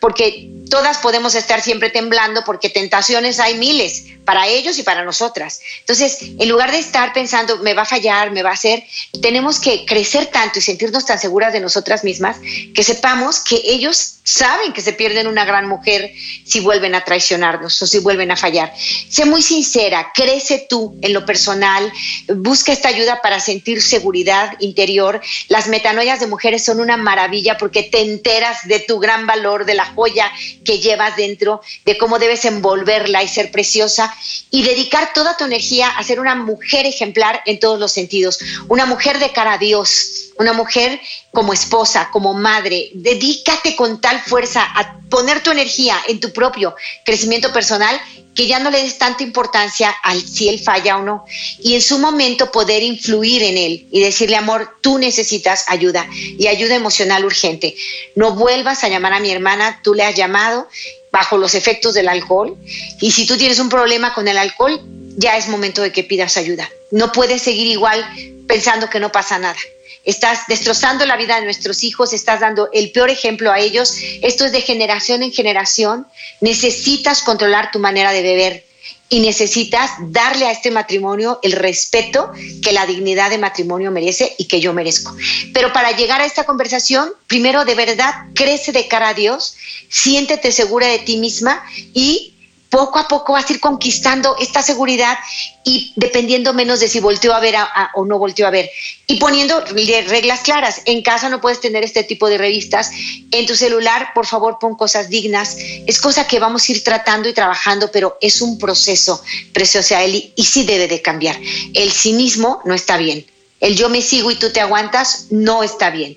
porque 0.00 0.48
todas 0.70 0.98
podemos 0.98 1.34
estar 1.34 1.60
siempre 1.60 1.90
temblando 1.90 2.44
porque 2.44 2.70
tentaciones 2.70 3.40
hay 3.40 3.56
miles, 3.58 4.04
para 4.24 4.46
ellos 4.46 4.78
y 4.78 4.82
para 4.82 5.04
nosotras. 5.04 5.60
Entonces, 5.80 6.18
en 6.20 6.48
lugar 6.48 6.70
de 6.70 6.78
estar 6.78 7.14
pensando, 7.14 7.56
me 7.58 7.72
va 7.72 7.82
a 7.82 7.86
fallar, 7.86 8.30
me 8.30 8.42
va 8.42 8.50
a 8.50 8.54
hacer, 8.54 8.84
tenemos 9.22 9.58
que 9.58 9.86
crecer 9.86 10.26
tanto 10.26 10.58
y 10.58 10.62
sentirnos 10.62 11.06
tan 11.06 11.18
seguras 11.18 11.52
de 11.54 11.60
nosotras 11.60 12.04
mismas 12.04 12.36
que 12.74 12.84
sepamos 12.84 13.40
que 13.40 13.60
ellos 13.64 14.16
saben 14.28 14.74
que 14.74 14.82
se 14.82 14.92
pierden 14.92 15.26
una 15.26 15.46
gran 15.46 15.66
mujer 15.66 16.12
si 16.44 16.60
vuelven 16.60 16.94
a 16.94 17.02
traicionarnos 17.02 17.80
o 17.80 17.86
si 17.86 17.98
vuelven 18.00 18.30
a 18.30 18.36
fallar. 18.36 18.74
Sé 18.76 19.24
muy 19.24 19.40
sincera, 19.40 20.12
crece 20.14 20.66
tú 20.68 20.98
en 21.00 21.14
lo 21.14 21.24
personal, 21.24 21.90
busca 22.34 22.70
esta 22.70 22.90
ayuda 22.90 23.22
para 23.22 23.40
sentir 23.40 23.80
seguridad 23.80 24.52
interior. 24.60 25.22
Las 25.48 25.68
metanoias 25.68 26.20
de 26.20 26.26
mujeres 26.26 26.62
son 26.62 26.80
una 26.80 26.98
maravilla 26.98 27.56
porque 27.56 27.84
te 27.84 28.02
enteras 28.02 28.68
de 28.68 28.80
tu 28.80 28.98
gran 28.98 29.26
valor, 29.26 29.64
de 29.64 29.74
la 29.74 29.86
joya 29.86 30.30
que 30.64 30.78
llevas 30.78 31.16
dentro, 31.16 31.60
de 31.84 31.98
cómo 31.98 32.18
debes 32.18 32.44
envolverla 32.44 33.22
y 33.22 33.28
ser 33.28 33.50
preciosa 33.50 34.14
y 34.50 34.62
dedicar 34.62 35.12
toda 35.12 35.36
tu 35.36 35.44
energía 35.44 35.88
a 35.88 36.02
ser 36.02 36.20
una 36.20 36.34
mujer 36.34 36.86
ejemplar 36.86 37.42
en 37.46 37.58
todos 37.60 37.78
los 37.78 37.92
sentidos, 37.92 38.38
una 38.68 38.86
mujer 38.86 39.18
de 39.18 39.32
cara 39.32 39.54
a 39.54 39.58
Dios 39.58 40.28
una 40.38 40.52
mujer 40.52 41.00
como 41.32 41.52
esposa, 41.52 42.10
como 42.12 42.32
madre, 42.32 42.90
dedícate 42.94 43.76
con 43.76 44.00
tal 44.00 44.20
fuerza 44.20 44.62
a 44.62 45.00
poner 45.10 45.42
tu 45.42 45.50
energía 45.50 45.96
en 46.06 46.20
tu 46.20 46.32
propio 46.32 46.74
crecimiento 47.04 47.52
personal 47.52 48.00
que 48.38 48.46
ya 48.46 48.60
no 48.60 48.70
le 48.70 48.84
des 48.84 48.98
tanta 48.98 49.24
importancia 49.24 49.90
al 50.04 50.22
si 50.22 50.48
él 50.48 50.60
falla 50.60 50.96
o 50.96 51.02
no 51.02 51.24
y 51.58 51.74
en 51.74 51.82
su 51.82 51.98
momento 51.98 52.52
poder 52.52 52.84
influir 52.84 53.42
en 53.42 53.58
él 53.58 53.88
y 53.90 53.98
decirle 53.98 54.36
amor, 54.36 54.76
tú 54.80 54.96
necesitas 54.96 55.64
ayuda 55.66 56.06
y 56.12 56.46
ayuda 56.46 56.76
emocional 56.76 57.24
urgente. 57.24 57.74
No 58.14 58.36
vuelvas 58.36 58.84
a 58.84 58.88
llamar 58.88 59.12
a 59.12 59.18
mi 59.18 59.32
hermana, 59.32 59.80
tú 59.82 59.92
le 59.92 60.04
has 60.04 60.14
llamado 60.14 60.68
bajo 61.10 61.36
los 61.36 61.56
efectos 61.56 61.94
del 61.94 62.08
alcohol 62.08 62.56
y 63.00 63.10
si 63.10 63.26
tú 63.26 63.36
tienes 63.36 63.58
un 63.58 63.70
problema 63.70 64.14
con 64.14 64.28
el 64.28 64.38
alcohol, 64.38 64.80
ya 65.16 65.36
es 65.36 65.48
momento 65.48 65.82
de 65.82 65.90
que 65.90 66.04
pidas 66.04 66.36
ayuda. 66.36 66.70
No 66.92 67.10
puedes 67.10 67.42
seguir 67.42 67.66
igual 67.66 68.06
pensando 68.46 68.88
que 68.88 69.00
no 69.00 69.10
pasa 69.10 69.40
nada 69.40 69.58
estás 70.04 70.40
destrozando 70.48 71.06
la 71.06 71.16
vida 71.16 71.36
de 71.36 71.44
nuestros 71.44 71.84
hijos, 71.84 72.12
estás 72.12 72.40
dando 72.40 72.68
el 72.72 72.92
peor 72.92 73.10
ejemplo 73.10 73.52
a 73.52 73.58
ellos. 73.58 73.94
Esto 74.22 74.44
es 74.44 74.52
de 74.52 74.60
generación 74.60 75.22
en 75.22 75.32
generación. 75.32 76.06
Necesitas 76.40 77.22
controlar 77.22 77.70
tu 77.70 77.78
manera 77.78 78.12
de 78.12 78.22
beber 78.22 78.68
y 79.10 79.20
necesitas 79.20 79.90
darle 80.00 80.46
a 80.46 80.50
este 80.50 80.70
matrimonio 80.70 81.38
el 81.42 81.52
respeto 81.52 82.30
que 82.62 82.72
la 82.72 82.86
dignidad 82.86 83.30
de 83.30 83.38
matrimonio 83.38 83.90
merece 83.90 84.34
y 84.38 84.44
que 84.46 84.60
yo 84.60 84.74
merezco. 84.74 85.16
Pero 85.54 85.72
para 85.72 85.92
llegar 85.92 86.20
a 86.20 86.26
esta 86.26 86.44
conversación, 86.44 87.12
primero 87.26 87.64
de 87.64 87.74
verdad 87.74 88.12
crece 88.34 88.72
de 88.72 88.86
cara 88.86 89.10
a 89.10 89.14
Dios, 89.14 89.56
siéntete 89.88 90.52
segura 90.52 90.86
de 90.88 90.98
ti 90.98 91.16
misma 91.16 91.62
y 91.94 92.34
poco 92.70 92.98
a 92.98 93.08
poco 93.08 93.32
vas 93.32 93.48
a 93.48 93.52
ir 93.52 93.60
conquistando 93.60 94.36
esta 94.38 94.62
seguridad 94.62 95.18
y 95.64 95.92
dependiendo 95.96 96.52
menos 96.52 96.80
de 96.80 96.88
si 96.88 97.00
volteó 97.00 97.34
a 97.34 97.40
ver 97.40 97.54
o 97.94 98.04
no 98.04 98.18
volteó 98.18 98.46
a 98.46 98.50
ver. 98.50 98.70
Y 99.06 99.16
poniendo 99.16 99.60
reglas 99.60 100.40
claras. 100.40 100.82
En 100.84 101.02
casa 101.02 101.28
no 101.28 101.40
puedes 101.40 101.60
tener 101.60 101.82
este 101.82 102.04
tipo 102.04 102.28
de 102.28 102.38
revistas. 102.38 102.90
En 103.30 103.46
tu 103.46 103.54
celular, 103.54 104.12
por 104.14 104.26
favor, 104.26 104.58
pon 104.60 104.76
cosas 104.76 105.08
dignas. 105.08 105.56
Es 105.86 106.00
cosa 106.00 106.26
que 106.26 106.38
vamos 106.38 106.68
a 106.68 106.72
ir 106.72 106.84
tratando 106.84 107.28
y 107.28 107.32
trabajando, 107.32 107.90
pero 107.90 108.18
es 108.20 108.42
un 108.42 108.58
proceso, 108.58 109.22
preciosa 109.52 110.02
Eli, 110.02 110.32
y 110.36 110.44
sí 110.44 110.64
debe 110.64 110.88
de 110.88 111.00
cambiar. 111.00 111.38
El 111.74 111.90
cinismo 111.90 112.60
no 112.64 112.74
está 112.74 112.96
bien. 112.96 113.26
El 113.60 113.76
yo 113.76 113.88
me 113.88 114.02
sigo 114.02 114.30
y 114.30 114.36
tú 114.36 114.50
te 114.50 114.60
aguantas 114.60 115.26
no 115.30 115.62
está 115.62 115.90
bien. 115.90 116.16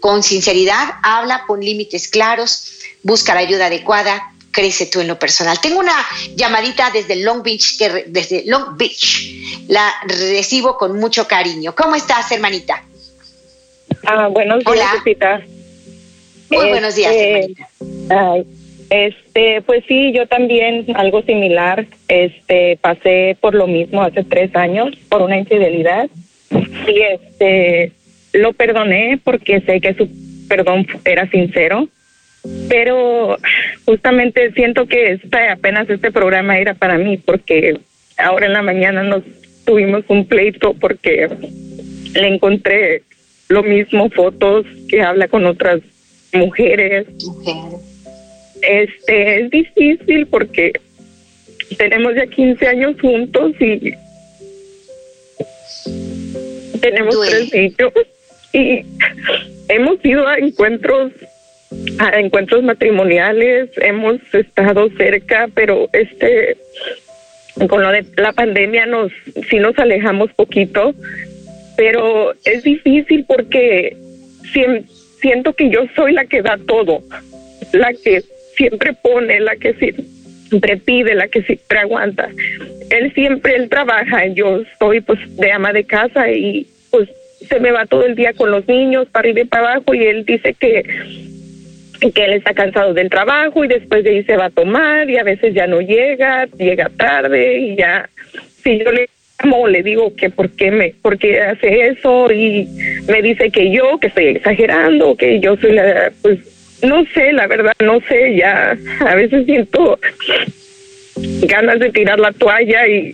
Con 0.00 0.22
sinceridad, 0.22 0.94
habla, 1.02 1.44
pon 1.46 1.60
límites 1.60 2.08
claros, 2.08 2.64
busca 3.02 3.34
la 3.34 3.40
ayuda 3.40 3.66
adecuada, 3.66 4.32
crece 4.50 4.86
tú 4.86 5.00
en 5.00 5.08
lo 5.08 5.18
personal. 5.18 5.60
Tengo 5.60 5.78
una 5.78 5.94
llamadita 6.34 6.90
desde 6.90 7.16
Long 7.16 7.42
Beach, 7.42 7.78
que 7.78 8.04
desde 8.06 8.44
Long 8.46 8.76
Beach 8.76 9.66
la 9.68 9.92
recibo 10.06 10.76
con 10.76 10.98
mucho 10.98 11.26
cariño. 11.26 11.74
¿Cómo 11.74 11.96
estás, 11.96 12.30
hermanita? 12.32 12.82
Ah, 14.06 14.28
buenos 14.28 14.64
días, 14.64 15.42
Muy 16.50 16.68
buenos 16.68 16.94
días, 16.94 17.12
este, 17.12 17.54
hermanita. 18.08 18.50
este, 18.90 19.62
pues 19.62 19.84
sí, 19.86 20.12
yo 20.12 20.26
también 20.26 20.86
algo 20.96 21.22
similar. 21.22 21.86
Este, 22.08 22.78
pasé 22.80 23.36
por 23.40 23.54
lo 23.54 23.66
mismo 23.66 24.02
hace 24.02 24.24
tres 24.24 24.54
años 24.54 24.94
por 25.08 25.22
una 25.22 25.38
infidelidad 25.38 26.08
y 26.50 27.00
este, 27.00 27.92
lo 28.32 28.52
perdoné 28.52 29.20
porque 29.22 29.60
sé 29.60 29.80
que 29.80 29.94
su 29.94 30.08
perdón 30.48 30.86
era 31.04 31.30
sincero 31.30 31.88
pero 32.68 33.36
justamente 33.84 34.52
siento 34.52 34.86
que 34.86 35.12
esta, 35.12 35.52
apenas 35.52 35.88
este 35.90 36.10
programa 36.10 36.58
era 36.58 36.74
para 36.74 36.96
mí 36.96 37.18
porque 37.18 37.78
ahora 38.16 38.46
en 38.46 38.52
la 38.52 38.62
mañana 38.62 39.02
nos 39.02 39.22
tuvimos 39.64 40.04
un 40.08 40.26
pleito 40.26 40.74
porque 40.74 41.28
le 42.14 42.28
encontré 42.28 43.02
lo 43.48 43.62
mismo 43.62 44.08
fotos 44.10 44.64
que 44.88 45.02
habla 45.02 45.28
con 45.28 45.44
otras 45.44 45.80
mujeres. 46.32 47.06
Este 48.62 49.40
es 49.40 49.50
difícil 49.50 50.26
porque 50.26 50.72
tenemos 51.76 52.14
ya 52.14 52.26
15 52.26 52.66
años 52.66 52.96
juntos 53.00 53.52
y 53.60 53.94
tenemos 56.80 57.16
tres 57.28 57.52
niños 57.52 57.92
y 58.52 58.84
hemos 59.68 60.04
ido 60.04 60.26
a 60.26 60.38
encuentros 60.38 61.12
a 61.98 62.18
encuentros 62.18 62.62
matrimoniales, 62.62 63.70
hemos 63.76 64.18
estado 64.32 64.88
cerca, 64.96 65.48
pero 65.54 65.88
este 65.92 66.56
con 67.68 67.82
lo 67.82 67.90
de 67.90 68.04
la 68.16 68.32
pandemia 68.32 68.86
nos 68.86 69.12
sí 69.48 69.58
nos 69.58 69.78
alejamos 69.78 70.32
poquito, 70.32 70.94
pero 71.76 72.32
es 72.44 72.64
difícil 72.64 73.24
porque 73.26 73.96
siento 75.20 75.52
que 75.52 75.70
yo 75.70 75.82
soy 75.94 76.12
la 76.12 76.24
que 76.24 76.42
da 76.42 76.58
todo, 76.66 77.02
la 77.72 77.92
que 77.92 78.22
siempre 78.56 78.94
pone, 78.94 79.38
la 79.40 79.54
que 79.56 79.74
siempre 79.74 80.76
pide, 80.78 81.14
la 81.14 81.28
que 81.28 81.42
siempre 81.42 81.78
aguanta. 81.78 82.30
Él 82.90 83.12
siempre 83.14 83.54
él 83.54 83.68
trabaja, 83.68 84.26
yo 84.26 84.62
estoy 84.62 85.02
pues 85.02 85.20
de 85.36 85.52
ama 85.52 85.72
de 85.72 85.84
casa 85.84 86.30
y 86.30 86.66
pues 86.90 87.08
se 87.48 87.60
me 87.60 87.70
va 87.70 87.86
todo 87.86 88.06
el 88.06 88.16
día 88.16 88.32
con 88.32 88.50
los 88.50 88.66
niños 88.66 89.06
para 89.12 89.28
ir 89.28 89.38
y 89.38 89.44
para 89.44 89.74
abajo 89.74 89.94
y 89.94 90.04
él 90.04 90.24
dice 90.24 90.54
que 90.54 91.29
que 92.08 92.24
él 92.24 92.32
está 92.32 92.54
cansado 92.54 92.94
del 92.94 93.10
trabajo 93.10 93.64
y 93.64 93.68
después 93.68 94.02
de 94.02 94.10
ahí 94.10 94.24
se 94.24 94.36
va 94.36 94.46
a 94.46 94.50
tomar 94.50 95.08
y 95.10 95.18
a 95.18 95.22
veces 95.22 95.54
ya 95.54 95.66
no 95.66 95.80
llega, 95.80 96.46
llega 96.56 96.90
tarde 96.96 97.58
y 97.58 97.76
ya, 97.76 98.08
si 98.62 98.78
yo 98.78 98.90
le 98.90 99.08
llamo, 99.42 99.68
le 99.68 99.82
digo 99.82 100.14
que 100.16 100.30
por 100.30 100.50
qué 100.50 100.70
me, 100.70 100.94
por 101.02 101.18
qué 101.18 101.40
hace 101.42 101.88
eso 101.88 102.32
y 102.32 102.66
me 103.06 103.20
dice 103.20 103.50
que 103.50 103.70
yo, 103.70 103.98
que 104.00 104.06
estoy 104.06 104.28
exagerando, 104.28 105.14
que 105.14 105.40
yo 105.40 105.56
soy 105.56 105.72
la, 105.72 106.10
pues, 106.22 106.38
no 106.82 107.04
sé, 107.12 107.32
la 107.32 107.46
verdad, 107.46 107.74
no 107.84 108.00
sé, 108.08 108.36
ya 108.36 108.76
a 109.06 109.14
veces 109.14 109.44
siento 109.44 109.98
ganas 111.42 111.78
de 111.78 111.90
tirar 111.90 112.18
la 112.18 112.32
toalla 112.32 112.86
y... 112.88 113.12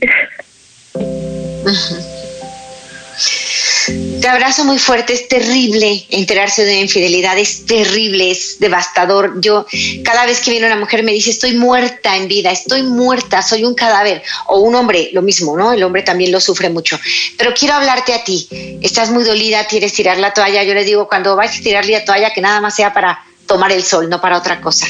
Te 4.26 4.30
abrazo 4.30 4.64
muy 4.64 4.80
fuerte, 4.80 5.12
es 5.12 5.28
terrible 5.28 6.04
enterarse 6.10 6.64
de 6.64 6.80
infidelidad, 6.80 7.38
es 7.38 7.64
terrible, 7.64 8.32
es 8.32 8.58
devastador. 8.58 9.40
Yo 9.40 9.66
cada 10.02 10.26
vez 10.26 10.40
que 10.40 10.50
viene 10.50 10.66
una 10.66 10.74
mujer 10.74 11.04
me 11.04 11.12
dice, 11.12 11.30
estoy 11.30 11.54
muerta 11.54 12.16
en 12.16 12.26
vida, 12.26 12.50
estoy 12.50 12.82
muerta, 12.82 13.40
soy 13.40 13.62
un 13.62 13.76
cadáver. 13.76 14.24
O 14.48 14.58
un 14.58 14.74
hombre, 14.74 15.10
lo 15.12 15.22
mismo, 15.22 15.56
¿no? 15.56 15.72
El 15.72 15.84
hombre 15.84 16.02
también 16.02 16.32
lo 16.32 16.40
sufre 16.40 16.70
mucho. 16.70 16.98
Pero 17.38 17.54
quiero 17.54 17.74
hablarte 17.74 18.14
a 18.14 18.24
ti, 18.24 18.48
estás 18.82 19.10
muy 19.10 19.22
dolida, 19.22 19.64
quieres 19.68 19.92
tirar 19.92 20.18
la 20.18 20.34
toalla. 20.34 20.64
Yo 20.64 20.74
le 20.74 20.82
digo, 20.82 21.06
cuando 21.06 21.36
vais 21.36 21.56
a 21.56 21.62
tirar 21.62 21.86
la 21.86 22.04
toalla, 22.04 22.34
que 22.34 22.40
nada 22.40 22.60
más 22.60 22.74
sea 22.74 22.92
para 22.92 23.24
tomar 23.46 23.70
el 23.70 23.84
sol, 23.84 24.10
no 24.10 24.20
para 24.20 24.38
otra 24.38 24.60
cosa. 24.60 24.88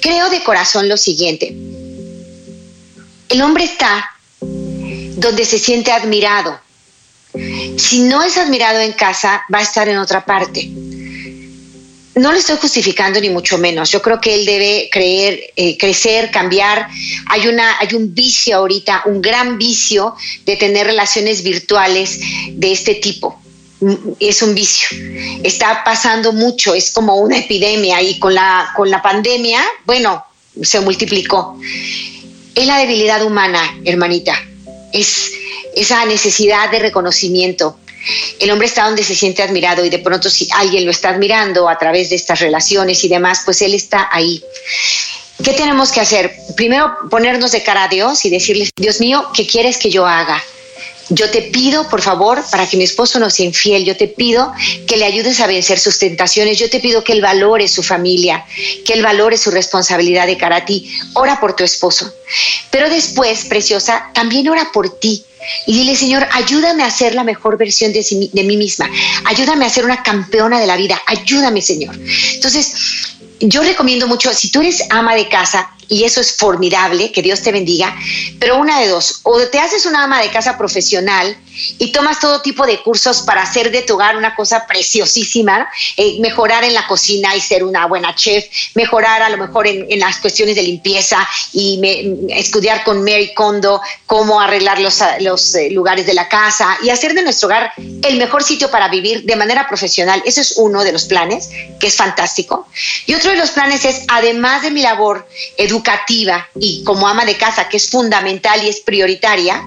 Creo 0.00 0.30
de 0.30 0.44
corazón 0.44 0.88
lo 0.88 0.96
siguiente, 0.96 1.52
el 3.28 3.42
hombre 3.42 3.64
está 3.64 4.08
donde 4.38 5.44
se 5.44 5.58
siente 5.58 5.90
admirado 5.90 6.64
si 7.76 8.00
no 8.00 8.22
es 8.22 8.36
admirado 8.36 8.80
en 8.80 8.92
casa, 8.92 9.44
va 9.52 9.58
a 9.58 9.62
estar 9.62 9.88
en 9.88 9.98
otra 9.98 10.24
parte. 10.24 10.68
No 12.14 12.32
le 12.32 12.38
estoy 12.38 12.56
justificando 12.56 13.20
ni 13.20 13.28
mucho 13.28 13.58
menos. 13.58 13.90
Yo 13.90 14.00
creo 14.00 14.20
que 14.20 14.34
él 14.34 14.46
debe 14.46 14.88
creer, 14.90 15.52
eh, 15.54 15.76
crecer, 15.76 16.30
cambiar. 16.30 16.88
Hay, 17.26 17.46
una, 17.46 17.78
hay 17.78 17.94
un 17.94 18.14
vicio 18.14 18.56
ahorita, 18.56 19.02
un 19.04 19.20
gran 19.20 19.58
vicio 19.58 20.14
de 20.46 20.56
tener 20.56 20.86
relaciones 20.86 21.42
virtuales 21.42 22.18
de 22.52 22.72
este 22.72 22.94
tipo 22.94 23.38
es 24.18 24.42
un 24.42 24.54
vicio. 24.54 24.88
Está 25.42 25.84
pasando 25.84 26.32
mucho, 26.32 26.74
es 26.74 26.90
como 26.90 27.16
una 27.16 27.38
epidemia 27.38 28.00
y 28.02 28.18
con 28.18 28.34
la, 28.34 28.72
con 28.74 28.90
la 28.90 29.02
pandemia, 29.02 29.62
bueno, 29.84 30.24
se 30.62 30.80
multiplicó. 30.80 31.58
Es 32.54 32.66
la 32.66 32.78
debilidad 32.78 33.22
humana, 33.22 33.60
hermanita. 33.84 34.34
Es, 34.92 35.32
esa 35.74 36.04
necesidad 36.06 36.70
de 36.70 36.78
reconocimiento. 36.78 37.78
El 38.38 38.50
hombre 38.50 38.68
está 38.68 38.84
donde 38.84 39.02
se 39.02 39.16
siente 39.16 39.42
admirado 39.42 39.84
y 39.84 39.90
de 39.90 39.98
pronto 39.98 40.30
si 40.30 40.48
alguien 40.52 40.84
lo 40.84 40.90
está 40.90 41.10
admirando 41.10 41.68
a 41.68 41.76
través 41.76 42.10
de 42.10 42.16
estas 42.16 42.40
relaciones 42.40 43.02
y 43.02 43.08
demás, 43.08 43.42
pues 43.44 43.62
él 43.62 43.74
está 43.74 44.08
ahí. 44.12 44.42
¿qué 45.42 45.52
tenemos 45.52 45.92
que 45.92 46.00
hacer? 46.00 46.32
Primero 46.56 46.96
ponernos 47.10 47.52
de 47.52 47.62
cara 47.62 47.84
a 47.84 47.88
Dios 47.88 48.24
y 48.24 48.30
decirle, 48.30 48.68
Dios 48.76 49.00
mío, 49.00 49.28
¿qué 49.34 49.46
quieres 49.46 49.78
que 49.78 49.90
yo 49.90 50.06
haga? 50.06 50.42
Yo 51.08 51.30
te 51.30 51.42
pido, 51.42 51.88
por 51.88 52.02
favor, 52.02 52.42
para 52.50 52.68
que 52.68 52.76
mi 52.76 52.84
esposo 52.84 53.18
no 53.18 53.30
sea 53.30 53.46
infiel, 53.46 53.84
yo 53.84 53.96
te 53.96 54.08
pido 54.08 54.52
que 54.86 54.96
le 54.96 55.04
ayudes 55.04 55.40
a 55.40 55.46
vencer 55.46 55.78
sus 55.78 55.98
tentaciones, 55.98 56.58
yo 56.58 56.68
te 56.68 56.80
pido 56.80 57.04
que 57.04 57.12
él 57.12 57.20
valore 57.20 57.68
su 57.68 57.82
familia, 57.82 58.44
que 58.84 58.92
él 58.92 59.02
valore 59.02 59.38
su 59.38 59.50
responsabilidad 59.50 60.26
de 60.26 60.36
cara 60.36 60.56
a 60.56 60.64
ti. 60.64 60.90
Ora 61.14 61.38
por 61.38 61.54
tu 61.54 61.62
esposo. 61.62 62.12
Pero 62.70 62.90
después, 62.90 63.44
preciosa, 63.44 64.10
también 64.14 64.48
ora 64.48 64.70
por 64.72 64.98
ti. 64.98 65.24
Y 65.66 65.74
dile, 65.74 65.94
Señor, 65.94 66.26
ayúdame 66.32 66.82
a 66.82 66.90
ser 66.90 67.14
la 67.14 67.22
mejor 67.22 67.56
versión 67.56 67.92
de, 67.92 68.04
mí 68.32 68.56
misma. 68.56 68.90
Ayúdame 69.26 69.64
a 69.64 69.70
ser 69.70 69.84
una 69.84 70.02
campeona 70.02 70.58
de 70.58 70.66
la 70.66 70.76
vida. 70.76 71.00
Ayúdame, 71.06 71.62
Señor. 71.62 71.96
Entonces, 72.34 72.72
yo 73.40 73.62
recomiendo 73.62 74.08
mucho, 74.08 74.32
si 74.34 74.50
tú 74.50 74.60
eres 74.60 74.82
ama 74.90 75.14
de 75.14 75.28
casa, 75.28 75.70
y 75.88 76.04
eso 76.04 76.20
es 76.20 76.36
formidable, 76.36 77.12
que 77.12 77.22
Dios 77.22 77.42
te 77.42 77.52
bendiga, 77.52 77.96
pero 78.38 78.58
una 78.58 78.80
de 78.80 78.88
dos, 78.88 79.20
o 79.22 79.40
te 79.48 79.58
haces 79.58 79.86
una 79.86 80.04
ama 80.04 80.22
de 80.22 80.30
casa 80.30 80.58
profesional 80.58 81.36
y 81.78 81.92
tomas 81.92 82.20
todo 82.20 82.42
tipo 82.42 82.66
de 82.66 82.82
cursos 82.82 83.22
para 83.22 83.42
hacer 83.42 83.70
de 83.70 83.82
tu 83.82 83.94
hogar 83.94 84.16
una 84.16 84.34
cosa 84.34 84.66
preciosísima, 84.66 85.68
eh, 85.96 86.18
mejorar 86.20 86.64
en 86.64 86.74
la 86.74 86.86
cocina 86.86 87.34
y 87.34 87.40
ser 87.40 87.64
una 87.64 87.86
buena 87.86 88.14
chef, 88.14 88.44
mejorar 88.74 89.22
a 89.22 89.30
lo 89.30 89.38
mejor 89.38 89.66
en, 89.66 89.86
las 89.98 90.18
cuestiones 90.18 90.54
de 90.56 90.62
limpieza 90.62 91.26
y 91.52 91.80
estudiar 92.28 92.84
con 92.84 93.02
Mary 93.02 93.32
Kondo 93.34 93.80
cómo 94.04 94.40
arreglar 94.40 94.78
los, 94.80 95.00
eh, 95.54 95.70
lugares 95.70 96.06
de 96.06 96.12
la 96.12 96.28
casa 96.28 96.76
y 96.82 96.90
hacer 96.90 97.14
de 97.14 97.22
nuestro 97.22 97.46
hogar 97.46 97.72
el 97.76 98.18
mejor 98.18 98.42
sitio 98.42 98.70
para 98.70 98.88
vivir 98.88 99.24
de 99.24 99.36
manera 99.36 99.66
profesional. 99.66 100.22
Eso 100.26 100.42
es 100.42 100.54
uno 100.56 100.84
de 100.84 100.92
los 100.92 101.06
planes, 101.06 101.48
que 101.80 101.86
es 101.86 101.96
fantástico. 101.96 102.68
Y 103.06 103.14
otro 103.14 103.30
de 103.30 103.38
los 103.38 103.50
planes 103.50 103.84
es, 103.84 104.02
además 104.08 104.62
de 104.62 104.70
mi 104.70 104.82
labor 104.82 105.26
educativa 105.56 105.75
y 106.58 106.84
como 106.84 107.08
ama 107.08 107.24
de 107.24 107.36
casa, 107.36 107.68
que 107.68 107.76
es 107.76 107.90
fundamental 107.90 108.64
y 108.64 108.68
es 108.68 108.80
prioritaria, 108.80 109.66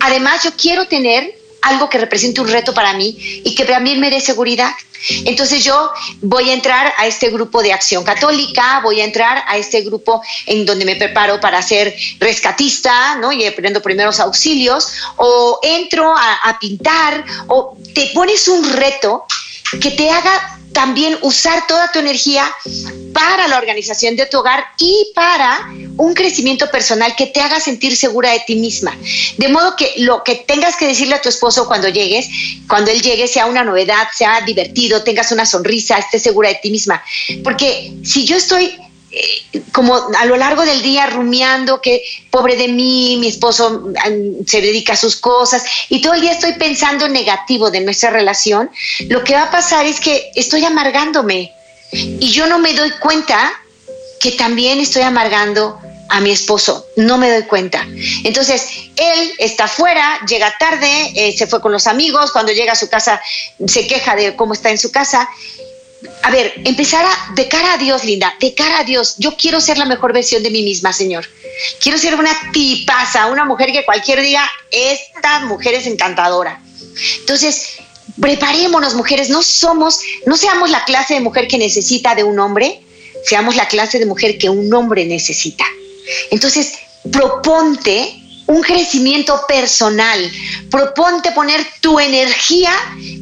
además 0.00 0.44
yo 0.44 0.50
quiero 0.56 0.86
tener 0.86 1.38
algo 1.62 1.88
que 1.88 1.98
represente 1.98 2.40
un 2.40 2.48
reto 2.48 2.74
para 2.74 2.92
mí 2.94 3.16
y 3.18 3.54
que 3.54 3.64
también 3.64 4.00
me 4.00 4.10
dé 4.10 4.20
seguridad. 4.20 4.70
Entonces 5.24 5.64
yo 5.64 5.90
voy 6.20 6.50
a 6.50 6.52
entrar 6.52 6.92
a 6.96 7.06
este 7.06 7.30
grupo 7.30 7.62
de 7.62 7.72
acción 7.72 8.04
católica, 8.04 8.80
voy 8.82 9.00
a 9.00 9.04
entrar 9.04 9.42
a 9.48 9.56
este 9.56 9.80
grupo 9.82 10.22
en 10.46 10.64
donde 10.64 10.84
me 10.84 10.96
preparo 10.96 11.40
para 11.40 11.60
ser 11.60 11.94
rescatista, 12.20 13.16
¿no? 13.16 13.32
Y 13.32 13.44
aprendo 13.44 13.82
primeros 13.82 14.20
auxilios, 14.20 14.92
o 15.16 15.58
entro 15.62 16.14
a 16.16 16.56
pintar, 16.60 17.24
o 17.48 17.76
te 17.94 18.10
pones 18.14 18.46
un 18.46 18.72
reto 18.72 19.24
que 19.80 19.90
te 19.90 20.10
haga 20.10 20.58
también 20.72 21.18
usar 21.22 21.66
toda 21.66 21.90
tu 21.92 21.98
energía 21.98 22.52
para 23.12 23.48
la 23.48 23.58
organización 23.58 24.16
de 24.16 24.26
tu 24.26 24.38
hogar 24.38 24.64
y 24.78 25.12
para 25.14 25.68
un 25.96 26.14
crecimiento 26.14 26.70
personal 26.70 27.14
que 27.16 27.26
te 27.26 27.40
haga 27.40 27.60
sentir 27.60 27.96
segura 27.96 28.30
de 28.32 28.40
ti 28.46 28.56
misma. 28.56 28.96
De 29.36 29.48
modo 29.48 29.76
que 29.76 29.92
lo 29.98 30.24
que 30.24 30.36
tengas 30.36 30.76
que 30.76 30.86
decirle 30.86 31.14
a 31.14 31.22
tu 31.22 31.28
esposo 31.28 31.66
cuando 31.66 31.88
llegues, 31.88 32.28
cuando 32.68 32.90
él 32.90 33.02
llegue, 33.02 33.28
sea 33.28 33.46
una 33.46 33.64
novedad, 33.64 34.08
sea 34.16 34.40
divertido, 34.42 35.02
tengas 35.02 35.32
una 35.32 35.46
sonrisa, 35.46 35.98
estés 35.98 36.22
segura 36.22 36.48
de 36.48 36.58
ti 36.62 36.70
misma. 36.70 37.02
Porque 37.44 37.92
si 38.04 38.24
yo 38.24 38.36
estoy 38.36 38.74
eh, 39.14 39.62
como 39.72 39.94
a 39.94 40.24
lo 40.24 40.36
largo 40.36 40.64
del 40.64 40.80
día 40.80 41.06
rumiando 41.06 41.82
que 41.82 42.02
pobre 42.30 42.56
de 42.56 42.68
mí, 42.68 43.18
mi 43.20 43.28
esposo 43.28 43.82
mm, 43.90 44.46
se 44.46 44.62
dedica 44.62 44.94
a 44.94 44.96
sus 44.96 45.16
cosas 45.16 45.64
y 45.90 46.00
todo 46.00 46.14
el 46.14 46.22
día 46.22 46.32
estoy 46.32 46.54
pensando 46.54 47.06
negativo 47.08 47.70
de 47.70 47.82
nuestra 47.82 48.08
relación, 48.08 48.70
lo 49.08 49.22
que 49.22 49.34
va 49.34 49.42
a 49.42 49.50
pasar 49.50 49.84
es 49.84 50.00
que 50.00 50.30
estoy 50.34 50.64
amargándome 50.64 51.52
y 51.92 52.30
yo 52.30 52.46
no 52.46 52.58
me 52.58 52.72
doy 52.74 52.90
cuenta 52.92 53.52
que 54.20 54.32
también 54.32 54.80
estoy 54.80 55.02
amargando 55.02 55.78
a 56.08 56.20
mi 56.20 56.30
esposo, 56.30 56.86
no 56.96 57.16
me 57.18 57.30
doy 57.30 57.42
cuenta. 57.44 57.86
Entonces, 58.24 58.68
él 58.96 59.32
está 59.38 59.64
afuera, 59.64 60.20
llega 60.28 60.54
tarde, 60.58 61.12
eh, 61.14 61.34
se 61.36 61.46
fue 61.46 61.60
con 61.60 61.72
los 61.72 61.86
amigos, 61.86 62.32
cuando 62.32 62.52
llega 62.52 62.72
a 62.72 62.76
su 62.76 62.88
casa 62.88 63.20
se 63.66 63.86
queja 63.86 64.14
de 64.14 64.36
cómo 64.36 64.52
está 64.52 64.70
en 64.70 64.78
su 64.78 64.92
casa 64.92 65.28
a 66.22 66.30
ver, 66.30 66.54
empezar 66.64 67.04
a, 67.04 67.34
de 67.34 67.48
cara 67.48 67.74
a 67.74 67.78
Dios, 67.78 68.04
Linda, 68.04 68.34
de 68.40 68.54
cara 68.54 68.80
a 68.80 68.84
Dios, 68.84 69.16
yo 69.18 69.36
quiero 69.36 69.60
ser 69.60 69.78
la 69.78 69.84
mejor 69.84 70.12
versión 70.12 70.42
de 70.42 70.50
mí 70.50 70.62
misma, 70.62 70.92
Señor. 70.92 71.26
Quiero 71.80 71.98
ser 71.98 72.14
una 72.14 72.32
tipaza, 72.52 73.26
una 73.26 73.44
mujer 73.44 73.72
que 73.72 73.84
cualquier 73.84 74.20
día, 74.20 74.48
esta 74.70 75.40
mujer 75.40 75.74
es 75.74 75.86
encantadora. 75.86 76.60
Entonces, 77.20 77.76
preparémonos, 78.20 78.94
mujeres, 78.94 79.30
no 79.30 79.42
somos, 79.42 80.00
no 80.26 80.36
seamos 80.36 80.70
la 80.70 80.84
clase 80.84 81.14
de 81.14 81.20
mujer 81.20 81.48
que 81.48 81.58
necesita 81.58 82.14
de 82.14 82.24
un 82.24 82.38
hombre, 82.38 82.82
seamos 83.24 83.56
la 83.56 83.68
clase 83.68 83.98
de 83.98 84.06
mujer 84.06 84.38
que 84.38 84.48
un 84.48 84.72
hombre 84.74 85.04
necesita. 85.04 85.64
Entonces, 86.30 86.74
proponte 87.10 88.18
un 88.46 88.60
crecimiento 88.62 89.40
personal, 89.46 90.30
proponte 90.70 91.32
poner 91.32 91.64
tu 91.80 91.98
energía 91.98 92.72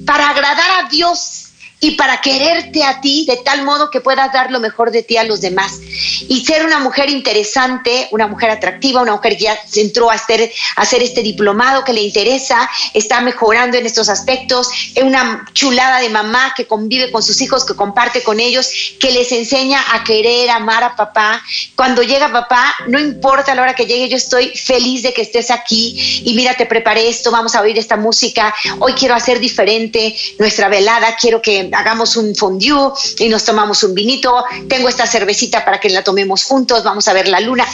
para 0.06 0.30
agradar 0.30 0.84
a 0.84 0.88
Dios 0.88 1.49
y 1.80 1.92
para 1.92 2.20
quererte 2.20 2.84
a 2.84 3.00
ti 3.00 3.24
de 3.26 3.38
tal 3.38 3.64
modo 3.64 3.90
que 3.90 4.00
puedas 4.00 4.32
dar 4.32 4.50
lo 4.50 4.60
mejor 4.60 4.90
de 4.90 5.02
ti 5.02 5.16
a 5.16 5.24
los 5.24 5.40
demás. 5.40 5.80
Y 6.28 6.44
ser 6.44 6.64
una 6.64 6.78
mujer 6.78 7.08
interesante, 7.08 8.08
una 8.10 8.26
mujer 8.26 8.50
atractiva, 8.50 9.00
una 9.00 9.12
mujer 9.12 9.36
que 9.36 9.44
ya 9.44 9.58
se 9.66 9.80
entró 9.80 10.10
a 10.10 10.14
hacer, 10.14 10.52
a 10.76 10.82
hacer 10.82 11.02
este 11.02 11.22
diplomado 11.22 11.84
que 11.84 11.94
le 11.94 12.02
interesa, 12.02 12.68
está 12.92 13.20
mejorando 13.22 13.78
en 13.78 13.86
estos 13.86 14.08
aspectos, 14.08 14.68
es 14.94 15.02
una 15.02 15.46
chulada 15.54 16.00
de 16.00 16.10
mamá 16.10 16.52
que 16.54 16.66
convive 16.66 17.10
con 17.10 17.22
sus 17.22 17.40
hijos, 17.40 17.64
que 17.64 17.74
comparte 17.74 18.22
con 18.22 18.40
ellos, 18.40 18.70
que 19.00 19.10
les 19.10 19.32
enseña 19.32 19.82
a 19.92 20.04
querer, 20.04 20.50
amar 20.50 20.84
a 20.84 20.96
papá. 20.96 21.42
Cuando 21.74 22.02
llega 22.02 22.30
papá, 22.30 22.74
no 22.88 22.98
importa 22.98 23.54
la 23.54 23.62
hora 23.62 23.74
que 23.74 23.86
llegue, 23.86 24.10
yo 24.10 24.16
estoy 24.16 24.48
feliz 24.48 25.02
de 25.02 25.14
que 25.14 25.22
estés 25.22 25.50
aquí 25.50 26.22
y 26.24 26.34
mira, 26.34 26.54
te 26.54 26.66
preparé 26.66 27.08
esto, 27.08 27.30
vamos 27.30 27.54
a 27.54 27.62
oír 27.62 27.78
esta 27.78 27.96
música, 27.96 28.54
hoy 28.80 28.92
quiero 28.92 29.14
hacer 29.14 29.40
diferente 29.40 30.14
nuestra 30.38 30.68
velada, 30.68 31.16
quiero 31.16 31.40
que 31.40 31.69
hagamos 31.72 32.16
un 32.16 32.34
fondue 32.34 32.92
y 33.18 33.28
nos 33.28 33.44
tomamos 33.44 33.82
un 33.82 33.94
vinito, 33.94 34.44
tengo 34.68 34.88
esta 34.88 35.06
cervecita 35.06 35.64
para 35.64 35.80
que 35.80 35.88
la 35.90 36.02
tomemos 36.02 36.44
juntos, 36.44 36.84
vamos 36.84 37.08
a 37.08 37.12
ver 37.12 37.28
la 37.28 37.40
luna. 37.40 37.66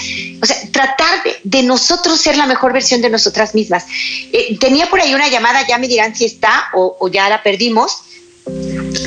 O 0.42 0.46
sea, 0.46 0.56
tratar 0.70 1.22
de, 1.42 1.62
nosotros 1.62 2.20
ser 2.20 2.36
la 2.36 2.46
mejor 2.46 2.72
versión 2.72 3.00
de 3.00 3.10
nosotras 3.10 3.54
mismas. 3.54 3.84
Eh, 4.32 4.56
tenía 4.58 4.88
por 4.88 5.00
ahí 5.00 5.14
una 5.14 5.28
llamada, 5.28 5.66
ya 5.66 5.78
me 5.78 5.88
dirán 5.88 6.14
si 6.14 6.24
está 6.24 6.68
o, 6.74 6.96
o 7.00 7.08
ya 7.08 7.28
la 7.28 7.42
perdimos 7.42 8.02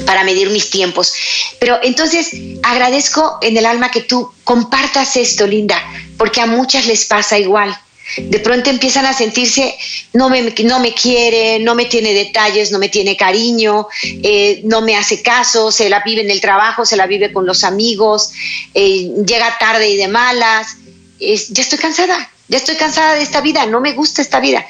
para 0.05 0.23
medir 0.23 0.49
mis 0.49 0.69
tiempos. 0.69 1.13
Pero 1.59 1.79
entonces 1.83 2.31
agradezco 2.63 3.37
en 3.41 3.55
el 3.57 3.65
alma 3.65 3.91
que 3.91 4.01
tú 4.01 4.31
compartas 4.43 5.15
esto, 5.15 5.47
Linda, 5.47 5.81
porque 6.17 6.41
a 6.41 6.45
muchas 6.45 6.85
les 6.87 7.05
pasa 7.05 7.37
igual 7.37 7.77
de 8.17 8.39
pronto 8.39 8.69
empiezan 8.69 9.05
a 9.05 9.13
sentirse, 9.13 9.75
no 10.13 10.29
me, 10.29 10.53
no 10.63 10.79
me 10.79 10.93
quiere, 10.93 11.59
no 11.59 11.75
me 11.75 11.85
tiene 11.85 12.13
detalles, 12.13 12.71
no 12.71 12.79
me 12.79 12.89
tiene 12.89 13.15
cariño, 13.15 13.87
eh, 14.03 14.61
no 14.63 14.81
me 14.81 14.95
hace 14.95 15.21
caso, 15.21 15.71
se 15.71 15.89
la 15.89 16.01
vive 16.01 16.21
en 16.21 16.31
el 16.31 16.41
trabajo, 16.41 16.85
se 16.85 16.97
la 16.97 17.07
vive 17.07 17.31
con 17.31 17.45
los 17.45 17.63
amigos, 17.63 18.31
eh, 18.73 19.11
llega 19.25 19.57
tarde 19.59 19.89
y 19.89 19.97
de 19.97 20.07
malas. 20.07 20.77
ya 21.19 21.61
estoy 21.61 21.77
cansada, 21.77 22.31
ya 22.47 22.57
estoy 22.57 22.75
cansada 22.75 23.15
de 23.15 23.21
esta 23.21 23.41
vida, 23.41 23.65
no 23.65 23.81
me 23.81 23.93
gusta 23.93 24.21
esta 24.21 24.39
vida. 24.39 24.65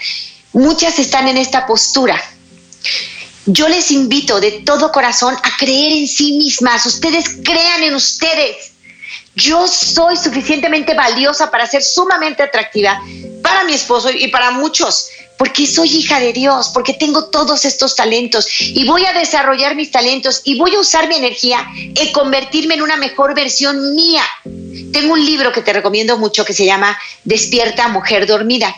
Muchas 0.54 0.98
están 1.00 1.28
en 1.28 1.38
esta 1.38 1.68
postura. 1.68 2.22
Yo 3.46 3.68
les 3.68 3.92
invito 3.92 4.40
de 4.40 4.52
todo 4.64 4.92
corazón 4.92 5.36
a 5.36 5.58
creer 5.58 5.94
en 5.94 6.08
sí 6.08 6.34
mismas. 6.34 6.86
Ustedes 6.86 7.26
crean 7.44 7.84
en 7.84 7.96
ustedes 7.96 8.69
yo 9.40 9.68
soy 9.68 10.18
suficientemente 10.18 10.94
valiosa 10.94 11.50
para 11.50 11.66
ser 11.66 11.82
sumamente 11.82 12.44
atractiva 12.44 13.02
para 13.42 13.64
mi 13.64 13.74
esposo 13.74 14.10
y 14.12 14.28
para 14.28 14.52
muchos, 14.52 15.10
porque 15.38 15.66
soy 15.66 15.90
hija 15.90 16.20
de 16.20 16.34
Dios, 16.34 16.70
porque 16.74 16.94
tengo 16.94 17.26
todos 17.26 17.64
estos 17.64 17.96
talentos 17.96 18.48
y 18.60 18.86
voy 18.86 19.06
a 19.06 19.14
desarrollar 19.14 19.76
mis 19.76 19.92
talentos 19.92 20.42
y 20.44 20.58
voy 20.58 20.76
a 20.76 20.80
usar 20.80 21.08
mi 21.08 21.16
energía 21.16 21.66
en 21.76 22.12
convertirme 22.12 22.76
en 22.76 22.82
una 22.82 22.98
mejor 22.98 23.34
versión 23.34 23.96
mía. 23.96 24.24
Tengo 24.92 25.14
un 25.14 25.26
libro 25.26 25.52
que 25.52 25.62
te 25.62 25.72
recomiendo 25.72 26.18
mucho 26.18 26.44
que 26.44 26.54
se 26.54 26.66
llama 26.66 26.98
Despierta 27.24 27.88
Mujer 27.88 28.28
Dormida. 28.28 28.76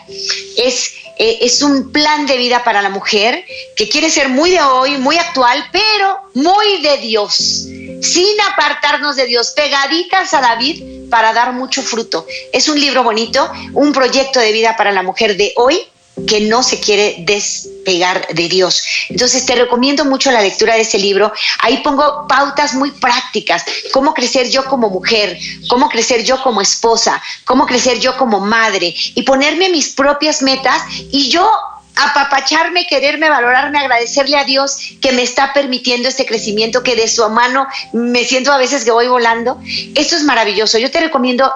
Es, 0.56 0.92
eh, 1.18 1.38
es 1.40 1.62
un 1.62 1.90
plan 1.90 2.26
de 2.26 2.36
vida 2.36 2.62
para 2.62 2.82
la 2.82 2.90
mujer 2.90 3.44
que 3.74 3.88
quiere 3.88 4.10
ser 4.10 4.28
muy 4.28 4.50
de 4.50 4.60
hoy, 4.60 4.98
muy 4.98 5.16
actual, 5.18 5.64
pero 5.72 6.18
muy 6.34 6.82
de 6.82 6.98
Dios 6.98 7.66
sin 8.02 8.40
apartarnos 8.52 9.16
de 9.16 9.26
Dios, 9.26 9.52
pegaditas 9.52 10.34
a 10.34 10.40
David 10.40 11.08
para 11.08 11.32
dar 11.32 11.52
mucho 11.52 11.82
fruto. 11.82 12.26
Es 12.52 12.68
un 12.68 12.80
libro 12.80 13.02
bonito, 13.02 13.50
un 13.74 13.92
proyecto 13.92 14.40
de 14.40 14.52
vida 14.52 14.76
para 14.76 14.92
la 14.92 15.02
mujer 15.02 15.36
de 15.36 15.52
hoy 15.56 15.86
que 16.26 16.42
no 16.42 16.62
se 16.62 16.78
quiere 16.78 17.16
despegar 17.20 18.26
de 18.28 18.48
Dios. 18.48 18.82
Entonces 19.08 19.46
te 19.46 19.54
recomiendo 19.54 20.04
mucho 20.04 20.30
la 20.30 20.42
lectura 20.42 20.74
de 20.74 20.82
ese 20.82 20.98
libro. 20.98 21.32
Ahí 21.60 21.78
pongo 21.78 22.26
pautas 22.28 22.74
muy 22.74 22.90
prácticas, 22.90 23.64
cómo 23.92 24.12
crecer 24.12 24.50
yo 24.50 24.64
como 24.64 24.90
mujer, 24.90 25.38
cómo 25.68 25.88
crecer 25.88 26.22
yo 26.22 26.42
como 26.42 26.60
esposa, 26.60 27.22
cómo 27.44 27.66
crecer 27.66 27.98
yo 27.98 28.16
como 28.16 28.40
madre 28.40 28.94
y 29.14 29.22
ponerme 29.22 29.70
mis 29.70 29.90
propias 29.90 30.42
metas 30.42 30.82
y 31.10 31.30
yo 31.30 31.50
apapacharme, 31.96 32.86
quererme, 32.86 33.28
valorarme, 33.28 33.78
agradecerle 33.78 34.36
a 34.36 34.44
Dios 34.44 34.76
que 35.00 35.12
me 35.12 35.22
está 35.22 35.52
permitiendo 35.52 36.08
este 36.08 36.26
crecimiento, 36.26 36.82
que 36.82 36.96
de 36.96 37.08
su 37.08 37.28
mano 37.28 37.66
me 37.92 38.24
siento 38.24 38.52
a 38.52 38.58
veces 38.58 38.84
que 38.84 38.90
voy 38.90 39.08
volando. 39.08 39.60
Esto 39.94 40.16
es 40.16 40.24
maravilloso. 40.24 40.78
Yo 40.78 40.90
te 40.90 41.00
recomiendo 41.00 41.52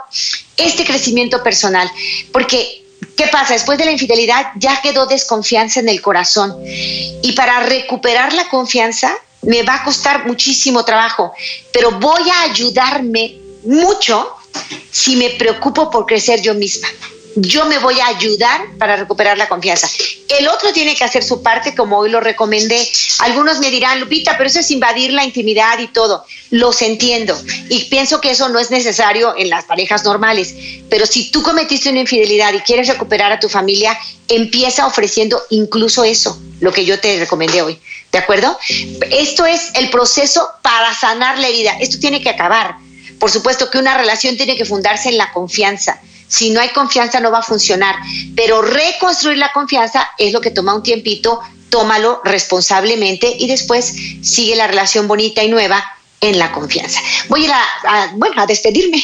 este 0.56 0.84
crecimiento 0.84 1.42
personal, 1.42 1.90
porque 2.32 2.84
¿qué 3.16 3.28
pasa? 3.28 3.54
Después 3.54 3.78
de 3.78 3.86
la 3.86 3.92
infidelidad 3.92 4.52
ya 4.56 4.80
quedó 4.82 5.06
desconfianza 5.06 5.80
en 5.80 5.88
el 5.88 6.00
corazón. 6.02 6.54
Y 6.64 7.32
para 7.32 7.60
recuperar 7.60 8.32
la 8.32 8.48
confianza 8.48 9.12
me 9.42 9.62
va 9.62 9.76
a 9.76 9.84
costar 9.84 10.26
muchísimo 10.26 10.84
trabajo, 10.84 11.32
pero 11.72 11.92
voy 11.92 12.28
a 12.30 12.42
ayudarme 12.50 13.36
mucho 13.64 14.34
si 14.90 15.16
me 15.16 15.30
preocupo 15.30 15.90
por 15.90 16.06
crecer 16.06 16.40
yo 16.40 16.54
misma 16.54 16.88
yo 17.36 17.66
me 17.66 17.78
voy 17.78 18.00
a 18.00 18.06
ayudar 18.06 18.62
para 18.78 18.96
recuperar 18.96 19.36
la 19.36 19.46
confianza. 19.46 19.88
El 20.38 20.48
otro 20.48 20.72
tiene 20.72 20.94
que 20.94 21.04
hacer 21.04 21.22
su 21.22 21.42
parte, 21.42 21.74
como 21.74 21.98
hoy 21.98 22.10
lo 22.10 22.20
recomendé. 22.20 22.88
Algunos 23.20 23.58
me 23.58 23.70
dirán, 23.70 24.00
Lupita, 24.00 24.38
pero 24.38 24.48
eso 24.48 24.60
es 24.60 24.70
invadir 24.70 25.12
la 25.12 25.22
intimidad 25.22 25.78
y 25.78 25.88
todo. 25.88 26.24
Los 26.50 26.80
entiendo 26.80 27.38
y 27.68 27.84
pienso 27.84 28.20
que 28.22 28.30
eso 28.30 28.48
no 28.48 28.58
es 28.58 28.70
necesario 28.70 29.34
en 29.36 29.50
las 29.50 29.66
parejas 29.66 30.02
normales. 30.04 30.54
Pero 30.88 31.04
si 31.04 31.30
tú 31.30 31.42
cometiste 31.42 31.90
una 31.90 32.00
infidelidad 32.00 32.54
y 32.54 32.60
quieres 32.60 32.88
recuperar 32.88 33.30
a 33.32 33.38
tu 33.38 33.50
familia, 33.50 33.98
empieza 34.28 34.86
ofreciendo 34.86 35.42
incluso 35.50 36.04
eso, 36.04 36.40
lo 36.60 36.72
que 36.72 36.86
yo 36.86 36.98
te 37.00 37.18
recomendé 37.18 37.60
hoy. 37.60 37.78
¿De 38.12 38.18
acuerdo? 38.18 38.58
Esto 39.10 39.44
es 39.44 39.72
el 39.74 39.90
proceso 39.90 40.48
para 40.62 40.94
sanar 40.94 41.38
la 41.38 41.48
herida. 41.48 41.76
Esto 41.80 41.98
tiene 41.98 42.22
que 42.22 42.30
acabar. 42.30 42.76
Por 43.18 43.30
supuesto 43.30 43.70
que 43.70 43.78
una 43.78 43.96
relación 43.96 44.38
tiene 44.38 44.56
que 44.56 44.64
fundarse 44.64 45.10
en 45.10 45.18
la 45.18 45.32
confianza 45.32 46.00
si 46.28 46.50
no 46.50 46.60
hay 46.60 46.70
confianza 46.70 47.20
no 47.20 47.30
va 47.30 47.38
a 47.38 47.42
funcionar, 47.42 47.96
pero 48.34 48.62
reconstruir 48.62 49.38
la 49.38 49.52
confianza 49.52 50.10
es 50.18 50.32
lo 50.32 50.40
que 50.40 50.50
toma 50.50 50.74
un 50.74 50.82
tiempito, 50.82 51.40
tómalo 51.70 52.20
responsablemente 52.24 53.34
y 53.38 53.46
después 53.46 53.94
sigue 54.22 54.56
la 54.56 54.66
relación 54.66 55.08
bonita 55.08 55.42
y 55.42 55.48
nueva 55.48 55.84
en 56.20 56.38
la 56.38 56.52
confianza. 56.52 57.00
Voy 57.28 57.42
a 57.42 57.44
ir 57.44 57.52
a, 57.52 58.10
bueno, 58.14 58.40
a 58.40 58.46
despedirme. 58.46 59.02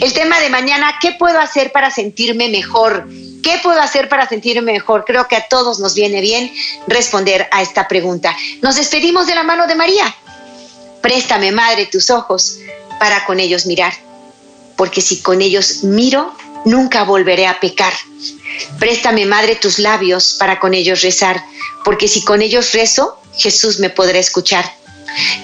El 0.00 0.12
tema 0.12 0.38
de 0.40 0.50
mañana, 0.50 0.94
¿qué 1.00 1.12
puedo 1.12 1.40
hacer 1.40 1.72
para 1.72 1.90
sentirme 1.90 2.48
mejor? 2.48 3.08
¿Qué 3.42 3.58
puedo 3.62 3.80
hacer 3.80 4.08
para 4.08 4.28
sentirme 4.28 4.72
mejor? 4.72 5.04
Creo 5.06 5.26
que 5.26 5.36
a 5.36 5.48
todos 5.48 5.80
nos 5.80 5.94
viene 5.94 6.20
bien 6.20 6.52
responder 6.86 7.48
a 7.50 7.62
esta 7.62 7.88
pregunta. 7.88 8.36
Nos 8.60 8.76
despedimos 8.76 9.26
de 9.26 9.34
la 9.34 9.42
mano 9.42 9.66
de 9.66 9.74
María. 9.74 10.14
Préstame, 11.00 11.50
Madre, 11.50 11.86
tus 11.86 12.10
ojos 12.10 12.58
para 12.98 13.24
con 13.24 13.40
ellos 13.40 13.64
mirar, 13.64 13.94
porque 14.76 15.00
si 15.00 15.22
con 15.22 15.40
ellos 15.40 15.82
miro, 15.84 16.34
nunca 16.64 17.04
volveré 17.04 17.46
a 17.46 17.60
pecar. 17.60 17.92
Préstame, 18.78 19.26
Madre, 19.26 19.56
tus 19.56 19.78
labios 19.78 20.36
para 20.38 20.58
con 20.58 20.74
ellos 20.74 21.02
rezar, 21.02 21.42
porque 21.84 22.08
si 22.08 22.24
con 22.24 22.42
ellos 22.42 22.72
rezo, 22.72 23.18
Jesús 23.36 23.78
me 23.78 23.90
podrá 23.90 24.18
escuchar. 24.18 24.70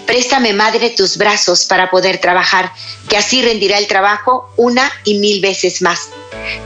Préstame, 0.07 0.53
Madre, 0.53 0.91
tus 0.91 1.17
brazos 1.17 1.65
para 1.65 1.91
poder 1.91 2.19
trabajar, 2.19 2.73
que 3.09 3.17
así 3.17 3.43
rendirá 3.43 3.79
el 3.79 3.87
trabajo 3.87 4.49
una 4.57 4.91
y 5.05 5.19
mil 5.19 5.41
veces 5.41 5.83
más. 5.83 6.11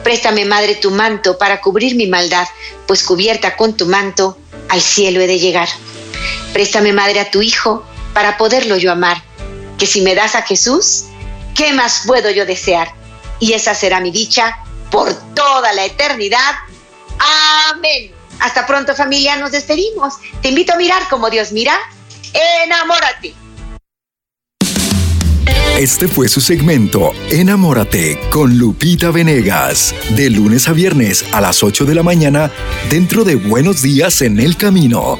Préstame, 0.02 0.44
Madre, 0.44 0.74
tu 0.74 0.90
manto 0.90 1.38
para 1.38 1.60
cubrir 1.60 1.94
mi 1.94 2.06
maldad, 2.06 2.46
pues 2.86 3.02
cubierta 3.02 3.56
con 3.56 3.76
tu 3.76 3.86
manto, 3.86 4.36
al 4.68 4.80
cielo 4.80 5.20
he 5.20 5.26
de 5.26 5.38
llegar. 5.38 5.68
Préstame, 6.52 6.92
Madre, 6.92 7.20
a 7.20 7.30
tu 7.30 7.40
Hijo 7.42 7.84
para 8.12 8.36
poderlo 8.36 8.76
yo 8.76 8.92
amar, 8.92 9.22
que 9.78 9.86
si 9.86 10.02
me 10.02 10.14
das 10.14 10.34
a 10.34 10.42
Jesús, 10.42 11.04
¿qué 11.54 11.72
más 11.72 12.02
puedo 12.06 12.30
yo 12.30 12.44
desear? 12.44 12.99
Y 13.40 13.54
esa 13.54 13.74
será 13.74 14.00
mi 14.00 14.10
dicha 14.10 14.58
por 14.90 15.12
toda 15.34 15.72
la 15.72 15.84
eternidad. 15.84 16.54
Amén. 17.70 18.12
Hasta 18.40 18.66
pronto 18.66 18.94
familia, 18.94 19.36
nos 19.36 19.52
despedimos. 19.52 20.14
Te 20.40 20.48
invito 20.48 20.72
a 20.72 20.76
mirar 20.76 21.08
como 21.08 21.28
Dios 21.28 21.52
mira. 21.52 21.74
Enamórate. 22.64 23.34
Este 25.78 26.08
fue 26.08 26.28
su 26.28 26.42
segmento 26.42 27.12
Enamórate 27.30 28.20
con 28.28 28.58
Lupita 28.58 29.10
Venegas, 29.10 29.94
de 30.10 30.28
lunes 30.28 30.68
a 30.68 30.72
viernes 30.72 31.24
a 31.32 31.40
las 31.40 31.62
8 31.62 31.86
de 31.86 31.94
la 31.94 32.02
mañana 32.02 32.50
dentro 32.90 33.24
de 33.24 33.36
Buenos 33.36 33.80
Días 33.80 34.20
en 34.20 34.40
el 34.40 34.58
Camino. 34.58 35.18